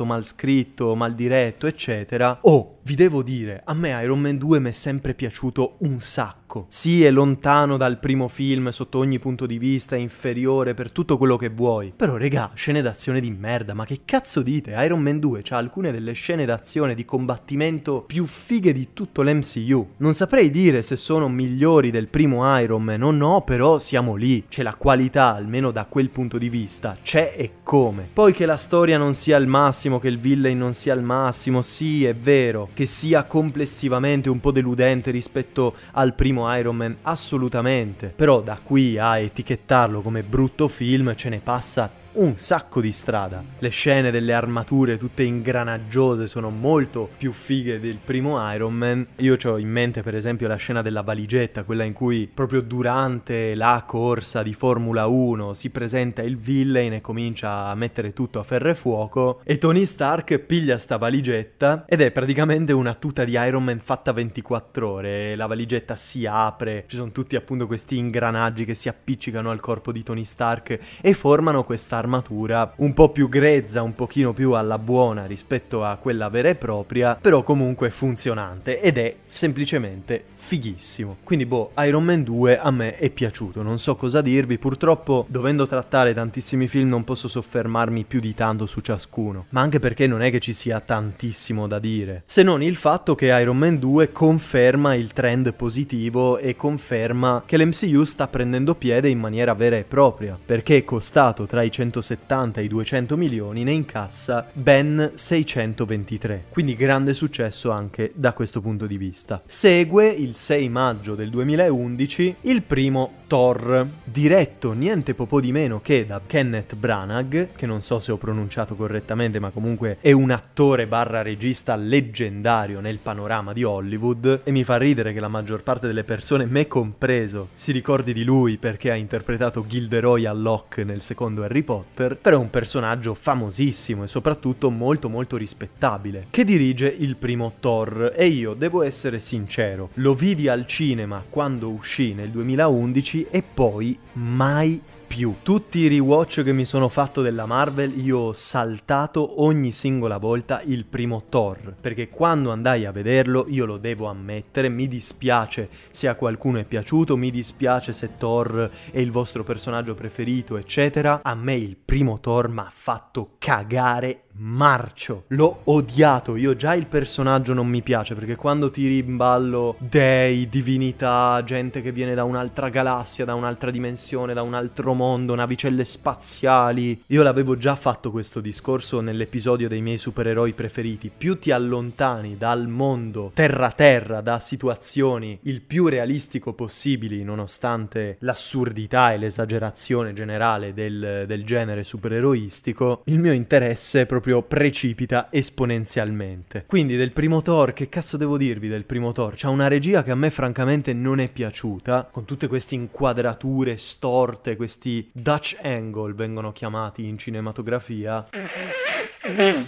mal 0.05 0.23
scritto, 0.25 0.95
mal 0.95 1.15
diretto, 1.15 1.67
eccetera. 1.67 2.39
Oh, 2.41 2.79
vi 2.83 2.95
devo 2.95 3.21
dire, 3.21 3.61
a 3.63 3.75
me 3.75 3.89
Iron 4.01 4.19
Man 4.19 4.37
2 4.37 4.59
mi 4.59 4.69
è 4.69 4.71
sempre 4.71 5.13
piaciuto 5.13 5.75
un 5.79 5.99
sacco. 5.99 6.65
Sì, 6.69 7.03
è 7.03 7.11
lontano 7.11 7.77
dal 7.77 7.99
primo 7.99 8.27
film 8.27 8.69
sotto 8.69 8.97
ogni 8.97 9.19
punto 9.19 9.45
di 9.45 9.59
vista, 9.59 9.95
è 9.95 9.99
inferiore 9.99 10.73
per 10.73 10.91
tutto 10.91 11.17
quello 11.17 11.37
che 11.37 11.49
vuoi. 11.49 11.93
Però, 11.95 12.17
regà, 12.17 12.51
scene 12.55 12.81
d'azione 12.81 13.19
di 13.19 13.29
merda, 13.29 13.73
ma 13.73 13.85
che 13.85 14.01
cazzo 14.03 14.41
dite? 14.41 14.75
Iron 14.79 14.99
Man 14.99 15.19
2 15.19 15.43
ha 15.49 15.57
alcune 15.57 15.91
delle 15.91 16.13
scene 16.13 16.45
d'azione 16.45 16.95
di 16.95 17.05
combattimento 17.05 18.01
più 18.01 18.25
fighe 18.25 18.73
di 18.73 18.89
tutto 18.93 19.21
l'MCU. 19.21 19.89
Non 19.97 20.13
saprei 20.15 20.49
dire 20.49 20.81
se 20.81 20.95
sono 20.97 21.29
migliori 21.29 21.91
del 21.91 22.07
primo 22.07 22.59
Iron 22.59 22.81
Man 22.83 23.03
o 23.03 23.11
no, 23.11 23.43
però 23.45 23.77
siamo 23.77 24.15
lì. 24.15 24.45
C'è 24.47 24.63
la 24.63 24.75
qualità, 24.75 25.35
almeno 25.35 25.69
da 25.71 25.85
quel 25.85 26.09
punto 26.09 26.39
di 26.39 26.49
vista. 26.49 26.97
C'è 27.01 27.35
e 27.37 27.51
come. 27.63 28.09
Poi 28.11 28.33
che 28.33 28.47
la 28.47 28.57
storia 28.57 28.97
non 28.97 29.13
sia 29.13 29.37
il 29.37 29.47
massimo, 29.47 29.99
che 29.99 30.07
il 30.07 30.17
villain 30.17 30.57
non 30.57 30.73
sia 30.73 30.95
il 30.95 31.03
massimo, 31.03 31.61
sì, 31.61 32.05
è 32.05 32.15
vero 32.15 32.69
che 32.73 32.85
sia 32.85 33.23
complessivamente 33.23 34.29
un 34.29 34.39
po' 34.39 34.51
deludente 34.51 35.11
rispetto 35.11 35.75
al 35.91 36.13
primo 36.13 36.53
Iron 36.55 36.75
Man, 36.75 36.97
assolutamente. 37.03 38.13
Però 38.15 38.41
da 38.41 38.59
qui 38.61 38.97
a 38.97 39.17
etichettarlo 39.17 40.01
come 40.01 40.23
brutto 40.23 40.67
film 40.67 41.15
ce 41.15 41.29
ne 41.29 41.39
passa 41.39 42.00
un 42.13 42.33
sacco 42.35 42.81
di 42.81 42.91
strada. 42.91 43.41
Le 43.59 43.69
scene 43.69 44.11
delle 44.11 44.33
armature 44.33 44.97
tutte 44.97 45.23
ingranaggiose 45.23 46.27
sono 46.27 46.49
molto 46.49 47.09
più 47.17 47.31
fighe 47.31 47.79
del 47.79 47.99
primo 48.03 48.37
Iron 48.53 48.73
Man. 48.73 49.07
Io 49.17 49.37
ho 49.41 49.57
in 49.57 49.69
mente 49.69 50.01
per 50.01 50.15
esempio 50.15 50.47
la 50.47 50.55
scena 50.55 50.81
della 50.81 51.03
valigetta, 51.03 51.63
quella 51.63 51.83
in 51.83 51.93
cui 51.93 52.29
proprio 52.31 52.61
durante 52.61 53.55
la 53.55 53.83
corsa 53.85 54.43
di 54.43 54.53
Formula 54.53 55.07
1 55.07 55.53
si 55.53 55.69
presenta 55.69 56.21
il 56.21 56.37
villain 56.37 56.93
e 56.93 57.01
comincia 57.01 57.67
a 57.67 57.75
mettere 57.75 58.11
tutto 58.11 58.39
a 58.39 58.43
ferro 58.43 58.69
e 58.69 58.75
fuoco 58.75 59.41
e 59.43 59.57
Tony 59.57 59.85
Stark 59.85 60.37
piglia 60.39 60.77
sta 60.77 60.97
valigetta 60.97 61.85
ed 61.87 62.01
è 62.01 62.11
praticamente 62.11 62.73
una 62.73 62.93
tuta 62.93 63.23
di 63.23 63.33
Iron 63.33 63.63
Man 63.63 63.79
fatta 63.79 64.11
24 64.11 64.89
ore. 64.89 65.35
La 65.35 65.47
valigetta 65.47 65.95
si 65.95 66.25
apre, 66.25 66.85
ci 66.87 66.97
sono 66.97 67.11
tutti 67.11 67.35
appunto 67.35 67.67
questi 67.67 67.97
ingranaggi 67.97 68.65
che 68.65 68.73
si 68.73 68.89
appiccicano 68.89 69.49
al 69.49 69.61
corpo 69.61 69.91
di 69.93 70.03
Tony 70.03 70.25
Stark 70.25 70.77
e 71.01 71.13
formano 71.13 71.63
questa 71.63 72.00
armatura 72.01 72.73
un 72.77 72.93
po' 72.93 73.09
più 73.09 73.29
grezza, 73.29 73.81
un 73.81 73.95
pochino 73.95 74.33
più 74.33 74.51
alla 74.51 74.77
buona 74.77 75.25
rispetto 75.25 75.83
a 75.83 75.95
quella 75.95 76.29
vera 76.29 76.49
e 76.49 76.55
propria, 76.55 77.17
però 77.19 77.43
comunque 77.43 77.89
funzionante 77.89 78.81
ed 78.81 78.97
è 78.97 79.15
semplicemente 79.27 80.23
fighissimo. 80.33 81.17
Quindi 81.23 81.45
boh, 81.45 81.71
Iron 81.77 82.03
Man 82.03 82.23
2 82.23 82.57
a 82.59 82.71
me 82.71 82.97
è 82.97 83.09
piaciuto, 83.09 83.61
non 83.61 83.79
so 83.79 83.95
cosa 83.95 84.21
dirvi, 84.21 84.57
purtroppo 84.57 85.25
dovendo 85.29 85.67
trattare 85.67 86.13
tantissimi 86.13 86.67
film 86.67 86.89
non 86.89 87.03
posso 87.03 87.27
soffermarmi 87.27 88.03
più 88.03 88.19
di 88.19 88.33
tanto 88.33 88.65
su 88.65 88.81
ciascuno, 88.81 89.45
ma 89.49 89.61
anche 89.61 89.79
perché 89.79 90.07
non 90.07 90.21
è 90.21 90.31
che 90.31 90.39
ci 90.39 90.51
sia 90.51 90.79
tantissimo 90.79 91.67
da 91.67 91.79
dire, 91.79 92.23
se 92.25 92.43
non 92.43 92.61
il 92.63 92.75
fatto 92.75 93.15
che 93.15 93.27
Iron 93.27 93.57
Man 93.57 93.79
2 93.79 94.11
conferma 94.11 94.95
il 94.95 95.13
trend 95.13 95.53
positivo 95.53 96.37
e 96.37 96.55
conferma 96.55 97.43
che 97.45 97.57
l'MCU 97.57 98.03
sta 98.03 98.27
prendendo 98.27 98.75
piede 98.75 99.09
in 99.09 99.19
maniera 99.19 99.53
vera 99.53 99.77
e 99.77 99.83
propria, 99.83 100.37
perché 100.43 100.77
è 100.77 100.83
costato 100.83 101.45
tra 101.45 101.61
i 101.61 101.71
170 101.91 102.61
e 102.61 102.63
i 102.63 102.67
200 102.67 103.17
milioni, 103.17 103.63
ne 103.63 103.73
incassa 103.73 104.47
ben 104.53 105.11
623, 105.13 106.45
quindi 106.49 106.75
grande 106.75 107.13
successo 107.13 107.69
anche 107.71 108.11
da 108.15 108.31
questo 108.33 108.61
punto 108.61 108.87
di 108.87 108.97
vista. 108.97 109.41
Segue 109.45 110.07
il 110.07 110.33
6 110.33 110.69
maggio 110.69 111.15
del 111.15 111.29
2011 111.29 112.35
il 112.41 112.61
primo 112.61 113.19
Thor, 113.31 113.87
diretto 114.03 114.73
niente 114.73 115.13
po' 115.13 115.39
di 115.39 115.53
meno 115.53 115.79
che 115.81 116.03
da 116.03 116.19
Kenneth 116.25 116.75
Branagh, 116.75 117.53
che 117.55 117.65
non 117.65 117.81
so 117.81 117.99
se 117.99 118.11
ho 118.11 118.17
pronunciato 118.17 118.75
correttamente, 118.75 119.39
ma 119.39 119.51
comunque 119.51 119.99
è 120.01 120.11
un 120.11 120.31
attore 120.31 120.85
barra 120.85 121.21
regista 121.21 121.77
leggendario 121.77 122.81
nel 122.81 122.97
panorama 122.97 123.53
di 123.53 123.63
Hollywood 123.63 124.41
e 124.43 124.51
mi 124.51 124.65
fa 124.65 124.75
ridere 124.75 125.13
che 125.13 125.21
la 125.21 125.29
maggior 125.29 125.63
parte 125.63 125.87
delle 125.87 126.03
persone, 126.03 126.45
me 126.45 126.67
compreso, 126.67 127.47
si 127.55 127.71
ricordi 127.71 128.11
di 128.11 128.25
lui 128.25 128.57
perché 128.57 128.91
ha 128.91 128.95
interpretato 128.95 129.63
Gilderoy 129.65 130.25
a 130.25 130.33
Locke 130.33 130.83
nel 130.83 130.99
secondo 130.99 131.43
Harry 131.43 131.61
Potter, 131.61 132.17
però 132.17 132.35
è 132.35 132.39
un 132.39 132.49
personaggio 132.49 133.13
famosissimo 133.13 134.03
e 134.03 134.09
soprattutto 134.09 134.69
molto 134.69 135.07
molto 135.07 135.37
rispettabile, 135.37 136.25
che 136.29 136.43
dirige 136.43 136.87
il 136.87 137.15
primo 137.15 137.53
Thor. 137.61 138.11
E 138.13 138.25
io 138.25 138.55
devo 138.55 138.83
essere 138.83 139.21
sincero, 139.21 139.91
lo 139.93 140.13
vidi 140.15 140.49
al 140.49 140.67
cinema 140.67 141.23
quando 141.29 141.69
uscì 141.69 142.13
nel 142.13 142.27
2011 142.27 143.19
e 143.29 143.43
poi 143.43 143.97
mai 144.13 144.81
più. 145.11 145.35
Tutti 145.43 145.79
i 145.79 145.89
rewatch 145.89 146.41
che 146.41 146.53
mi 146.53 146.63
sono 146.63 146.87
fatto 146.87 147.21
della 147.21 147.45
Marvel 147.45 147.99
io 147.99 148.17
ho 148.17 148.33
saltato 148.33 149.43
ogni 149.43 149.73
singola 149.73 150.17
volta 150.17 150.61
il 150.61 150.85
primo 150.85 151.23
Thor, 151.27 151.75
perché 151.81 152.07
quando 152.07 152.51
andai 152.51 152.85
a 152.85 152.93
vederlo 152.93 153.45
io 153.49 153.65
lo 153.65 153.75
devo 153.75 154.07
ammettere, 154.07 154.69
mi 154.69 154.87
dispiace 154.87 155.67
se 155.89 156.07
a 156.07 156.15
qualcuno 156.15 156.59
è 156.59 156.63
piaciuto, 156.63 157.17
mi 157.17 157.29
dispiace 157.29 157.91
se 157.91 158.11
Thor 158.17 158.71
è 158.89 158.99
il 158.99 159.11
vostro 159.11 159.43
personaggio 159.43 159.95
preferito, 159.95 160.55
eccetera. 160.55 161.19
A 161.23 161.35
me 161.35 161.55
il 161.55 161.75
primo 161.75 162.21
Thor 162.21 162.47
mi 162.47 162.59
ha 162.59 162.71
fatto 162.71 163.35
cagare 163.37 164.27
marcio. 164.33 165.25
L'ho 165.27 165.61
odiato. 165.65 166.35
Io 166.35 166.55
già 166.55 166.73
il 166.73 166.87
personaggio 166.87 167.53
non 167.53 167.67
mi 167.67 167.81
piace 167.81 168.15
perché 168.15 168.35
quando 168.35 168.71
tiri 168.71 168.97
in 168.99 169.17
ballo 169.17 169.75
dei, 169.79 170.49
divinità, 170.49 171.41
gente 171.45 171.81
che 171.81 171.91
viene 171.91 172.13
da 172.13 172.23
un'altra 172.23 172.69
galassia, 172.69 173.25
da 173.25 173.35
un'altra 173.35 173.71
dimensione, 173.71 174.33
da 174.33 174.41
un 174.41 174.53
altro 174.53 174.93
mondo, 174.93 175.35
navicelle 175.35 175.85
spaziali. 175.85 177.03
Io 177.07 177.23
l'avevo 177.23 177.57
già 177.57 177.75
fatto 177.75 178.11
questo 178.11 178.39
discorso 178.39 179.01
nell'episodio 179.01 179.67
dei 179.67 179.81
miei 179.81 179.97
supereroi 179.97 180.53
preferiti. 180.53 181.11
Più 181.15 181.37
ti 181.37 181.51
allontani 181.51 182.37
dal 182.37 182.67
mondo 182.67 183.31
terra-terra, 183.33 184.21
da 184.21 184.39
situazioni 184.39 185.39
il 185.43 185.61
più 185.61 185.87
realistico 185.87 186.53
possibili, 186.53 187.23
nonostante 187.23 188.17
l'assurdità 188.19 189.13
e 189.13 189.17
l'esagerazione 189.17 190.13
generale 190.13 190.73
del, 190.73 191.25
del 191.27 191.45
genere 191.45 191.83
supereroistico, 191.83 193.01
il 193.05 193.19
mio 193.19 193.33
interesse 193.33 194.01
è 194.01 194.05
proprio 194.05 194.20
proprio 194.21 194.43
precipita 194.43 195.27
esponenzialmente. 195.31 196.65
Quindi 196.67 196.95
del 196.95 197.11
primo 197.11 197.41
Thor, 197.41 197.73
che 197.73 197.89
cazzo 197.89 198.17
devo 198.17 198.37
dirvi 198.37 198.67
del 198.67 198.85
primo 198.85 199.11
Thor? 199.11 199.33
C'ha 199.35 199.49
una 199.49 199.67
regia 199.67 200.03
che 200.03 200.11
a 200.11 200.15
me 200.15 200.29
francamente 200.29 200.93
non 200.93 201.19
è 201.19 201.27
piaciuta, 201.27 202.07
con 202.11 202.25
tutte 202.25 202.47
queste 202.47 202.75
inquadrature 202.75 203.77
storte, 203.77 204.55
questi 204.55 205.09
Dutch 205.11 205.57
angle 205.61 206.13
vengono 206.13 206.51
chiamati 206.51 207.07
in 207.07 207.17
cinematografia. 207.17 208.27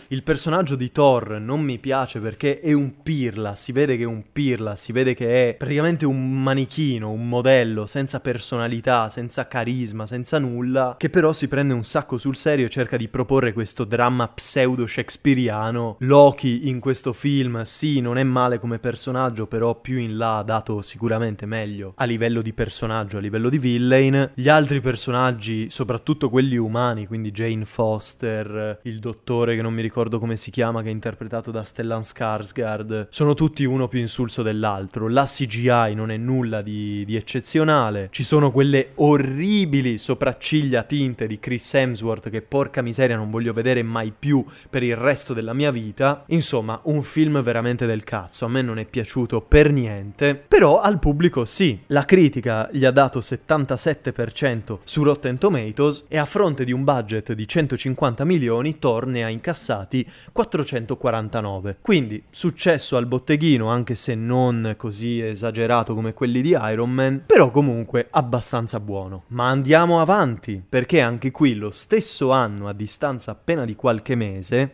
Il 0.08 0.24
personaggio 0.24 0.76
di 0.76 0.92
Thor 0.92 1.40
non 1.40 1.62
mi 1.62 1.78
piace 1.78 2.20
perché 2.20 2.60
è 2.60 2.74
un 2.74 3.02
pirla, 3.04 3.56
si 3.56 3.72
vede 3.72 3.96
che 3.98 4.04
è 4.04 4.08
un 4.08 4.24
pirla, 4.32 4.76
si 4.76 4.92
vede 4.92 5.14
che 5.14 5.50
è 5.50 5.54
praticamente 5.54 6.06
un 6.06 6.42
manichino, 6.42 7.12
un 7.12 7.30
modello 7.30 7.86
senza 7.86 8.20
personalità, 8.20 9.10
senza 9.10 9.48
carisma, 9.48 10.08
senza 10.08 10.40
nulla, 10.40 10.96
che 10.98 11.10
però 11.10 11.34
si 11.34 11.48
prende 11.48 11.74
un 11.74 11.84
sacco 11.84 12.18
sul 12.18 12.36
serio 12.36 12.66
e 12.66 12.70
cerca 12.70 12.98
di 12.98 13.08
proporre 13.08 13.54
questo 13.54 13.84
dramma 13.84 14.32
pseudo 14.44 14.86
shakespeariano. 14.86 15.96
Loki 16.00 16.68
in 16.68 16.82
questo 16.82 17.14
film, 17.14 17.62
sì, 17.62 18.02
non 18.02 18.18
è 18.18 18.24
male 18.24 18.60
come 18.60 18.78
personaggio, 18.78 19.48
però 19.48 19.80
più 19.80 19.98
in 19.98 20.18
là 20.18 20.40
ha 20.40 20.44
dato 20.44 20.82
sicuramente 20.82 21.46
meglio 21.46 21.94
a 21.96 22.04
livello 22.04 22.42
di 22.42 22.52
personaggio, 22.52 23.18
a 23.18 23.22
livello 23.22 23.50
di 23.50 23.58
villain. 23.58 24.32
Gli 24.34 24.50
altri 24.50 24.82
personaggi, 24.82 25.70
soprattutto 25.70 26.30
quelli 26.30 26.58
umani, 26.58 27.08
quindi 27.08 27.32
Jane 27.32 27.64
Foster, 27.64 28.80
il 28.84 29.00
dottore 29.00 29.56
che 29.56 29.62
non 29.62 29.74
mi 29.74 29.82
ricordo 29.82 30.20
come 30.20 30.36
si 30.36 30.52
chiama, 30.52 30.82
che 30.82 30.90
è 30.90 30.92
interpretato 30.92 31.50
da 31.50 31.64
Stellan 31.64 32.02
Skarsgård, 32.02 33.08
sono 33.10 33.34
tutti 33.34 33.64
uno 33.64 33.88
più 33.88 34.00
insulso 34.00 34.42
dell'altro. 34.42 35.08
La 35.08 35.26
CGI 35.26 35.94
non 35.96 36.12
è 36.12 36.18
nulla 36.18 36.62
di, 36.62 37.06
di 37.06 37.16
eccezionale. 37.16 38.10
Ci 38.12 38.24
sono 38.24 38.52
quelle 38.52 38.90
orribili 38.96 39.98
sopracciglia 39.98 40.84
tinte 40.84 41.28
di 41.28 41.40
Chris 41.40 41.74
Hemsworth 41.74 42.30
che 42.30 42.42
porca 42.42 42.82
miseria 42.82 43.16
non 43.16 43.30
voglio 43.30 43.54
vedere 43.54 43.84
mai 43.84 44.12
più 44.18 44.33
per 44.70 44.84
il 44.84 44.96
resto 44.96 45.34
della 45.34 45.54
mia 45.54 45.72
vita. 45.72 46.24
Insomma, 46.28 46.80
un 46.86 47.04
film 47.04 47.42
veramente 47.42 47.86
del 47.86 48.04
cazzo. 48.04 48.46
A 48.46 48.50
me 48.50 48.62
non 48.62 48.80
è 48.80 48.86
piaciuto 48.86 49.42
per 49.42 49.72
niente, 49.72 50.36
però 50.36 50.80
al 50.80 51.00
pubblico 51.00 51.46
sì. 51.46 51.80
La 51.88 52.06
critica 52.06 52.70
gli 52.72 52.86
ha 52.86 52.92
dato 52.92 53.20
77% 53.20 54.80
su 54.84 55.04
Rotten 55.04 55.38
Tomatoes 55.38 56.06
e 56.08 56.18
a 56.18 56.26
fronte 56.26 56.64
di 56.64 56.72
un 56.72 56.84
budget 56.84 57.34
di 57.34 57.48
150 57.48 58.24
milioni 58.24 58.80
Thor 58.80 59.06
ne 59.08 59.24
ha 59.24 59.30
incassati 59.30 60.10
449. 60.32 61.78
Quindi 61.82 62.24
successo 62.30 62.98
al 62.98 63.06
botteghino, 63.06 63.68
anche 63.68 63.96
se 63.96 64.16
non 64.16 64.76
così 64.78 65.22
esagerato 65.22 65.94
come 65.94 66.14
quelli 66.14 66.42
di 66.42 66.58
Iron 66.60 66.92
Man, 66.92 67.24
però 67.26 67.52
comunque 67.52 68.08
abbastanza 68.10 68.80
buono. 68.80 69.24
Ma 69.28 69.50
andiamo 69.50 70.02
avanti, 70.02 70.64
perché 70.68 71.02
anche 71.02 71.32
qui 71.32 71.56
lo 71.56 71.72
stesso 71.72 72.32
anno, 72.32 72.68
a 72.68 72.74
distanza 72.74 73.32
appena 73.32 73.66
di 73.66 73.76
qualche 73.76 74.16
mese, 74.16 74.23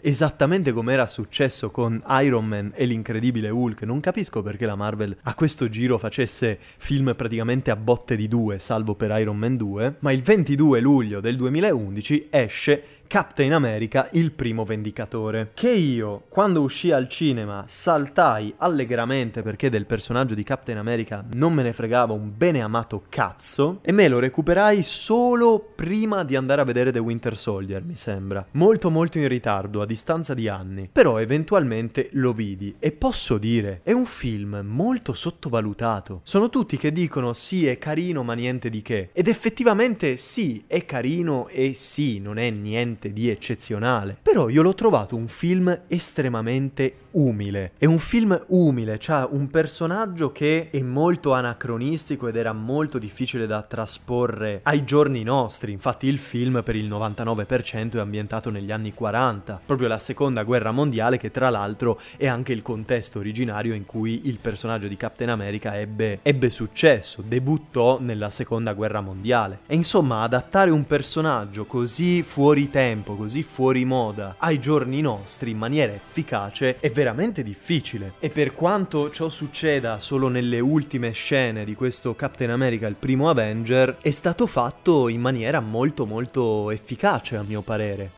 esattamente 0.02 0.72
come 0.72 0.94
era 0.94 1.08
successo 1.08 1.72
con 1.72 2.04
Iron 2.22 2.46
Man 2.46 2.72
e 2.76 2.86
l'incredibile 2.86 3.50
Hulk, 3.50 3.84
non 3.84 4.00
capisco 4.00 4.42
perché 4.42 4.66
la 4.66 4.76
Marvel 4.76 5.16
a 5.24 5.34
questo 5.34 5.70
giro 5.70 5.98
facesse 5.98 6.58
film 6.78 7.14
praticamente 7.16 7.72
a 7.72 7.76
botte 7.76 8.16
di 8.16 8.28
due, 8.28 8.60
salvo 8.60 8.96
per 8.96 9.18
Iron 9.20 9.38
Man 9.38 9.58
2, 9.58 9.96
ma 10.00 10.12
il 10.12 10.22
22 10.22 10.80
luglio 10.80 11.20
del 11.20 11.36
2011 11.36 12.28
esce 12.30 12.84
Captain 13.10 13.54
America, 13.54 14.08
il 14.12 14.34
primo 14.34 14.64
vendicatore. 14.66 15.50
Che 15.56 15.72
io, 15.72 16.26
quando 16.30 16.62
uscì 16.62 16.92
al 16.92 17.10
cinema, 17.10 17.64
saltai 17.66 18.54
allegramente 18.58 19.42
perché 19.42 19.72
del 19.72 19.88
personaggio 19.88 20.36
di 20.36 20.44
Captain 20.44 20.78
America 20.78 21.26
non 21.34 21.54
me 21.54 21.64
ne 21.64 21.74
fregava 21.74 22.14
un 22.14 22.32
bene 22.38 22.62
amato 22.62 23.06
cazzo, 23.10 23.80
e 23.82 23.92
me 23.92 24.08
lo 24.08 24.20
recuperai 24.20 24.84
solo 24.84 25.72
prima 25.74 26.24
di 26.24 26.36
andare 26.36 26.62
a 26.62 26.66
vedere 26.66 26.92
The 26.92 27.00
Winter 27.00 27.36
Soldier, 27.36 27.84
mi 27.84 27.96
sembra. 27.96 28.46
Molto 28.52 28.92
molto 28.92 29.18
in 29.18 29.28
ritardo, 29.28 29.82
a 29.82 29.88
distanza 29.88 30.36
di 30.36 30.48
anni. 30.48 30.88
Però 30.92 31.18
eventualmente 31.18 32.10
lo 32.12 32.32
vidi 32.32 32.76
e 32.78 32.92
posso 32.92 33.40
dire, 33.40 33.82
è 33.82 33.92
un 33.92 34.06
film 34.06 34.62
molto 34.64 35.16
sottovalutato. 35.16 36.22
Sono 36.26 36.52
tutti 36.52 36.78
che 36.78 36.92
dicono 36.92 37.34
sì, 37.34 37.66
è 37.66 37.80
carino, 37.80 38.22
ma 38.22 38.36
niente 38.36 38.70
di 38.70 38.84
che. 38.84 39.10
Ed 39.14 39.28
effettivamente 39.28 40.16
sì, 40.16 40.66
è 40.68 40.86
carino 40.86 41.48
e 41.48 41.74
sì, 41.74 42.20
non 42.20 42.38
è 42.38 42.52
niente 42.52 42.98
niente 43.00 43.14
di 43.14 43.30
eccezionale. 43.30 44.18
Però 44.22 44.50
io 44.50 44.62
l'ho 44.62 44.76
trovato 44.76 45.16
un 45.16 45.28
film 45.28 45.84
estremamente 45.88 47.08
umile. 47.12 47.72
È 47.78 47.86
un 47.86 47.98
film 47.98 48.40
umile, 48.48 48.98
c'ha 49.00 49.28
un 49.32 49.50
personaggio 49.50 50.32
che 50.32 50.70
è 50.70 50.82
molto 50.82 51.34
anacronistico 51.34 52.28
ed 52.28 52.36
era 52.36 52.54
molto 52.54 53.00
difficile 53.00 53.48
da 53.48 53.62
trasporre 53.62 54.60
ai 54.64 54.84
giorni 54.84 55.24
nostri. 55.24 55.72
Infatti 55.72 56.08
il 56.08 56.18
film 56.18 56.62
per 56.64 56.76
il 56.76 56.88
99% 56.90 57.94
è 57.94 58.00
ambientato 58.00 58.50
negli 58.50 58.72
anni 58.72 58.94
40, 58.94 59.62
proprio 59.66 59.88
la 59.88 60.00
seconda 60.00 60.44
guerra 60.44 60.72
mondiale 60.72 61.18
che 61.18 61.32
tra 61.32 61.50
l'altro 61.50 62.00
è 62.18 62.28
anche 62.28 62.54
il 62.54 62.62
contesto 62.62 63.20
originario 63.20 63.74
in 63.74 63.86
cui 63.86 64.28
il 64.28 64.38
personaggio 64.40 64.88
di 64.88 64.98
Captain 64.98 65.30
America 65.30 65.80
ebbe, 65.80 66.20
ebbe 66.22 66.50
successo, 66.50 67.24
debuttò 67.26 68.00
nella 68.00 68.30
seconda 68.30 68.74
guerra 68.74 69.02
mondiale. 69.02 69.60
E 69.66 69.76
insomma 69.76 70.22
adattare 70.22 70.70
un 70.70 70.86
personaggio 70.86 71.66
così 71.66 72.22
fuori 72.22 72.70
tempo 72.70 72.89
tempo, 72.90 73.16
così 73.16 73.44
fuori 73.44 73.86
moda, 73.86 74.36
ai 74.40 74.60
giorni 74.60 75.00
nostri 75.02 75.52
in 75.52 75.60
maniera 75.60 75.94
efficace 75.94 76.80
è 76.80 76.90
veramente 76.90 77.44
difficile. 77.44 78.14
E 78.20 78.30
per 78.30 78.54
quanto 78.54 79.12
ciò 79.12 79.30
succeda 79.30 80.00
solo 80.00 80.28
nelle 80.28 80.60
ultime 80.60 81.12
scene 81.12 81.64
di 81.66 81.76
questo 81.76 82.16
Captain 82.16 82.50
America, 82.50 82.88
il 82.88 82.96
primo 82.96 83.30
Avenger, 83.30 83.98
è 84.02 84.10
stato 84.10 84.48
fatto 84.48 85.08
in 85.08 85.22
maniera 85.22 85.60
molto 85.60 86.08
molto 86.08 86.72
efficace 86.72 87.36
a 87.36 87.44
mio 87.44 87.62
parere. 87.62 88.14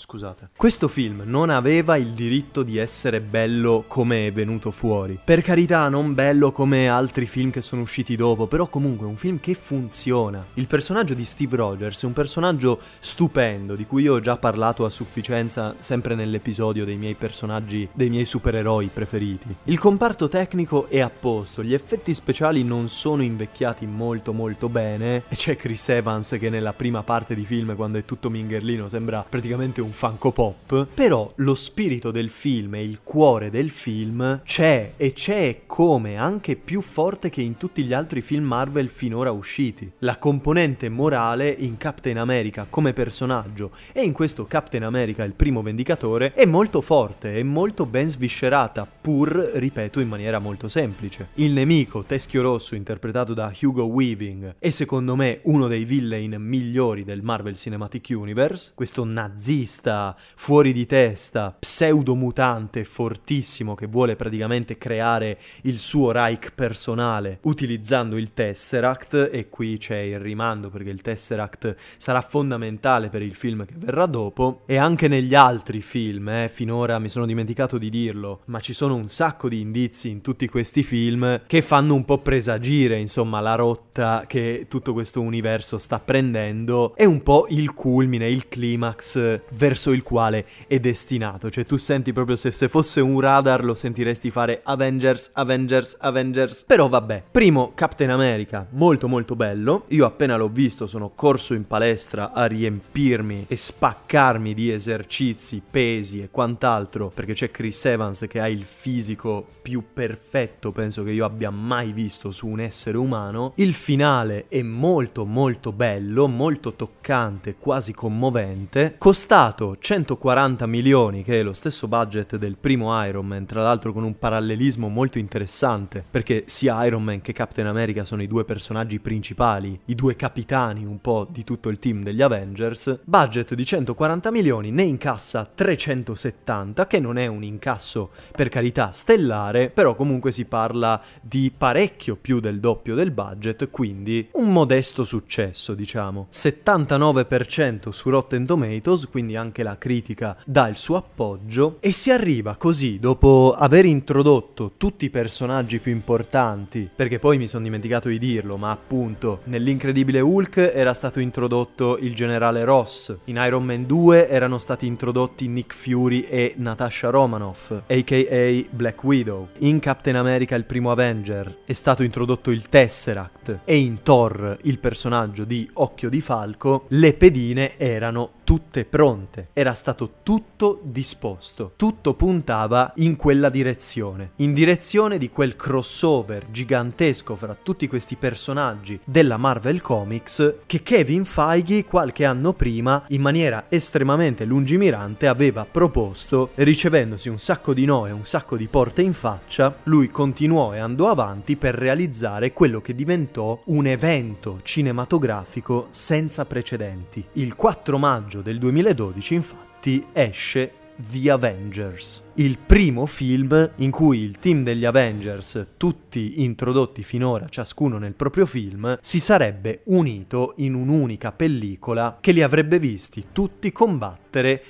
Scusate. 0.00 0.50
Questo 0.56 0.86
film 0.86 1.22
non 1.24 1.50
aveva 1.50 1.96
il 1.96 2.10
diritto 2.10 2.62
di 2.62 2.78
essere 2.78 3.20
bello 3.20 3.84
come 3.88 4.28
è 4.28 4.32
venuto 4.32 4.70
fuori. 4.70 5.18
Per 5.22 5.42
carità, 5.42 5.88
non 5.88 6.14
bello 6.14 6.52
come 6.52 6.88
altri 6.88 7.26
film 7.26 7.50
che 7.50 7.62
sono 7.62 7.82
usciti 7.82 8.14
dopo, 8.14 8.46
però 8.46 8.68
comunque 8.68 9.06
è 9.06 9.10
un 9.10 9.16
film 9.16 9.40
che 9.40 9.54
funziona. 9.54 10.44
Il 10.54 10.68
personaggio 10.68 11.14
di 11.14 11.24
Steve 11.24 11.56
Rogers 11.56 12.04
è 12.04 12.06
un 12.06 12.12
personaggio 12.12 12.80
stupendo, 13.00 13.74
di 13.74 13.86
cui 13.86 14.06
ho 14.06 14.20
già 14.20 14.36
parlato 14.36 14.84
a 14.84 14.90
sufficienza 14.90 15.74
sempre 15.78 16.14
nell'episodio 16.14 16.84
dei 16.84 16.96
miei 16.96 17.14
personaggi, 17.14 17.88
dei 17.92 18.08
miei 18.08 18.24
supereroi 18.24 18.90
preferiti. 18.92 19.52
Il 19.64 19.80
comparto 19.80 20.28
tecnico 20.28 20.86
è 20.88 21.00
a 21.00 21.10
posto, 21.10 21.64
gli 21.64 21.74
effetti 21.74 22.14
speciali 22.14 22.62
non 22.62 22.88
sono 22.88 23.22
invecchiati 23.22 23.84
molto 23.84 24.32
molto 24.32 24.68
bene, 24.68 25.24
e 25.28 25.34
c'è 25.34 25.56
Chris 25.56 25.88
Evans 25.88 26.36
che 26.38 26.50
nella 26.50 26.72
prima 26.72 27.02
parte 27.02 27.34
di 27.34 27.44
film, 27.44 27.74
quando 27.74 27.98
è 27.98 28.04
tutto 28.04 28.30
mingerlino, 28.30 28.88
sembra 28.88 29.26
praticamente 29.28 29.80
un 29.80 29.87
un 29.88 29.92
funko 29.94 30.32
pop, 30.32 30.86
però 30.92 31.32
lo 31.36 31.54
spirito 31.54 32.10
del 32.10 32.28
film 32.28 32.74
e 32.74 32.84
il 32.84 33.00
cuore 33.02 33.48
del 33.48 33.70
film 33.70 34.42
c'è 34.44 34.92
e 34.96 35.14
c'è 35.14 35.62
come 35.64 36.16
anche 36.16 36.56
più 36.56 36.82
forte 36.82 37.30
che 37.30 37.40
in 37.40 37.56
tutti 37.56 37.82
gli 37.82 37.94
altri 37.94 38.20
film 38.20 38.44
Marvel 38.44 38.90
finora 38.90 39.30
usciti. 39.30 39.90
La 40.00 40.18
componente 40.18 40.90
morale 40.90 41.48
in 41.48 41.78
Captain 41.78 42.18
America 42.18 42.66
come 42.68 42.92
personaggio 42.92 43.70
e 43.92 44.02
in 44.02 44.12
questo 44.12 44.46
Captain 44.46 44.82
America 44.82 45.24
il 45.24 45.32
primo 45.32 45.62
vendicatore 45.62 46.34
è 46.34 46.44
molto 46.44 46.82
forte 46.82 47.36
e 47.36 47.42
molto 47.42 47.86
ben 47.86 48.08
sviscerata, 48.08 48.86
pur, 48.86 49.52
ripeto, 49.54 50.00
in 50.00 50.08
maniera 50.08 50.38
molto 50.38 50.68
semplice. 50.68 51.28
Il 51.34 51.52
nemico, 51.52 52.02
Teschio 52.02 52.42
Rosso, 52.42 52.74
interpretato 52.74 53.32
da 53.32 53.50
Hugo 53.58 53.84
Weaving, 53.84 54.56
è 54.58 54.68
secondo 54.68 55.16
me 55.16 55.40
uno 55.44 55.66
dei 55.66 55.84
villain 55.84 56.36
migliori 56.38 57.04
del 57.04 57.22
Marvel 57.22 57.56
Cinematic 57.56 58.08
Universe, 58.10 58.72
questo 58.74 59.04
nazista 59.04 59.76
nazista, 59.78 60.16
fuori 60.34 60.72
di 60.72 60.86
testa, 60.86 61.54
pseudo-mutante 61.58 62.84
fortissimo 62.84 63.74
che 63.74 63.86
vuole 63.86 64.16
praticamente 64.16 64.76
creare 64.76 65.38
il 65.62 65.78
suo 65.78 66.10
Reich 66.10 66.52
personale 66.54 67.38
utilizzando 67.42 68.16
il 68.16 68.34
Tesseract 68.34 69.30
e 69.32 69.48
qui 69.48 69.78
c'è 69.78 69.98
il 69.98 70.18
rimando 70.18 70.70
perché 70.70 70.90
il 70.90 71.00
Tesseract 71.00 71.76
sarà 71.96 72.20
fondamentale 72.20 73.08
per 73.08 73.22
il 73.22 73.34
film 73.34 73.64
che 73.64 73.74
verrà 73.76 74.06
dopo 74.06 74.62
e 74.66 74.76
anche 74.76 75.08
negli 75.08 75.34
altri 75.34 75.80
film, 75.80 76.28
eh, 76.28 76.48
finora 76.48 76.98
mi 76.98 77.08
sono 77.08 77.26
dimenticato 77.26 77.78
di 77.78 77.90
dirlo, 77.90 78.40
ma 78.46 78.60
ci 78.60 78.72
sono 78.72 78.94
un 78.94 79.08
sacco 79.08 79.48
di 79.48 79.60
indizi 79.60 80.10
in 80.10 80.20
tutti 80.20 80.48
questi 80.48 80.82
film 80.82 81.42
che 81.46 81.62
fanno 81.62 81.94
un 81.94 82.04
po' 82.04 82.18
presagire 82.18 82.98
insomma 82.98 83.40
la 83.40 83.54
rotta 83.54 84.24
che 84.26 84.66
tutto 84.68 84.92
questo 84.92 85.20
universo 85.20 85.78
sta 85.78 86.00
prendendo 86.00 86.94
e 86.96 87.04
un 87.04 87.22
po' 87.22 87.46
il 87.50 87.72
culmine, 87.74 88.28
il 88.28 88.48
climax 88.48 89.40
verso 89.68 89.92
il 89.92 90.02
quale 90.02 90.46
è 90.66 90.78
destinato. 90.80 91.50
Cioè 91.50 91.66
tu 91.66 91.76
senti 91.76 92.12
proprio 92.12 92.36
se, 92.36 92.50
se 92.50 92.68
fosse 92.68 93.00
un 93.00 93.20
radar 93.20 93.64
lo 93.64 93.74
sentiresti 93.74 94.30
fare 94.30 94.60
Avengers, 94.64 95.30
Avengers, 95.34 95.96
Avengers. 96.00 96.64
Però 96.64 96.88
vabbè, 96.88 97.24
primo 97.30 97.72
Captain 97.74 98.10
America, 98.10 98.66
molto 98.70 99.08
molto 99.08 99.36
bello. 99.36 99.84
Io 99.88 100.06
appena 100.06 100.36
l'ho 100.36 100.48
visto 100.48 100.86
sono 100.86 101.10
corso 101.14 101.52
in 101.52 101.66
palestra 101.66 102.32
a 102.32 102.46
riempirmi 102.46 103.44
e 103.46 103.56
spaccarmi 103.56 104.54
di 104.54 104.70
esercizi, 104.70 105.62
pesi 105.68 106.22
e 106.22 106.30
quant'altro 106.30 107.12
perché 107.14 107.34
c'è 107.34 107.50
Chris 107.50 107.84
Evans 107.84 108.24
che 108.28 108.40
ha 108.40 108.48
il 108.48 108.64
fisico 108.64 109.46
più 109.60 109.84
perfetto 109.92 110.72
penso 110.72 111.02
che 111.02 111.10
io 111.10 111.26
abbia 111.26 111.50
mai 111.50 111.92
visto 111.92 112.30
su 112.30 112.46
un 112.46 112.60
essere 112.60 112.96
umano. 112.96 113.52
Il 113.56 113.74
finale 113.74 114.46
è 114.48 114.62
molto 114.62 115.26
molto 115.26 115.72
bello, 115.72 116.26
molto 116.26 116.72
toccante, 116.72 117.56
quasi 117.56 117.92
commovente. 117.92 118.94
Costato 118.96 119.57
costato 119.58 119.76
140 119.78 120.66
milioni, 120.66 121.24
che 121.24 121.40
è 121.40 121.42
lo 121.42 121.52
stesso 121.52 121.88
budget 121.88 122.36
del 122.36 122.56
primo 122.56 123.04
Iron 123.04 123.26
Man, 123.26 123.44
tra 123.44 123.62
l'altro 123.62 123.92
con 123.92 124.04
un 124.04 124.16
parallelismo 124.16 124.88
molto 124.88 125.18
interessante, 125.18 126.04
perché 126.08 126.44
sia 126.46 126.84
Iron 126.86 127.02
Man 127.02 127.20
che 127.20 127.32
Captain 127.32 127.66
America 127.66 128.04
sono 128.04 128.22
i 128.22 128.28
due 128.28 128.44
personaggi 128.44 129.00
principali, 129.00 129.78
i 129.86 129.94
due 129.96 130.14
capitani 130.14 130.84
un 130.84 131.00
po' 131.00 131.26
di 131.28 131.42
tutto 131.42 131.68
il 131.70 131.80
team 131.80 132.02
degli 132.02 132.22
Avengers. 132.22 133.00
Budget 133.02 133.54
di 133.54 133.64
140 133.64 134.30
milioni, 134.30 134.70
ne 134.70 134.84
incassa 134.84 135.50
370, 135.52 136.86
che 136.86 137.00
non 137.00 137.18
è 137.18 137.26
un 137.26 137.42
incasso 137.42 138.10
per 138.32 138.48
carità 138.48 138.92
stellare, 138.92 139.70
però 139.70 139.96
comunque 139.96 140.30
si 140.30 140.44
parla 140.44 141.00
di 141.20 141.52
parecchio 141.56 142.16
più 142.16 142.38
del 142.38 142.60
doppio 142.60 142.94
del 142.94 143.10
budget, 143.10 143.70
quindi 143.70 144.28
un 144.34 144.52
modesto 144.52 145.02
successo, 145.04 145.74
diciamo. 145.74 146.28
79% 146.32 147.88
su 147.88 148.10
Rotten 148.10 148.46
Tomatoes, 148.46 149.08
quindi 149.08 149.34
anche 149.34 149.47
anche 149.48 149.62
la 149.62 149.78
critica 149.78 150.36
dà 150.44 150.68
il 150.68 150.76
suo 150.76 150.96
appoggio 150.96 151.78
e 151.80 151.92
si 151.92 152.10
arriva 152.10 152.56
così, 152.56 152.98
dopo 152.98 153.54
aver 153.56 153.86
introdotto 153.86 154.72
tutti 154.76 155.06
i 155.06 155.10
personaggi 155.10 155.78
più 155.78 155.90
importanti, 155.90 156.88
perché 156.94 157.18
poi 157.18 157.38
mi 157.38 157.48
sono 157.48 157.64
dimenticato 157.64 158.08
di 158.08 158.18
dirlo, 158.18 158.56
ma 158.56 158.70
appunto 158.70 159.40
nell'Incredibile 159.44 160.20
Hulk 160.20 160.72
era 160.74 160.92
stato 160.92 161.18
introdotto 161.18 161.96
il 161.98 162.14
generale 162.14 162.64
Ross, 162.64 163.16
in 163.24 163.42
Iron 163.44 163.64
Man 163.64 163.86
2 163.86 164.28
erano 164.28 164.58
stati 164.58 164.86
introdotti 164.86 165.48
Nick 165.48 165.74
Fury 165.74 166.20
e 166.20 166.54
Natasha 166.56 167.10
Romanoff, 167.10 167.70
aka 167.86 168.66
Black 168.70 169.02
Widow, 169.02 169.48
in 169.60 169.78
Captain 169.80 170.16
America 170.16 170.54
il 170.56 170.64
primo 170.64 170.90
Avenger 170.90 171.58
è 171.64 171.72
stato 171.72 172.02
introdotto 172.02 172.50
il 172.50 172.68
Tesseract 172.68 173.60
e 173.64 173.78
in 173.78 174.02
Thor 174.02 174.58
il 174.62 174.78
personaggio 174.78 175.44
di 175.44 175.68
Occhio 175.74 176.10
di 176.10 176.20
Falco, 176.20 176.84
le 176.88 177.14
pedine 177.14 177.78
erano 177.78 178.30
tutte 178.44 178.84
pronte 178.84 179.27
niente, 179.28 179.48
era 179.52 179.74
stato 179.74 180.14
tutto 180.22 180.80
disposto, 180.82 181.72
tutto 181.76 182.14
puntava 182.14 182.92
in 182.96 183.16
quella 183.16 183.48
direzione, 183.48 184.32
in 184.36 184.54
direzione 184.54 185.18
di 185.18 185.30
quel 185.30 185.56
crossover 185.56 186.46
gigantesco 186.50 187.36
fra 187.36 187.56
tutti 187.60 187.86
questi 187.86 188.16
personaggi 188.16 188.98
della 189.04 189.36
Marvel 189.36 189.80
Comics 189.80 190.54
che 190.66 190.82
Kevin 190.82 191.24
Feige 191.24 191.84
qualche 191.84 192.24
anno 192.24 192.52
prima 192.52 193.04
in 193.08 193.20
maniera 193.20 193.66
estremamente 193.68 194.44
lungimirante 194.44 195.26
aveva 195.26 195.66
proposto, 195.70 196.50
ricevendosi 196.54 197.28
un 197.28 197.38
sacco 197.38 197.74
di 197.74 197.84
no 197.84 198.06
e 198.06 198.10
un 198.10 198.24
sacco 198.24 198.56
di 198.56 198.66
porte 198.66 199.02
in 199.02 199.12
faccia, 199.12 199.76
lui 199.84 200.10
continuò 200.10 200.74
e 200.74 200.78
andò 200.78 201.10
avanti 201.10 201.56
per 201.56 201.74
realizzare 201.74 202.52
quello 202.52 202.80
che 202.80 202.94
diventò 202.94 203.60
un 203.66 203.86
evento 203.86 204.60
cinematografico 204.62 205.88
senza 205.90 206.44
precedenti. 206.44 207.24
Il 207.34 207.54
4 207.54 207.98
maggio 207.98 208.40
del 208.40 208.58
2012 208.58 209.17
infatti 209.34 210.04
esce 210.12 210.72
The 210.96 211.30
Avengers 211.30 212.22
il 212.40 212.56
primo 212.56 213.04
film 213.06 213.72
in 213.76 213.90
cui 213.90 214.20
il 214.20 214.38
team 214.38 214.62
degli 214.62 214.84
Avengers, 214.84 215.70
tutti 215.76 216.44
introdotti 216.44 217.02
finora 217.02 217.48
ciascuno 217.48 217.98
nel 217.98 218.14
proprio 218.14 218.46
film, 218.46 218.96
si 219.00 219.18
sarebbe 219.18 219.80
unito 219.86 220.54
in 220.58 220.74
un'unica 220.74 221.32
pellicola 221.32 222.18
che 222.20 222.30
li 222.30 222.42
avrebbe 222.42 222.78
visti 222.78 223.26
tutti 223.32 223.72
combattere 223.72 224.27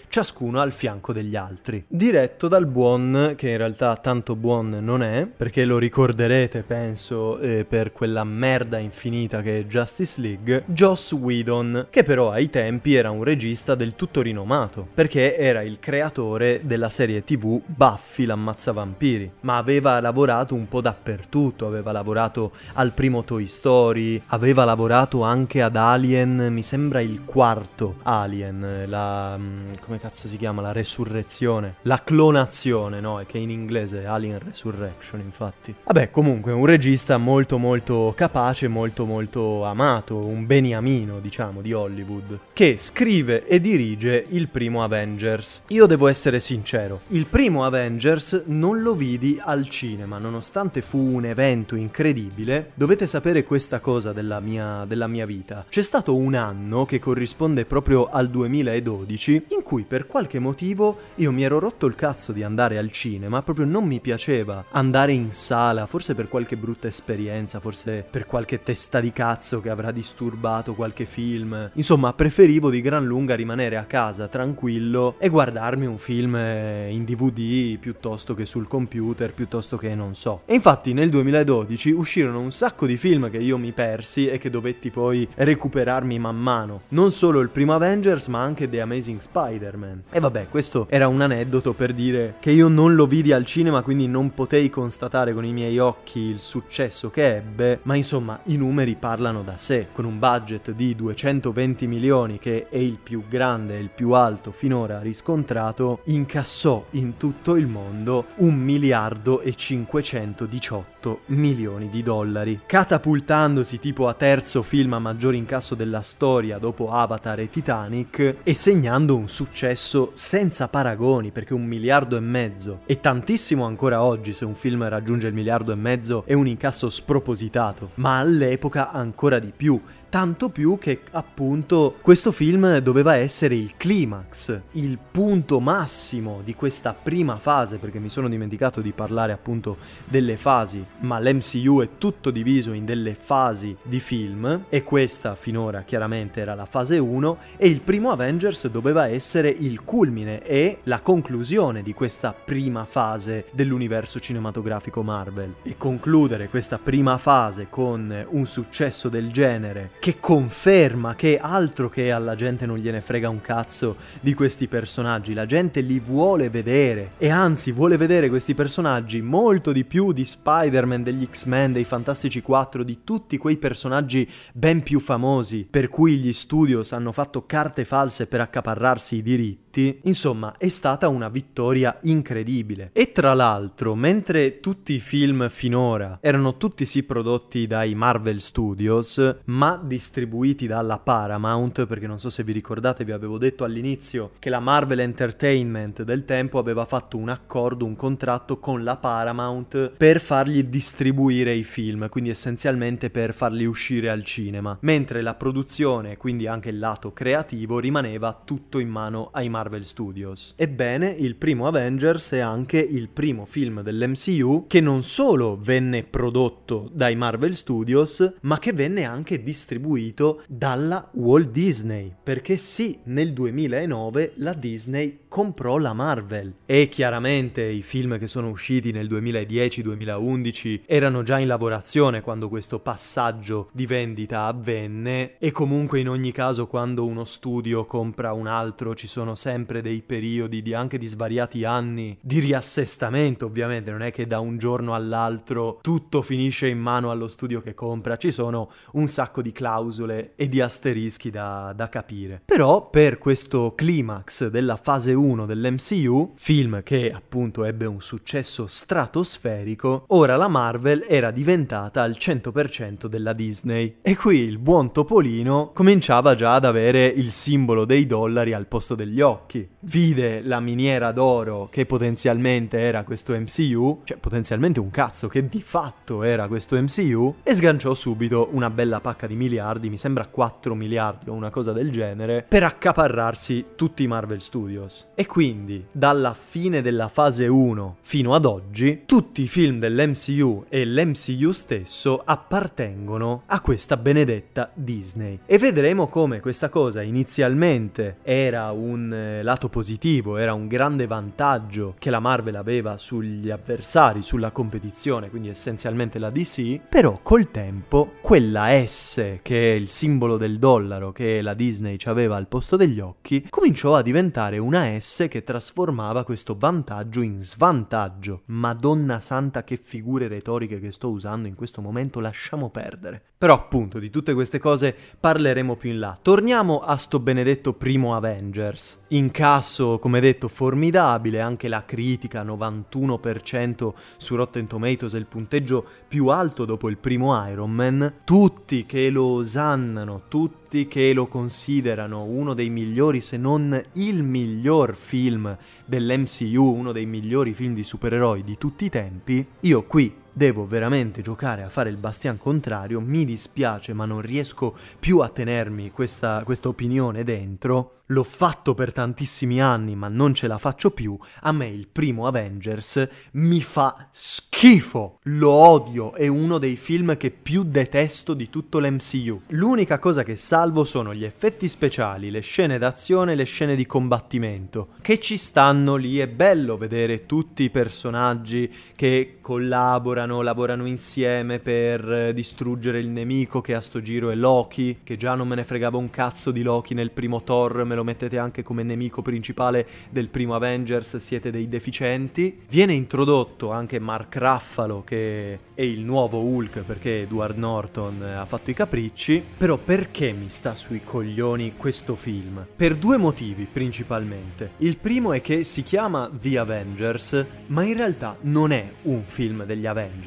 ciascuno 0.08 0.60
al 0.60 0.72
fianco 0.72 1.12
degli 1.12 1.36
altri. 1.36 1.84
Diretto 1.86 2.48
dal 2.48 2.66
buon, 2.66 3.34
che 3.36 3.50
in 3.50 3.56
realtà 3.56 3.96
tanto 3.96 4.36
buon 4.36 4.78
non 4.80 5.02
è, 5.02 5.26
perché 5.26 5.64
lo 5.64 5.78
ricorderete 5.78 6.62
penso 6.62 7.38
eh, 7.38 7.64
per 7.68 7.92
quella 7.92 8.24
merda 8.24 8.78
infinita 8.78 9.42
che 9.42 9.60
è 9.60 9.64
Justice 9.64 10.20
League, 10.20 10.64
Joss 10.66 11.12
Whedon, 11.12 11.86
che 11.90 12.02
però 12.02 12.30
ai 12.30 12.50
tempi 12.50 12.94
era 12.94 13.10
un 13.10 13.24
regista 13.24 13.74
del 13.74 13.94
tutto 13.96 14.22
rinomato, 14.22 14.86
perché 14.92 15.36
era 15.36 15.62
il 15.62 15.78
creatore 15.80 16.60
della 16.62 16.88
serie 16.88 17.24
tv 17.24 17.60
Buffy 17.64 18.24
l'ammazza 18.24 18.72
vampiri, 18.72 19.30
ma 19.40 19.56
aveva 19.56 20.00
lavorato 20.00 20.54
un 20.54 20.68
po' 20.68 20.80
dappertutto, 20.80 21.66
aveva 21.66 21.92
lavorato 21.92 22.52
al 22.74 22.92
primo 22.92 23.24
Toy 23.24 23.46
Story, 23.46 24.20
aveva 24.26 24.64
lavorato 24.64 25.22
anche 25.22 25.62
ad 25.62 25.76
Alien, 25.76 26.48
mi 26.50 26.62
sembra 26.62 27.00
il 27.00 27.24
quarto 27.24 27.96
Alien, 28.02 28.84
la... 28.86 29.38
Mm, 29.58 29.72
come 29.80 29.98
cazzo 29.98 30.28
si 30.28 30.36
chiama? 30.36 30.62
La 30.62 30.72
resurrezione, 30.72 31.76
la 31.82 32.02
clonazione, 32.02 33.00
no? 33.00 33.20
Che 33.26 33.38
in 33.38 33.50
inglese 33.50 34.02
è 34.02 34.06
Alien 34.06 34.38
Resurrection, 34.38 35.20
infatti. 35.20 35.74
Vabbè, 35.84 36.10
comunque 36.10 36.52
un 36.52 36.64
regista 36.64 37.16
molto 37.16 37.58
molto 37.58 38.12
capace, 38.16 38.68
molto 38.68 39.04
molto 39.04 39.64
amato, 39.64 40.16
un 40.16 40.46
beniamino, 40.46 41.18
diciamo, 41.18 41.60
di 41.60 41.72
Hollywood, 41.72 42.38
che 42.52 42.76
scrive 42.78 43.46
e 43.46 43.60
dirige 43.60 44.24
il 44.28 44.48
primo 44.48 44.84
Avengers. 44.84 45.62
Io 45.68 45.86
devo 45.86 46.06
essere 46.06 46.38
sincero, 46.40 47.00
il 47.08 47.26
primo 47.26 47.64
Avengers 47.64 48.42
non 48.46 48.80
lo 48.82 48.94
vidi 48.94 49.40
al 49.42 49.68
cinema, 49.68 50.18
nonostante 50.18 50.82
fu 50.82 50.98
un 50.98 51.24
evento 51.24 51.74
incredibile. 51.74 52.70
Dovete 52.74 53.06
sapere 53.06 53.42
questa 53.42 53.80
cosa 53.80 54.12
della 54.12 54.40
mia, 54.40 54.84
della 54.86 55.06
mia 55.06 55.26
vita. 55.26 55.64
C'è 55.68 55.82
stato 55.82 56.14
un 56.14 56.34
anno 56.34 56.84
che 56.84 57.00
corrisponde 57.00 57.64
proprio 57.64 58.06
al 58.06 58.28
2012 58.28 59.37
in 59.48 59.62
cui 59.62 59.84
per 59.84 60.06
qualche 60.06 60.38
motivo 60.38 60.96
io 61.16 61.32
mi 61.32 61.42
ero 61.44 61.58
rotto 61.58 61.86
il 61.86 61.94
cazzo 61.94 62.32
di 62.32 62.42
andare 62.42 62.78
al 62.78 62.90
cinema, 62.90 63.42
proprio 63.42 63.66
non 63.66 63.84
mi 63.84 64.00
piaceva 64.00 64.64
andare 64.70 65.12
in 65.12 65.32
sala, 65.32 65.86
forse 65.86 66.14
per 66.14 66.28
qualche 66.28 66.56
brutta 66.56 66.88
esperienza, 66.88 67.60
forse 67.60 68.04
per 68.08 68.26
qualche 68.26 68.62
testa 68.62 69.00
di 69.00 69.12
cazzo 69.12 69.60
che 69.60 69.70
avrà 69.70 69.90
disturbato 69.90 70.74
qualche 70.74 71.04
film. 71.04 71.70
Insomma, 71.74 72.12
preferivo 72.12 72.70
di 72.70 72.80
gran 72.80 73.04
lunga 73.04 73.34
rimanere 73.34 73.76
a 73.76 73.84
casa 73.84 74.28
tranquillo 74.28 75.16
e 75.18 75.28
guardarmi 75.28 75.86
un 75.86 75.98
film 75.98 76.34
in 76.34 77.04
DVD 77.04 77.16
DVD 77.18 77.78
piuttosto 77.78 78.34
che 78.34 78.44
sul 78.44 78.68
computer, 78.68 79.32
piuttosto 79.32 79.76
che 79.76 79.94
non 79.94 80.14
so. 80.14 80.42
E 80.46 80.54
infatti 80.54 80.92
nel 80.92 81.10
2012 81.10 81.90
uscirono 81.90 82.40
un 82.40 82.52
sacco 82.52 82.86
di 82.86 82.96
film 82.96 83.30
che 83.30 83.38
io 83.38 83.58
mi 83.58 83.72
persi 83.72 84.28
e 84.28 84.38
che 84.38 84.50
dovetti 84.50 84.90
poi 84.90 85.28
recuperarmi 85.34 86.18
man 86.18 86.36
mano. 86.36 86.82
Non 86.88 87.10
solo 87.12 87.40
il 87.40 87.48
primo 87.48 87.74
Avengers, 87.74 88.28
ma 88.28 88.40
anche 88.40 88.68
The 88.68 88.80
Amazing 88.80 89.20
Spider-Man. 89.28 90.04
E 90.10 90.20
vabbè, 90.20 90.48
questo 90.48 90.86
era 90.88 91.06
un 91.08 91.20
aneddoto 91.20 91.72
per 91.74 91.92
dire 91.92 92.34
che 92.40 92.50
io 92.50 92.68
non 92.68 92.94
lo 92.94 93.06
vidi 93.06 93.32
al 93.32 93.44
cinema, 93.44 93.82
quindi 93.82 94.06
non 94.06 94.32
potei 94.32 94.70
constatare 94.70 95.34
con 95.34 95.44
i 95.44 95.52
miei 95.52 95.78
occhi 95.78 96.20
il 96.20 96.40
successo 96.40 97.10
che 97.10 97.36
ebbe, 97.36 97.80
ma 97.82 97.94
insomma 97.94 98.40
i 98.44 98.56
numeri 98.56 98.94
parlano 98.94 99.42
da 99.42 99.56
sé. 99.56 99.88
Con 99.92 100.04
un 100.04 100.18
budget 100.18 100.70
di 100.72 100.94
220 100.94 101.86
milioni, 101.86 102.38
che 102.38 102.68
è 102.68 102.78
il 102.78 102.98
più 103.02 103.24
grande 103.28 103.76
e 103.76 103.80
il 103.80 103.90
più 103.94 104.12
alto 104.12 104.50
finora 104.50 105.00
riscontrato, 105.00 106.00
incassò 106.04 106.86
in 106.90 107.16
tutto 107.16 107.56
il 107.56 107.66
mondo 107.66 108.26
1 108.36 108.56
miliardo 108.56 109.40
e 109.40 109.54
518 109.54 110.97
milioni 111.26 111.88
di 111.88 112.02
dollari, 112.02 112.60
catapultandosi 112.66 113.78
tipo 113.78 114.08
a 114.08 114.14
terzo 114.14 114.62
film 114.62 114.94
a 114.94 114.98
maggior 114.98 115.34
incasso 115.34 115.74
della 115.74 116.02
storia 116.02 116.58
dopo 116.58 116.90
Avatar 116.90 117.40
e 117.40 117.50
Titanic 117.50 118.36
e 118.42 118.54
segnando 118.54 119.16
un 119.16 119.28
successo 119.28 120.10
senza 120.14 120.68
paragoni 120.68 121.30
perché 121.30 121.54
un 121.54 121.64
miliardo 121.64 122.16
e 122.16 122.20
mezzo. 122.20 122.80
E 122.86 123.00
tantissimo 123.00 123.64
ancora 123.64 124.02
oggi 124.02 124.32
se 124.32 124.44
un 124.44 124.54
film 124.54 124.86
raggiunge 124.88 125.28
il 125.28 125.34
miliardo 125.34 125.72
e 125.72 125.76
mezzo 125.76 126.22
è 126.26 126.32
un 126.32 126.46
incasso 126.46 126.88
spropositato, 126.88 127.90
ma 127.94 128.18
all'epoca 128.18 128.90
ancora 128.90 129.38
di 129.38 129.52
più 129.54 129.80
tanto 130.08 130.48
più 130.48 130.78
che 130.78 131.00
appunto 131.10 131.96
questo 132.00 132.32
film 132.32 132.78
doveva 132.78 133.16
essere 133.16 133.54
il 133.54 133.74
climax, 133.76 134.60
il 134.72 134.98
punto 135.10 135.60
massimo 135.60 136.40
di 136.42 136.54
questa 136.54 136.94
prima 136.94 137.36
fase, 137.36 137.76
perché 137.76 137.98
mi 137.98 138.08
sono 138.08 138.28
dimenticato 138.28 138.80
di 138.80 138.92
parlare 138.92 139.32
appunto 139.32 139.76
delle 140.04 140.36
fasi, 140.36 140.84
ma 141.00 141.20
l'MCU 141.20 141.80
è 141.82 141.88
tutto 141.98 142.30
diviso 142.30 142.72
in 142.72 142.84
delle 142.84 143.14
fasi 143.14 143.76
di 143.82 144.00
film 144.00 144.64
e 144.68 144.82
questa 144.82 145.34
finora 145.34 145.82
chiaramente 145.82 146.40
era 146.40 146.54
la 146.54 146.66
fase 146.66 146.98
1 146.98 147.38
e 147.56 147.68
il 147.68 147.80
primo 147.80 148.10
Avengers 148.10 148.68
doveva 148.68 149.08
essere 149.08 149.48
il 149.48 149.82
culmine 149.84 150.42
e 150.42 150.78
la 150.84 151.00
conclusione 151.00 151.82
di 151.82 151.92
questa 151.92 152.32
prima 152.32 152.84
fase 152.84 153.46
dell'universo 153.50 154.20
cinematografico 154.20 155.02
Marvel. 155.02 155.54
E 155.62 155.76
concludere 155.76 156.48
questa 156.48 156.78
prima 156.78 157.18
fase 157.18 157.66
con 157.68 158.26
un 158.30 158.46
successo 158.46 159.08
del 159.08 159.30
genere 159.30 159.90
che 159.98 160.20
conferma 160.20 161.14
che 161.14 161.38
altro 161.38 161.88
che 161.88 162.12
alla 162.12 162.34
gente 162.34 162.66
non 162.66 162.78
gliene 162.78 163.00
frega 163.00 163.28
un 163.28 163.40
cazzo 163.40 163.96
di 164.20 164.34
questi 164.34 164.68
personaggi, 164.68 165.34
la 165.34 165.46
gente 165.46 165.80
li 165.80 165.98
vuole 166.00 166.50
vedere. 166.50 167.12
E 167.18 167.30
anzi 167.30 167.72
vuole 167.72 167.96
vedere 167.96 168.28
questi 168.28 168.54
personaggi 168.54 169.20
molto 169.20 169.72
di 169.72 169.84
più 169.84 170.12
di 170.12 170.24
Spider-Man, 170.24 171.02
degli 171.02 171.26
X-Men, 171.30 171.72
dei 171.72 171.84
Fantastici 171.84 172.40
4, 172.42 172.82
di 172.82 173.00
tutti 173.04 173.36
quei 173.36 173.56
personaggi 173.56 174.28
ben 174.52 174.82
più 174.82 175.00
famosi 175.00 175.66
per 175.68 175.88
cui 175.88 176.16
gli 176.16 176.32
studios 176.32 176.92
hanno 176.92 177.12
fatto 177.12 177.44
carte 177.46 177.84
false 177.84 178.26
per 178.26 178.40
accaparrarsi 178.40 179.16
i 179.16 179.22
diritti 179.22 179.67
tutti, 179.78 180.00
insomma 180.04 180.54
è 180.58 180.68
stata 180.68 181.08
una 181.08 181.28
vittoria 181.28 181.98
incredibile. 182.02 182.90
E 182.92 183.12
tra 183.12 183.32
l'altro, 183.34 183.94
mentre 183.94 184.58
tutti 184.60 184.94
i 184.94 185.00
film 185.00 185.48
finora 185.48 186.18
erano 186.20 186.56
tutti 186.56 186.84
sì 186.84 187.04
prodotti 187.04 187.66
dai 187.66 187.94
Marvel 187.94 188.40
Studios, 188.40 189.36
ma 189.44 189.80
distribuiti 189.82 190.66
dalla 190.66 190.98
Paramount, 190.98 191.86
perché 191.86 192.06
non 192.06 192.18
so 192.18 192.28
se 192.28 192.42
vi 192.42 192.52
ricordate, 192.52 193.04
vi 193.04 193.12
avevo 193.12 193.38
detto 193.38 193.64
all'inizio 193.64 194.32
che 194.38 194.50
la 194.50 194.60
Marvel 194.60 195.00
Entertainment 195.00 196.02
del 196.02 196.24
tempo 196.24 196.58
aveva 196.58 196.84
fatto 196.84 197.16
un 197.16 197.28
accordo, 197.28 197.84
un 197.84 197.94
contratto 197.94 198.58
con 198.58 198.82
la 198.82 198.96
Paramount 198.96 199.92
per 199.96 200.20
fargli 200.20 200.64
distribuire 200.64 201.52
i 201.52 201.62
film, 201.62 202.08
quindi 202.08 202.30
essenzialmente 202.30 203.10
per 203.10 203.32
farli 203.32 203.64
uscire 203.64 204.10
al 204.10 204.24
cinema, 204.24 204.76
mentre 204.80 205.22
la 205.22 205.34
produzione, 205.34 206.16
quindi 206.16 206.46
anche 206.46 206.70
il 206.70 206.78
lato 206.78 207.12
creativo, 207.12 207.78
rimaneva 207.78 208.40
tutto 208.44 208.78
in 208.78 208.88
mano 208.88 209.28
ai 209.32 209.48
Marvel 209.48 209.67
Marvel 209.68 209.84
Studios. 209.84 210.54
Ebbene, 210.56 211.10
il 211.10 211.36
primo 211.36 211.66
Avengers 211.66 212.32
è 212.32 212.38
anche 212.38 212.78
il 212.78 213.10
primo 213.10 213.44
film 213.44 213.82
dell'MCU 213.82 214.64
che 214.66 214.80
non 214.80 215.02
solo 215.02 215.58
venne 215.60 216.04
prodotto 216.04 216.88
dai 216.90 217.14
Marvel 217.16 217.54
Studios, 217.54 218.36
ma 218.40 218.58
che 218.58 218.72
venne 218.72 219.04
anche 219.04 219.42
distribuito 219.42 220.42
dalla 220.48 221.10
Walt 221.12 221.50
Disney. 221.50 222.14
Perché 222.22 222.56
sì, 222.56 222.98
nel 223.04 223.34
2009 223.34 224.32
la 224.36 224.54
Disney 224.54 225.18
comprò 225.28 225.76
la 225.76 225.92
Marvel 225.92 226.54
e 226.64 226.88
chiaramente 226.88 227.62
i 227.62 227.82
film 227.82 228.18
che 228.18 228.26
sono 228.26 228.48
usciti 228.48 228.92
nel 228.92 229.06
2010-2011 229.08 230.80
erano 230.86 231.22
già 231.22 231.38
in 231.38 231.46
lavorazione 231.46 232.22
quando 232.22 232.48
questo 232.48 232.80
passaggio 232.80 233.68
di 233.72 233.84
vendita 233.84 234.44
avvenne 234.44 235.36
e 235.38 235.52
comunque 235.52 236.00
in 236.00 236.08
ogni 236.08 236.32
caso 236.32 236.66
quando 236.66 237.04
uno 237.04 237.24
studio 237.24 237.84
compra 237.84 238.32
un 238.32 238.46
altro 238.46 238.94
ci 238.94 239.06
sono 239.06 239.34
sempre 239.34 239.47
sempre 239.48 239.80
dei 239.80 240.02
periodi 240.02 240.60
di 240.60 240.74
anche 240.74 240.98
di 240.98 241.06
svariati 241.06 241.64
anni 241.64 242.18
di 242.20 242.38
riassestamento, 242.38 243.46
ovviamente, 243.46 243.90
non 243.90 244.02
è 244.02 244.12
che 244.12 244.26
da 244.26 244.40
un 244.40 244.58
giorno 244.58 244.94
all'altro 244.94 245.78
tutto 245.80 246.20
finisce 246.20 246.66
in 246.66 246.78
mano 246.78 247.10
allo 247.10 247.28
studio 247.28 247.62
che 247.62 247.72
compra, 247.72 248.18
ci 248.18 248.30
sono 248.30 248.70
un 248.92 249.08
sacco 249.08 249.40
di 249.40 249.50
clausole 249.50 250.32
e 250.36 250.50
di 250.50 250.60
asterischi 250.60 251.30
da, 251.30 251.72
da 251.74 251.88
capire. 251.88 252.42
Però 252.44 252.90
per 252.90 253.16
questo 253.16 253.72
climax 253.74 254.48
della 254.48 254.76
fase 254.76 255.14
1 255.14 255.46
dell'MCU, 255.46 256.34
film 256.36 256.82
che 256.82 257.10
appunto 257.10 257.64
ebbe 257.64 257.86
un 257.86 258.02
successo 258.02 258.66
stratosferico, 258.66 260.04
ora 260.08 260.36
la 260.36 260.48
Marvel 260.48 261.06
era 261.08 261.30
diventata 261.30 262.02
al 262.02 262.16
100% 262.18 263.06
della 263.06 263.32
Disney. 263.32 263.96
E 264.02 264.14
qui 264.14 264.40
il 264.40 264.58
buon 264.58 264.92
Topolino 264.92 265.70
cominciava 265.72 266.34
già 266.34 266.52
ad 266.52 266.66
avere 266.66 267.06
il 267.06 267.30
simbolo 267.30 267.86
dei 267.86 268.04
dollari 268.04 268.52
al 268.52 268.66
posto 268.66 268.94
degli 268.94 269.22
occhi. 269.38 269.68
Vide 269.80 270.42
la 270.42 270.60
miniera 270.60 271.12
d'oro 271.12 271.68
che 271.70 271.86
potenzialmente 271.86 272.78
era 272.78 273.04
questo 273.04 273.32
MCU, 273.38 274.00
cioè 274.04 274.18
potenzialmente 274.18 274.80
un 274.80 274.90
cazzo 274.90 275.28
che 275.28 275.48
di 275.48 275.62
fatto 275.62 276.22
era 276.22 276.48
questo 276.48 276.80
MCU, 276.80 277.36
e 277.42 277.54
sganciò 277.54 277.94
subito 277.94 278.48
una 278.52 278.70
bella 278.70 279.00
pacca 279.00 279.26
di 279.26 279.36
miliardi, 279.36 279.88
mi 279.88 279.98
sembra 279.98 280.26
4 280.26 280.74
miliardi 280.74 281.30
o 281.30 281.34
una 281.34 281.50
cosa 281.50 281.72
del 281.72 281.90
genere, 281.90 282.44
per 282.46 282.64
accaparrarsi 282.64 283.66
tutti 283.76 284.02
i 284.02 284.06
Marvel 284.06 284.42
Studios. 284.42 285.08
E 285.14 285.26
quindi, 285.26 285.86
dalla 285.92 286.34
fine 286.34 286.82
della 286.82 287.08
fase 287.08 287.46
1 287.46 287.98
fino 288.00 288.34
ad 288.34 288.44
oggi, 288.44 289.02
tutti 289.06 289.42
i 289.42 289.48
film 289.48 289.78
dell'MCU 289.78 290.64
e 290.68 290.84
l'MCU 290.84 291.52
stesso 291.52 292.20
appartengono 292.24 293.42
a 293.46 293.60
questa 293.60 293.96
benedetta 293.96 294.70
Disney. 294.74 295.40
E 295.46 295.58
vedremo 295.58 296.08
come 296.08 296.40
questa 296.40 296.68
cosa 296.68 297.02
inizialmente 297.02 298.16
era 298.22 298.70
un 298.72 299.27
eh, 299.28 299.42
lato 299.42 299.68
positivo, 299.68 300.36
era 300.36 300.54
un 300.54 300.66
grande 300.66 301.06
vantaggio 301.06 301.94
che 301.98 302.10
la 302.10 302.20
Marvel 302.20 302.56
aveva 302.56 302.96
sugli 302.96 303.50
avversari, 303.50 304.22
sulla 304.22 304.50
competizione, 304.50 305.28
quindi 305.28 305.48
essenzialmente 305.48 306.18
la 306.18 306.30
DC, 306.30 306.80
però 306.88 307.20
col 307.22 307.50
tempo 307.50 308.14
quella 308.20 308.68
S 308.86 309.38
che 309.42 309.72
è 309.72 309.74
il 309.74 309.88
simbolo 309.88 310.36
del 310.36 310.58
dollaro 310.58 311.12
che 311.12 311.42
la 311.42 311.54
Disney 311.54 311.96
ci 311.98 312.08
aveva 312.08 312.36
al 312.36 312.48
posto 312.48 312.76
degli 312.76 313.00
occhi, 313.00 313.46
cominciò 313.48 313.94
a 313.94 314.02
diventare 314.02 314.58
una 314.58 314.98
S 314.98 315.26
che 315.28 315.44
trasformava 315.44 316.24
questo 316.24 316.56
vantaggio 316.58 317.20
in 317.20 317.42
svantaggio. 317.42 318.42
Madonna 318.46 319.20
santa 319.20 319.64
che 319.64 319.76
figure 319.76 320.28
retoriche 320.28 320.80
che 320.80 320.92
sto 320.92 321.10
usando 321.10 321.48
in 321.48 321.54
questo 321.54 321.80
momento, 321.80 322.20
lasciamo 322.20 322.70
perdere. 322.70 323.22
Però 323.38 323.54
appunto 323.54 323.98
di 323.98 324.10
tutte 324.10 324.34
queste 324.34 324.58
cose 324.58 324.94
parleremo 325.18 325.76
più 325.76 325.90
in 325.90 326.00
là. 326.00 326.18
Torniamo 326.20 326.80
a 326.80 326.96
sto 326.96 327.20
benedetto 327.20 327.72
primo 327.72 328.16
Avengers. 328.16 329.04
Incasso, 329.18 329.98
come 329.98 330.20
detto, 330.20 330.46
formidabile, 330.46 331.40
anche 331.40 331.66
la 331.66 331.84
critica 331.84 332.44
91% 332.44 333.92
su 334.16 334.36
Rotten 334.36 334.68
Tomatoes 334.68 335.14
è 335.14 335.18
il 335.18 335.26
punteggio 335.26 335.84
più 336.06 336.28
alto 336.28 336.64
dopo 336.64 336.88
il 336.88 336.98
primo 336.98 337.34
Iron 337.48 337.72
Man. 337.72 338.20
Tutti 338.22 338.86
che 338.86 339.10
lo 339.10 339.24
osannano, 339.24 340.22
tutti 340.28 340.86
che 340.86 341.12
lo 341.12 341.26
considerano 341.26 342.22
uno 342.22 342.54
dei 342.54 342.70
migliori, 342.70 343.20
se 343.20 343.36
non 343.36 343.82
il 343.94 344.22
miglior 344.22 344.94
film 344.94 345.56
dell'MCU, 345.84 346.62
uno 346.62 346.92
dei 346.92 347.06
migliori 347.06 347.54
film 347.54 347.74
di 347.74 347.82
supereroi 347.82 348.44
di 348.44 348.56
tutti 348.56 348.84
i 348.84 348.90
tempi. 348.90 349.44
Io 349.60 349.82
qui 349.82 350.14
devo 350.38 350.66
veramente 350.66 351.20
giocare 351.20 351.64
a 351.64 351.68
fare 351.68 351.90
il 351.90 351.96
bastian 351.96 352.38
contrario, 352.38 353.00
mi 353.00 353.24
dispiace 353.24 353.92
ma 353.92 354.04
non 354.04 354.20
riesco 354.20 354.74
più 355.00 355.18
a 355.18 355.28
tenermi 355.28 355.90
questa, 355.90 356.42
questa 356.44 356.68
opinione 356.68 357.24
dentro. 357.24 357.94
L'ho 358.10 358.22
fatto 358.22 358.72
per 358.72 358.90
tantissimi 358.92 359.60
anni 359.60 359.94
ma 359.94 360.08
non 360.08 360.32
ce 360.32 360.46
la 360.46 360.56
faccio 360.56 360.92
più, 360.92 361.18
a 361.40 361.52
me 361.52 361.66
il 361.66 361.88
primo 361.88 362.26
Avengers 362.26 363.06
mi 363.32 363.60
fa 363.60 364.08
schifo, 364.10 365.18
lo 365.24 365.50
odio, 365.50 366.14
è 366.14 366.26
uno 366.26 366.56
dei 366.56 366.76
film 366.76 367.18
che 367.18 367.30
più 367.30 367.64
detesto 367.64 368.32
di 368.32 368.48
tutto 368.48 368.78
l'MCU. 368.78 369.42
L'unica 369.48 369.98
cosa 369.98 370.22
che 370.22 370.36
salvo 370.36 370.84
sono 370.84 371.12
gli 371.12 371.24
effetti 371.24 371.68
speciali, 371.68 372.30
le 372.30 372.40
scene 372.40 372.78
d'azione, 372.78 373.34
le 373.34 373.44
scene 373.44 373.76
di 373.76 373.84
combattimento, 373.84 374.94
che 375.02 375.18
ci 375.18 375.36
stanno 375.36 375.96
lì, 375.96 376.16
è 376.16 376.28
bello 376.28 376.78
vedere 376.78 377.26
tutti 377.26 377.62
i 377.64 377.70
personaggi 377.70 378.72
che 378.96 379.36
collaborano, 379.42 380.27
lavorano 380.42 380.86
insieme 380.86 381.58
per 381.58 382.32
distruggere 382.34 382.98
il 382.98 383.08
nemico 383.08 383.60
che 383.60 383.74
a 383.74 383.80
sto 383.80 384.00
giro 384.00 384.30
è 384.30 384.34
Loki, 384.34 384.98
che 385.02 385.16
già 385.16 385.34
non 385.34 385.48
me 385.48 385.54
ne 385.54 385.64
fregava 385.64 385.96
un 385.96 386.10
cazzo 386.10 386.50
di 386.50 386.62
Loki 386.62 386.94
nel 386.94 387.10
primo 387.10 387.42
Thor, 387.42 387.84
me 387.84 387.94
lo 387.94 388.04
mettete 388.04 388.38
anche 388.38 388.62
come 388.62 388.82
nemico 388.82 389.22
principale 389.22 389.86
del 390.10 390.28
primo 390.28 390.54
Avengers, 390.54 391.16
siete 391.16 391.50
dei 391.50 391.68
deficienti. 391.68 392.60
Viene 392.68 392.92
introdotto 392.92 393.70
anche 393.70 393.98
Mark 393.98 394.36
Ruffalo 394.36 395.02
che 395.04 395.58
è 395.74 395.82
il 395.82 396.00
nuovo 396.00 396.40
Hulk 396.40 396.80
perché 396.80 397.22
Edward 397.22 397.56
Norton 397.56 398.22
ha 398.22 398.44
fatto 398.46 398.70
i 398.70 398.74
capricci, 398.74 399.42
però 399.56 399.76
perché 399.76 400.32
mi 400.32 400.48
sta 400.48 400.74
sui 400.74 401.00
coglioni 401.02 401.74
questo 401.76 402.16
film? 402.16 402.66
Per 402.76 402.96
due 402.96 403.16
motivi 403.16 403.66
principalmente. 403.70 404.72
Il 404.78 404.96
primo 404.96 405.32
è 405.32 405.40
che 405.40 405.64
si 405.64 405.82
chiama 405.82 406.30
The 406.32 406.58
Avengers, 406.58 407.44
ma 407.66 407.84
in 407.84 407.96
realtà 407.96 408.36
non 408.42 408.72
è 408.72 408.90
un 409.02 409.22
film 409.24 409.64
degli 409.64 409.86
Avengers, 409.86 410.17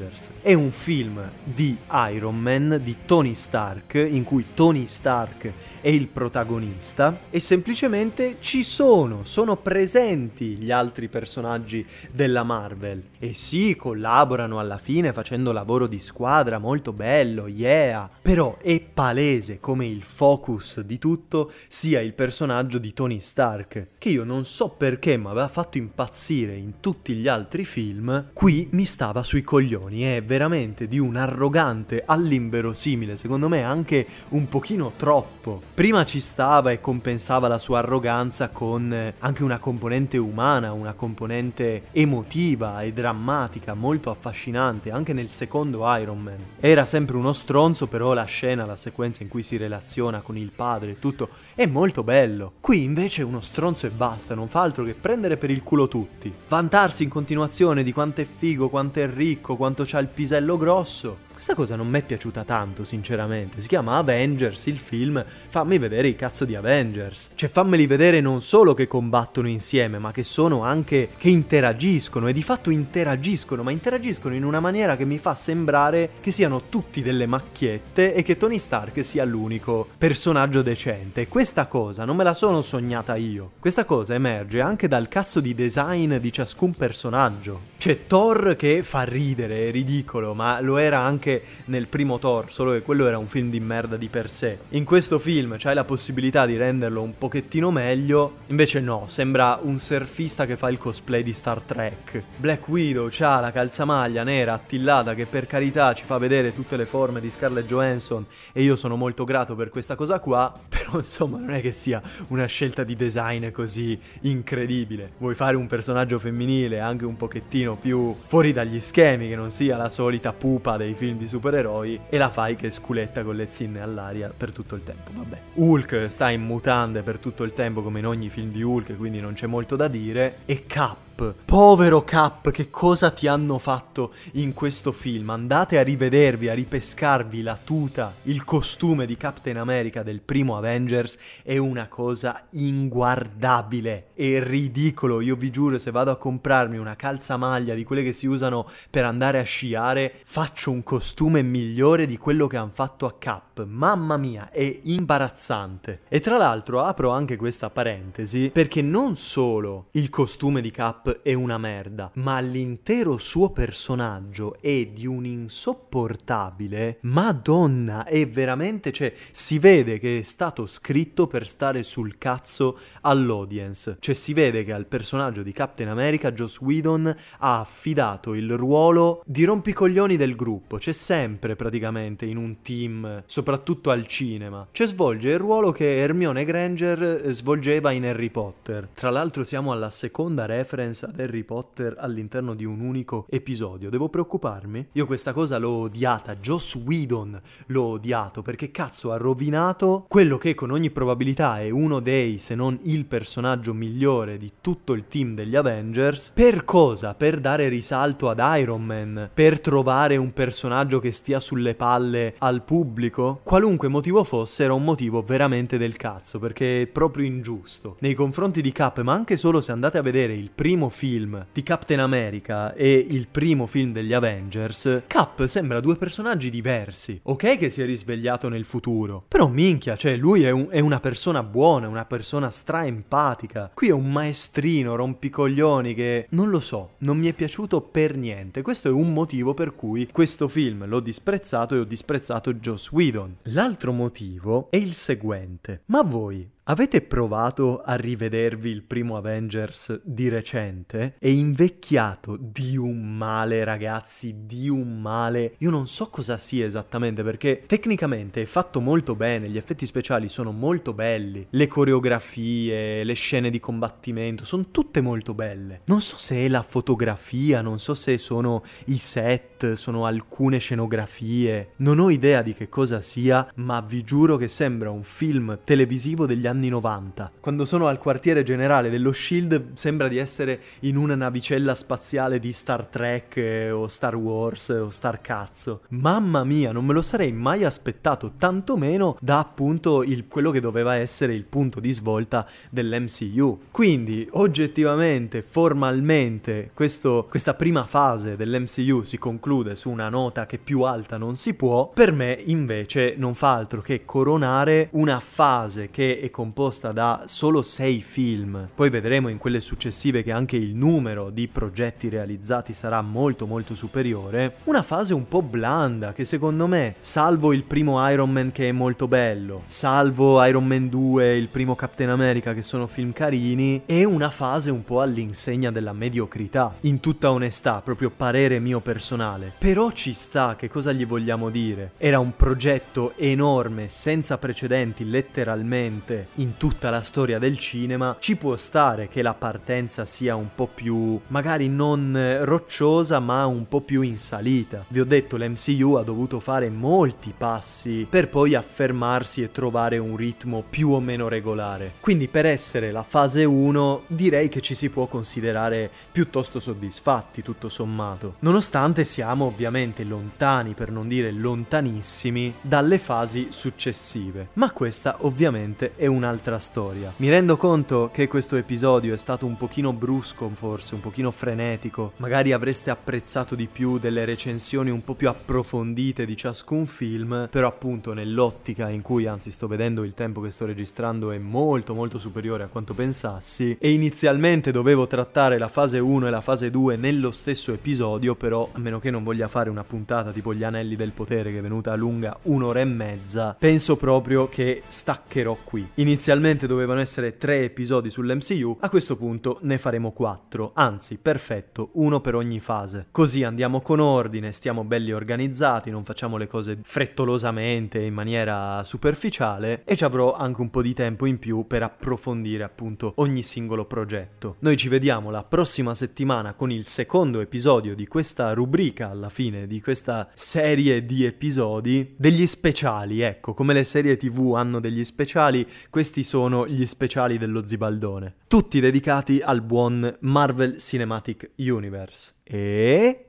è 0.42 0.54
un 0.54 0.72
film 0.72 1.22
di 1.44 1.76
Iron 2.12 2.40
Man, 2.40 2.80
di 2.84 2.98
Tony 3.06 3.34
Stark, 3.34 3.94
in 3.96 4.24
cui 4.24 4.46
Tony 4.54 4.88
Stark 4.88 5.52
è 5.82 5.90
il 5.90 6.08
protagonista 6.08 7.22
e 7.30 7.40
semplicemente 7.40 8.38
ci 8.40 8.64
sono, 8.64 9.24
sono 9.24 9.58
presenti 9.58 10.56
gli 10.56 10.72
altri 10.72 11.08
personaggi 11.08 11.86
della 12.12 12.44
Marvel 12.44 13.11
e 13.24 13.36
sì, 13.36 13.76
collaborano 13.76 14.58
alla 14.58 14.80
fine 14.80 15.14
facendo 15.14 15.52
lavoro 15.52 15.86
di 15.86 16.00
squadra 16.00 16.58
molto 16.58 16.92
bello, 16.92 17.46
yeah, 17.46 18.10
però 18.20 18.58
è 18.58 18.82
palese 18.82 19.60
come 19.60 19.86
il 19.86 20.02
focus 20.02 20.80
di 20.80 20.98
tutto 20.98 21.52
sia 21.68 22.00
il 22.02 22.14
personaggio 22.14 22.80
di 22.80 22.94
Tony 22.94 23.20
Stark, 23.20 23.90
che 24.00 24.10
io 24.10 24.24
non 24.24 24.44
so 24.44 24.70
perché 24.70 25.18
mi 25.18 25.28
aveva 25.28 25.48
fatto 25.50 25.78
impazzire 25.78 26.56
in 26.56 26.80
tutti 26.80 27.14
gli 27.14 27.28
altri 27.28 27.64
film, 27.64 28.30
qui 28.34 28.68
mi 28.72 28.86
stava 28.86 29.22
sui 29.22 29.44
coglioni, 29.44 30.02
è 30.02 30.24
veramente 30.24 30.88
di 30.88 30.98
un 30.98 31.16
arrogante 31.16 32.02
all'inverosimile, 32.04 33.18
secondo 33.18 33.48
me 33.48 33.62
anche 33.62 34.04
un 34.30 34.50
pochino 34.50 34.94
troppo. 34.98 35.62
Prima 35.76 36.06
ci 36.06 36.20
stava 36.20 36.72
e 36.72 36.80
compensava 36.80 37.48
la 37.48 37.60
sua 37.60 37.78
arroganza 37.78 38.50
con 38.50 38.92
eh, 38.92 39.14
anche 39.20 39.44
una 39.44 39.60
componente 39.60 40.18
umana, 40.18 40.74
una 40.74 40.94
componente 40.94 41.84
emotiva 41.92 42.82
e 42.82 42.92
drammatica 42.92 43.10
molto 43.14 44.10
affascinante, 44.10 44.92
anche 44.92 45.14
nel 45.14 45.30
secondo 45.30 45.84
Iron 45.96 46.22
Man. 46.22 46.38
Era 46.60 46.86
sempre 46.86 47.16
uno 47.16 47.34
stronzo, 47.34 47.88
però 47.88 48.14
la 48.14 48.24
scena, 48.26 48.66
la 48.66 48.76
sequenza 48.76 49.24
in 49.24 49.30
cui 49.30 49.44
si 49.44 49.58
relaziona 49.58 50.22
con 50.22 50.38
il 50.38 50.52
padre 50.56 50.92
e 50.92 51.00
tutto 51.00 51.30
è 51.56 51.66
molto 51.66 52.04
bello. 52.04 52.54
Qui 52.60 52.84
invece 52.84 53.22
è 53.22 53.26
uno 53.26 53.42
stronzo 53.42 53.86
e 53.86 53.90
basta, 53.90 54.36
non 54.36 54.48
fa 54.48 54.62
altro 54.62 54.84
che 54.84 54.94
prendere 54.94 55.38
per 55.38 55.50
il 55.50 55.64
culo 55.64 55.88
tutti. 55.88 56.34
Vantarsi 56.48 57.04
in 57.04 57.10
continuazione 57.10 57.84
di 57.84 57.94
quanto 57.94 58.22
è 58.22 58.26
figo, 58.26 58.70
quanto 58.70 59.00
è 59.00 59.08
ricco, 59.08 59.56
quanto 59.56 59.84
c'ha 59.86 60.00
il 60.00 60.08
pisello 60.08 60.58
grosso. 60.58 61.30
Questa 61.42 61.60
cosa 61.60 61.76
non 61.76 61.88
mi 61.88 61.98
è 61.98 62.04
piaciuta 62.04 62.44
tanto, 62.44 62.84
sinceramente. 62.84 63.62
Si 63.62 63.68
chiama 63.68 63.98
Avengers, 63.98 64.68
il 64.68 64.78
film. 64.78 65.26
Fammi 65.26 65.80
vedere 65.80 66.08
i 66.08 66.16
cazzo 66.16 66.46
di 66.46 66.54
Avengers. 66.54 67.30
Cioè, 67.34 67.50
fammeli 67.50 67.88
vedere 67.88 68.22
non 68.22 68.44
solo 68.44 68.76
che 68.76 68.86
combattono 68.86 69.48
insieme, 69.48 69.98
ma 69.98 70.12
che 70.12 70.22
sono 70.22 70.62
anche. 70.62 71.10
che 71.18 71.30
interagiscono. 71.30 72.28
E 72.28 72.34
di 72.34 72.44
fatto 72.44 72.70
interagiscono, 72.70 73.64
ma 73.64 73.72
interagiscono 73.72 74.36
in 74.36 74.44
una 74.44 74.60
maniera 74.60 74.96
che 74.96 75.04
mi 75.04 75.18
fa 75.18 75.34
sembrare 75.34 76.12
che 76.22 76.30
siano 76.30 76.70
tutti 76.70 77.02
delle 77.02 77.26
macchiette 77.26 78.14
e 78.14 78.22
che 78.22 78.38
Tony 78.38 78.60
Stark 78.60 79.04
sia 79.04 79.26
l'unico 79.26 79.88
personaggio 79.98 80.62
decente. 80.62 81.28
Questa 81.28 81.66
cosa 81.66 82.06
non 82.06 82.18
me 82.18 82.24
la 82.24 82.36
sono 82.36 82.62
sognata 82.62 83.16
io. 83.16 83.54
Questa 83.58 83.86
cosa 83.86 84.14
emerge 84.14 84.62
anche 84.62 84.88
dal 84.88 85.08
cazzo 85.08 85.40
di 85.40 85.56
design 85.56 86.18
di 86.18 86.32
ciascun 86.32 86.76
personaggio. 86.76 87.70
C'è 87.80 88.06
Thor 88.06 88.56
che 88.56 88.84
fa 88.84 89.02
ridere, 89.02 89.70
è 89.70 89.72
ridicolo, 89.72 90.36
ma 90.36 90.60
lo 90.60 90.78
era 90.78 91.00
anche 91.00 91.31
anche 91.32 91.44
nel 91.66 91.88
primo 91.88 92.20
Thor, 92.20 92.52
solo 92.52 92.74
che 92.74 92.82
quello 92.82 93.08
era 93.08 93.18
un 93.18 93.28
film 93.28 93.50
di 93.50 93.60
merda 93.60 93.96
di 93.96 94.08
per 94.08 94.30
sé. 94.30 94.58
In 94.70 94.84
questo 94.84 95.20
film 95.20 95.56
c'hai 95.58 95.74
la 95.74 95.84
possibilità 95.84 96.46
di 96.46 96.58
renderlo 96.58 97.02
un 97.02 97.18
pochettino 97.18 97.72
meglio, 97.72 98.38
invece 98.48 98.80
no, 98.80 99.06
sembra 99.08 99.60
un 99.62 99.80
surfista 99.80 100.46
che 100.46 100.58
fa 100.58 100.70
il 100.70 100.78
cosplay 100.78 101.24
di 101.24 101.34
Star 101.34 101.62
Trek. 101.62 102.22
Black 102.36 102.68
Widow 102.68 103.10
ha 103.20 103.40
la 103.40 103.52
calzamaglia 103.52 104.24
nera 104.24 104.54
attillata 104.54 105.14
che 105.14 105.26
per 105.26 105.48
carità 105.48 105.94
ci 105.94 106.04
fa 106.04 106.18
vedere 106.18 106.54
tutte 106.54 106.76
le 106.76 106.86
forme 106.86 107.22
di 107.22 107.30
Scarlett 107.30 107.68
Johansson 107.68 108.26
e 108.52 108.64
io 108.64 108.76
sono 108.76 108.96
molto 108.96 109.24
grato 109.24 109.56
per 109.56 109.70
questa 109.70 109.96
cosa 109.96 110.20
qua, 110.20 110.54
però 110.92 110.98
insomma 111.00 111.40
non 111.40 111.52
è 111.52 111.62
che 111.62 111.72
sia 111.72 112.02
una 112.28 112.46
scelta 112.46 112.84
di 112.84 112.96
design 112.96 113.52
così 113.52 113.98
incredibile. 114.22 115.12
Vuoi 115.18 115.36
fare 115.36 115.56
un 115.56 115.68
personaggio 115.68 116.20
femminile 116.20 116.80
anche 116.80 117.06
un 117.06 117.16
pochettino 117.16 117.76
più 117.76 118.16
fuori 118.28 118.52
dagli 118.52 118.80
schemi, 118.82 119.30
che 119.30 119.36
non 119.36 119.52
sia 119.52 119.78
la 119.78 119.90
solita 119.90 120.34
pupa 120.34 120.78
dei 120.78 120.94
film 120.94 121.18
di 121.18 121.28
supereroi 121.28 122.02
e 122.10 122.18
la 122.18 122.30
fai 122.30 122.56
che 122.56 122.72
sculetta 122.72 123.24
con 123.24 123.36
le 123.36 123.48
zinne 123.50 123.82
all'aria 123.82 124.32
per 124.36 124.52
tutto 124.52 124.76
il 124.76 124.84
tempo. 124.84 125.12
Vabbè. 125.14 125.38
Hulk 125.54 126.08
sta 126.10 126.30
in 126.30 126.42
mutande 126.42 127.02
per 127.02 127.18
tutto 127.18 127.44
il 127.44 127.54
tempo 127.54 127.82
come 127.82 128.00
in 128.00 128.06
ogni 128.06 128.30
film 128.30 128.52
di 128.52 128.62
Hulk, 128.62 128.98
quindi 128.98 129.20
non 129.20 129.34
c'è 129.34 129.48
molto 129.48 129.76
da 129.76 129.88
dire. 129.88 130.40
E 130.46 130.64
Cap 131.12 131.34
Povero 131.46 132.04
Cap, 132.04 132.52
che 132.52 132.70
cosa 132.70 133.12
ti 133.12 133.28
hanno 133.28 133.58
fatto 133.58 134.14
in 134.34 134.54
questo 134.54 134.92
film? 134.92 135.30
Andate 135.30 135.78
a 135.78 135.84
rivedervi, 135.84 136.48
a 136.48 136.54
ripescarvi 136.54 137.42
la 137.42 137.58
tuta, 137.62 138.16
il 138.24 138.44
costume 138.44 139.06
di 139.06 139.18
Captain 139.18 139.58
America 139.58 140.04
del 140.04 140.22
primo 140.22 140.56
Avengers 140.56 141.18
è 141.44 141.58
una 141.58 141.88
cosa 141.88 142.48
inguardabile, 142.52 144.08
è 144.14 144.42
ridicolo. 144.42 145.20
Io 145.22 145.36
vi 145.36 145.52
giuro, 145.52 145.78
se 145.78 145.92
vado 145.92 146.12
a 146.12 146.16
comprarmi 146.18 146.78
una 146.78 146.96
calzamaglia 146.96 147.74
di 147.74 147.84
quelle 147.84 148.04
che 148.04 148.14
si 148.14 148.28
usano 148.28 148.68
per 148.90 149.04
andare 149.04 149.40
a 149.40 149.44
sciare, 149.44 150.14
faccio 150.24 150.72
un 150.72 150.84
costume 150.84 151.42
migliore 151.42 152.06
di 152.06 152.18
quello 152.18 152.48
che 152.48 152.58
hanno 152.58 152.72
fatto 152.74 153.06
a 153.06 153.16
Cap. 153.18 153.66
Mamma 153.66 154.18
mia, 154.18 154.50
è 154.50 154.80
imbarazzante. 154.84 156.02
E 156.08 156.22
tra 156.22 156.38
l'altro 156.38 156.82
apro 156.82 157.10
anche 157.10 157.36
questa 157.36 157.70
parentesi 157.70 158.50
perché 158.54 158.82
non 158.82 159.16
solo 159.16 159.88
il 159.92 160.10
costume 160.10 160.62
di 160.62 160.72
Cap 160.72 161.01
è 161.22 161.34
una 161.34 161.58
merda, 161.58 162.12
ma 162.16 162.40
l'intero 162.40 163.18
suo 163.18 163.50
personaggio 163.52 164.58
è 164.62 164.86
di 164.86 165.06
un 165.06 165.26
insopportabile. 165.26 166.98
Madonna, 167.02 168.06
è 168.06 168.28
veramente, 168.28 168.92
cioè, 168.92 169.14
si 169.32 169.60
vede 169.60 170.00
che 170.00 170.20
è 170.20 170.22
stato 170.22 170.66
scritto 170.66 171.28
per 171.28 171.48
stare 171.48 171.84
sul 171.84 172.18
cazzo 172.18 172.78
all'audience. 173.02 173.98
Cioè, 174.00 174.16
si 174.16 174.34
vede 174.34 174.64
che 174.64 174.74
al 174.74 174.86
personaggio 174.86 175.44
di 175.44 175.52
Captain 175.52 175.90
America 175.90 176.32
Joss 176.32 176.60
Whedon 176.60 177.16
ha 177.40 177.60
affidato 177.60 178.34
il 178.34 178.56
ruolo 178.56 179.24
di 179.26 179.44
rompicoglioni 179.44 180.18
del 180.18 180.36
gruppo. 180.36 180.78
C'è 180.78 180.92
sempre 180.92 181.56
praticamente 181.56 182.26
in 182.26 182.38
un 182.38 182.62
team, 182.62 183.24
soprattutto 183.26 183.90
al 183.90 184.08
cinema. 184.08 184.68
C'è 184.72 184.86
svolge 184.86 185.30
il 185.30 185.40
ruolo 185.40 185.72
che 185.72 185.98
Hermione 185.98 186.46
Granger 186.46 187.24
svolgeva 187.30 187.92
in 187.92 188.06
Harry 188.06 188.30
Potter. 188.30 188.90
Tra 188.94 189.10
l'altro 189.10 189.44
siamo 189.44 189.72
alla 189.72 189.90
seconda 189.90 190.46
reference 190.46 190.91
ad 191.02 191.20
Harry 191.20 191.44
Potter 191.44 191.96
all'interno 191.98 192.54
di 192.54 192.66
un 192.66 192.80
unico 192.80 193.26
episodio. 193.30 193.90
Devo 193.90 194.10
preoccuparmi? 194.10 194.88
Io 194.94 195.06
questa 195.06 195.34
cosa 195.34 195.58
l'ho 195.58 195.70
odiata, 195.70 196.36
Joss 196.36 196.76
Whedon 196.76 197.40
l'ho 197.68 197.84
odiato 197.84 198.42
perché 198.42 198.72
cazzo 198.72 199.12
ha 199.12 199.18
rovinato 199.18 200.06
quello 200.08 200.38
che 200.38 200.54
con 200.54 200.72
ogni 200.72 200.90
probabilità 200.92 201.60
è 201.60 201.70
uno 201.70 202.00
dei, 202.00 202.38
se 202.38 202.56
non 202.56 202.78
il 202.84 203.06
personaggio 203.06 203.74
migliore 203.74 204.38
di 204.38 204.52
tutto 204.62 204.94
il 204.94 205.06
team 205.08 205.34
degli 205.34 205.56
Avengers. 205.56 206.32
Per 206.34 206.66
cosa? 206.66 207.14
Per 207.14 207.40
dare 207.40 207.68
risalto 207.68 208.30
ad 208.30 208.42
Iron 208.60 208.84
Man? 208.84 209.30
Per 209.34 209.60
trovare 209.60 210.18
un 210.18 210.34
personaggio 210.34 211.00
che 211.00 211.12
stia 211.12 211.40
sulle 211.40 211.76
palle 211.76 212.36
al 212.40 212.64
pubblico? 212.64 213.40
Qualunque 213.44 213.88
motivo 213.88 214.24
fosse 214.24 214.64
era 214.64 214.74
un 214.74 214.84
motivo 214.84 215.22
veramente 215.22 215.78
del 215.78 215.96
cazzo 215.96 216.40
perché 216.40 216.84
è 216.84 216.88
proprio 216.88 217.26
ingiusto. 217.26 217.98
Nei 218.00 218.14
confronti 218.14 218.62
di 218.62 218.72
Cap, 218.72 219.02
ma 219.02 219.14
anche 219.14 219.38
solo 219.38 219.62
se 219.62 219.72
andate 219.72 219.98
a 219.98 220.02
vedere 220.02 220.34
il 220.34 220.52
primo 220.54 220.81
film 220.90 221.46
di 221.52 221.64
Captain 221.64 222.00
America 222.00 222.74
e 222.74 222.92
il 222.92 223.28
primo 223.28 223.66
film 223.66 223.92
degli 223.92 224.14
Avengers, 224.14 225.04
Cap 225.08 225.46
sembra 225.46 225.80
due 225.80 225.98
personaggi 225.98 226.50
diversi. 226.50 227.20
Ok 227.24 227.58
che 227.58 227.70
si 227.70 227.82
è 227.82 227.86
risvegliato 227.86 228.50
nel 228.50 228.66
futuro, 228.66 229.24
però 229.28 229.48
minchia, 229.48 229.96
cioè 229.96 230.16
lui 230.16 230.44
è, 230.44 230.52
un, 230.52 230.68
è 230.70 230.80
una 230.80 231.00
persona 231.00 231.44
buona, 231.44 231.88
una 231.88 232.06
persona 232.06 232.50
stra-empatica. 232.50 233.72
Qui 233.74 233.90
è 233.90 233.92
un 233.92 234.12
maestrino 234.12 234.96
rompicoglioni 234.96 235.94
che 235.94 236.28
non 236.32 236.50
lo 236.50 236.60
so, 236.60 236.92
non 237.00 237.18
mi 237.18 237.28
è 237.28 237.34
piaciuto 237.34 237.82
per 237.82 238.16
niente. 238.16 238.62
Questo 238.62 238.88
è 238.88 238.92
un 238.92 239.14
motivo 239.14 239.54
per 239.54 239.76
cui 239.76 240.08
questo 240.12 240.48
film 240.48 240.86
l'ho 240.86 241.00
disprezzato 241.00 241.76
e 241.76 241.80
ho 241.80 241.84
disprezzato 241.84 242.54
Joss 242.54 242.92
Whedon. 242.92 243.38
L'altro 243.44 243.92
motivo 243.92 244.68
è 244.70 244.78
il 244.78 244.94
seguente. 244.94 245.84
Ma 245.86 246.02
voi 246.02 246.48
Avete 246.66 247.02
provato 247.02 247.82
a 247.84 247.96
rivedervi 247.96 248.70
il 248.70 248.84
primo 248.84 249.18
Avengers 249.18 250.00
di 250.04 250.30
recente? 250.30 251.16
È 251.18 251.28
invecchiato 251.28 252.38
di 252.40 252.78
un 252.78 253.18
male, 253.18 253.64
ragazzi, 253.64 254.46
di 254.46 254.70
un 254.70 255.02
male. 255.02 255.56
Io 255.58 255.72
non 255.72 255.88
so 255.88 256.12
cosa 256.12 256.38
sia 256.38 256.68
esattamente 256.68 257.24
perché 257.24 257.64
tecnicamente 257.66 258.44
è 258.44 258.46
fatto 258.46 258.80
molto 258.80 259.16
bene, 259.16 259.50
gli 259.50 259.58
effetti 259.58 259.88
speciali 259.88 260.30
sono 260.30 260.52
molto 260.52 260.94
belli, 260.94 261.48
le 261.50 261.68
coreografie, 261.68 263.04
le 263.04 263.14
scene 263.14 263.50
di 263.50 263.60
combattimento 263.60 264.46
sono 264.46 264.68
tutte 264.70 265.02
molto 265.02 265.34
belle. 265.34 265.82
Non 265.86 266.00
so 266.00 266.16
se 266.16 266.46
è 266.46 266.48
la 266.48 266.62
fotografia, 266.62 267.62
non 267.62 267.80
so 267.80 267.96
se 267.96 268.20
sono 268.20 268.64
i 268.86 269.00
set, 269.00 269.74
sono 269.74 270.06
alcune 270.06 270.60
scenografie, 270.60 271.72
non 271.78 271.98
ho 271.98 272.12
idea 272.12 272.44
di 272.44 272.54
che 272.54 272.70
cosa 272.70 273.02
sia, 273.02 273.52
ma 273.56 273.82
vi 273.82 274.04
giuro 274.04 274.38
che 274.38 274.48
sembra 274.48 274.92
un 274.92 275.04
film 275.04 275.58
televisivo 275.64 276.28
degli 276.28 276.46
anni 276.46 276.50
anni 276.52 276.70
90. 276.70 277.32
Quando 277.40 277.66
sono 277.66 277.88
al 277.88 277.98
quartiere 277.98 278.44
generale 278.44 278.90
dello 278.90 279.14
Shield 279.14 279.74
sembra 279.74 280.08
di 280.08 280.18
essere 280.18 280.62
in 280.82 280.98
una 280.98 281.16
navicella 281.16 281.74
spaziale 281.74 282.40
di 282.40 282.52
Star 282.52 282.86
Trek 282.86 283.38
eh, 283.38 283.72
o 283.72 283.88
Star 283.88 284.16
Wars 284.16 284.70
o 284.70 284.90
Star 284.90 285.22
Cazzo. 285.22 285.82
Mamma 285.90 286.44
mia, 286.44 286.72
non 286.72 286.86
me 286.86 286.94
lo 286.94 287.02
sarei 287.02 287.32
mai 287.32 287.64
aspettato, 287.64 288.34
tantomeno 288.38 289.18
da 289.20 289.40
appunto 289.40 290.04
il, 290.04 290.28
quello 290.28 290.52
che 290.52 290.60
doveva 290.60 290.96
essere 290.96 291.34
il 291.34 291.46
punto 291.46 291.80
di 291.80 291.92
svolta 291.94 292.48
dell'MCU. 292.70 293.60
Quindi, 293.72 294.28
oggettivamente, 294.32 295.42
formalmente, 295.42 296.72
questo, 296.74 297.28
questa 297.30 297.54
prima 297.54 297.86
fase 297.86 298.36
dell'MCU 298.36 299.04
si 299.04 299.18
conclude 299.18 299.76
su 299.76 299.90
una 299.90 300.10
nota 300.10 300.46
che 300.46 300.58
più 300.58 300.82
alta 300.82 301.18
non 301.18 301.36
si 301.36 301.54
può, 301.54 301.90
per 301.90 302.12
me 302.12 302.38
invece 302.46 303.16
non 303.18 303.34
fa 303.34 303.54
altro 303.54 303.82
che 303.82 304.04
coronare 304.06 304.90
una 304.92 305.20
fase 305.20 305.90
che 305.90 306.20
è 306.20 306.30
composta 306.42 306.92
da 306.92 307.26
solo 307.28 307.62
sei 307.62 308.02
film, 308.02 308.68
poi 308.74 308.90
vedremo 308.90 309.28
in 309.28 309.38
quelle 309.38 309.60
successive 309.60 310.24
che 310.24 310.32
anche 310.32 310.56
il 310.56 310.74
numero 310.74 311.30
di 311.30 311.48
progetti 311.48 312.10
realizzati 312.10 312.74
sarà 312.74 313.00
molto 313.04 313.46
molto 313.46 313.76
superiore, 313.76 314.56
una 314.64 314.82
fase 314.82 315.14
un 315.14 315.28
po' 315.28 315.44
blanda 315.44 316.14
che 316.14 316.26
secondo 316.26 316.66
me, 316.66 316.96
salvo 317.00 317.54
il 317.54 317.62
primo 317.62 318.10
Iron 318.10 318.32
Man 318.32 318.52
che 318.52 318.70
è 318.70 318.72
molto 318.72 319.08
bello, 319.08 319.62
salvo 319.68 320.44
Iron 320.44 320.66
Man 320.66 320.90
2, 320.90 321.36
il 321.36 321.48
primo 321.48 321.76
Captain 321.76 322.10
America 322.10 322.56
che 322.56 322.64
sono 322.64 322.88
film 322.88 323.14
carini, 323.14 323.84
è 323.86 324.04
una 324.04 324.32
fase 324.32 324.72
un 324.72 324.84
po' 324.84 325.02
all'insegna 325.02 325.70
della 325.70 325.94
mediocrità, 325.94 326.74
in 326.82 327.00
tutta 327.00 327.30
onestà, 327.30 327.82
proprio 327.84 328.10
parere 328.10 328.58
mio 328.58 328.80
personale. 328.80 329.52
Però 329.60 329.92
ci 329.92 330.14
sta, 330.14 330.56
che 330.56 330.70
cosa 330.70 330.92
gli 330.92 331.06
vogliamo 331.06 331.52
dire? 331.52 331.92
Era 331.98 332.18
un 332.18 332.36
progetto 332.36 333.14
enorme, 333.18 333.90
senza 333.90 334.40
precedenti 334.40 335.08
letteralmente, 335.08 336.30
in 336.36 336.58
tutta 336.58 336.90
la 336.90 337.02
storia 337.02 337.40
del 337.40 337.58
cinema, 337.58 338.16
ci 338.20 338.36
può 338.36 338.56
stare 338.56 339.10
che 339.10 339.22
la 339.22 339.34
partenza 339.34 340.06
sia 340.06 340.36
un 340.36 340.48
po' 340.56 340.70
più, 340.74 341.20
magari 341.28 341.68
non 341.68 342.38
rocciosa, 342.42 343.20
ma 343.20 343.46
un 343.46 343.68
po' 343.68 343.82
più 343.82 344.02
in 344.02 344.18
salita. 344.18 344.86
Vi 344.88 345.00
ho 345.00 345.06
detto, 345.06 345.38
l'MCU 345.38 345.94
ha 345.94 346.04
dovuto 346.04 346.40
fare 346.40 346.70
molti 346.70 347.34
passi 347.36 348.08
per 348.10 348.30
poi 348.30 348.56
affermarsi 348.56 349.42
e 349.42 349.52
trovare 349.52 349.98
un 349.98 350.16
ritmo 350.16 350.64
più 350.68 350.92
o 350.92 351.00
meno 351.00 351.28
regolare. 351.28 351.94
Quindi 352.00 352.28
per 352.28 352.46
essere 352.46 352.92
la 352.92 353.04
fase 353.04 353.44
1 353.44 354.04
direi 354.08 354.48
che 354.48 354.62
ci 354.62 354.76
si 354.76 354.90
può 354.90 355.08
considerare 355.08 355.90
piuttosto 356.12 356.60
soddisfatti 356.60 357.42
tutto 357.42 357.68
sommato. 357.68 358.36
Nonostante 358.40 359.04
siamo 359.04 359.46
ovviamente 359.46 360.04
lontani, 360.04 360.74
per 360.74 360.92
non 360.92 361.08
dire 361.08 361.32
lontanissimi, 361.32 362.54
dalle 362.62 363.00
fasi 363.00 363.48
successive. 363.50 364.50
Ma 364.54 364.72
questa 364.72 365.18
ovviamente 365.20 365.94
è 365.96 366.06
una 366.06 366.21
un'altra 366.22 366.60
storia. 366.60 367.12
Mi 367.18 367.30
rendo 367.30 367.58
conto 367.58 368.12
che 368.14 368.28
questo 368.28 368.56
episodio 368.56 369.16
è 369.16 369.18
stato 369.18 369.48
un 369.48 369.58
pochino 369.58 369.92
brusco, 369.92 370.48
forse 370.50 370.94
un 370.94 371.02
pochino 371.02 371.32
frenetico. 371.32 372.14
Magari 372.18 372.52
avreste 372.52 372.92
apprezzato 372.92 373.56
di 373.56 373.68
più 373.68 373.98
delle 373.98 374.24
recensioni 374.24 374.92
un 374.92 375.04
po' 375.04 375.16
più 375.16 375.30
approfondite 375.30 376.26
di 376.26 376.38
ciascun 376.38 376.86
film, 376.86 377.48
però 377.50 377.68
appunto 377.68 378.14
nell'ottica 378.14 378.90
in 378.90 379.02
cui, 379.02 379.26
anzi 379.26 379.50
sto 379.50 379.68
vedendo 379.68 380.04
il 380.04 380.14
tempo 380.14 380.42
che 380.42 380.52
sto 380.52 380.66
registrando 380.68 381.32
è 381.32 381.40
molto 381.40 381.96
molto 381.96 382.20
superiore 382.20 382.64
a 382.64 382.68
quanto 382.68 382.94
pensassi 382.94 383.76
e 383.80 383.92
inizialmente 383.92 384.72
dovevo 384.72 385.08
trattare 385.08 385.58
la 385.58 385.70
fase 385.70 385.98
1 385.98 386.28
e 386.28 386.30
la 386.30 386.42
fase 386.42 386.70
2 386.70 386.98
nello 386.98 387.32
stesso 387.32 387.74
episodio, 387.74 388.36
però 388.36 388.70
a 388.72 388.78
meno 388.78 389.00
che 389.00 389.10
non 389.10 389.24
voglia 389.24 389.48
fare 389.48 389.72
una 389.72 389.84
puntata 389.84 390.32
tipo 390.32 390.54
gli 390.54 390.64
anelli 390.64 390.96
del 390.96 391.12
potere 391.12 391.52
che 391.52 391.58
è 391.58 391.62
venuta 391.62 391.92
a 391.92 391.96
lunga 391.96 392.38
un'ora 392.44 392.80
e 392.80 392.86
mezza, 392.86 393.56
penso 393.58 393.96
proprio 393.96 394.48
che 394.48 394.84
staccherò 394.88 395.58
qui. 395.64 395.90
In 395.96 396.10
Inizialmente 396.12 396.68
dovevano 396.68 397.00
essere 397.00 397.38
tre 397.38 397.64
episodi 397.64 398.10
sull'MCU, 398.10 398.80
a 398.82 398.90
questo 398.90 399.16
punto 399.16 399.60
ne 399.62 399.78
faremo 399.78 400.12
quattro, 400.12 400.72
anzi 400.74 401.18
perfetto, 401.18 401.92
uno 401.94 402.20
per 402.20 402.36
ogni 402.36 402.60
fase. 402.60 403.08
Così 403.12 403.44
andiamo 403.44 403.80
con 403.80 404.02
ordine, 404.02 404.52
stiamo 404.52 404.84
belli 404.84 405.14
organizzati, 405.14 405.90
non 405.90 406.04
facciamo 406.04 406.36
le 406.36 406.48
cose 406.48 406.80
frettolosamente 406.84 408.02
in 408.02 408.14
maniera 408.14 408.84
superficiale 408.84 409.84
e 409.86 409.96
ci 409.96 410.04
avrò 410.04 410.34
anche 410.34 410.60
un 410.60 410.70
po' 410.70 410.82
di 410.82 410.94
tempo 410.94 411.26
in 411.26 411.40
più 411.40 411.66
per 411.66 411.84
approfondire 411.84 412.66
appunto 412.66 413.14
ogni 413.16 413.42
singolo 413.42 413.86
progetto. 413.86 414.58
Noi 414.60 414.76
ci 414.76 414.90
vediamo 414.90 415.30
la 415.30 415.46
prossima 415.46 415.96
settimana 415.96 416.56
con 416.56 416.72
il 416.72 416.86
secondo 416.88 417.40
episodio 417.40 417.96
di 417.96 418.06
questa 418.06 418.52
rubrica 418.52 419.10
alla 419.10 419.30
fine 419.30 419.66
di 419.66 419.80
questa 419.80 420.30
serie 420.34 421.06
di 421.06 421.24
episodi 421.24 422.16
degli 422.18 422.46
speciali, 422.48 423.22
ecco, 423.22 423.54
come 423.54 423.72
le 423.74 423.86
serie 423.86 424.18
TV 424.18 424.56
hanno 424.56 424.82
degli 424.82 425.06
speciali, 425.06 425.66
questi 426.02 426.24
sono 426.24 426.66
gli 426.66 426.88
speciali 426.88 427.38
dello 427.38 427.68
Zibaldone, 427.68 428.38
tutti 428.48 428.80
dedicati 428.80 429.40
al 429.40 429.62
buon 429.62 430.18
Marvel 430.22 430.80
Cinematic 430.80 431.52
Universe. 431.58 432.34
E... 432.42 433.26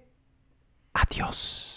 Adios! 0.93 1.72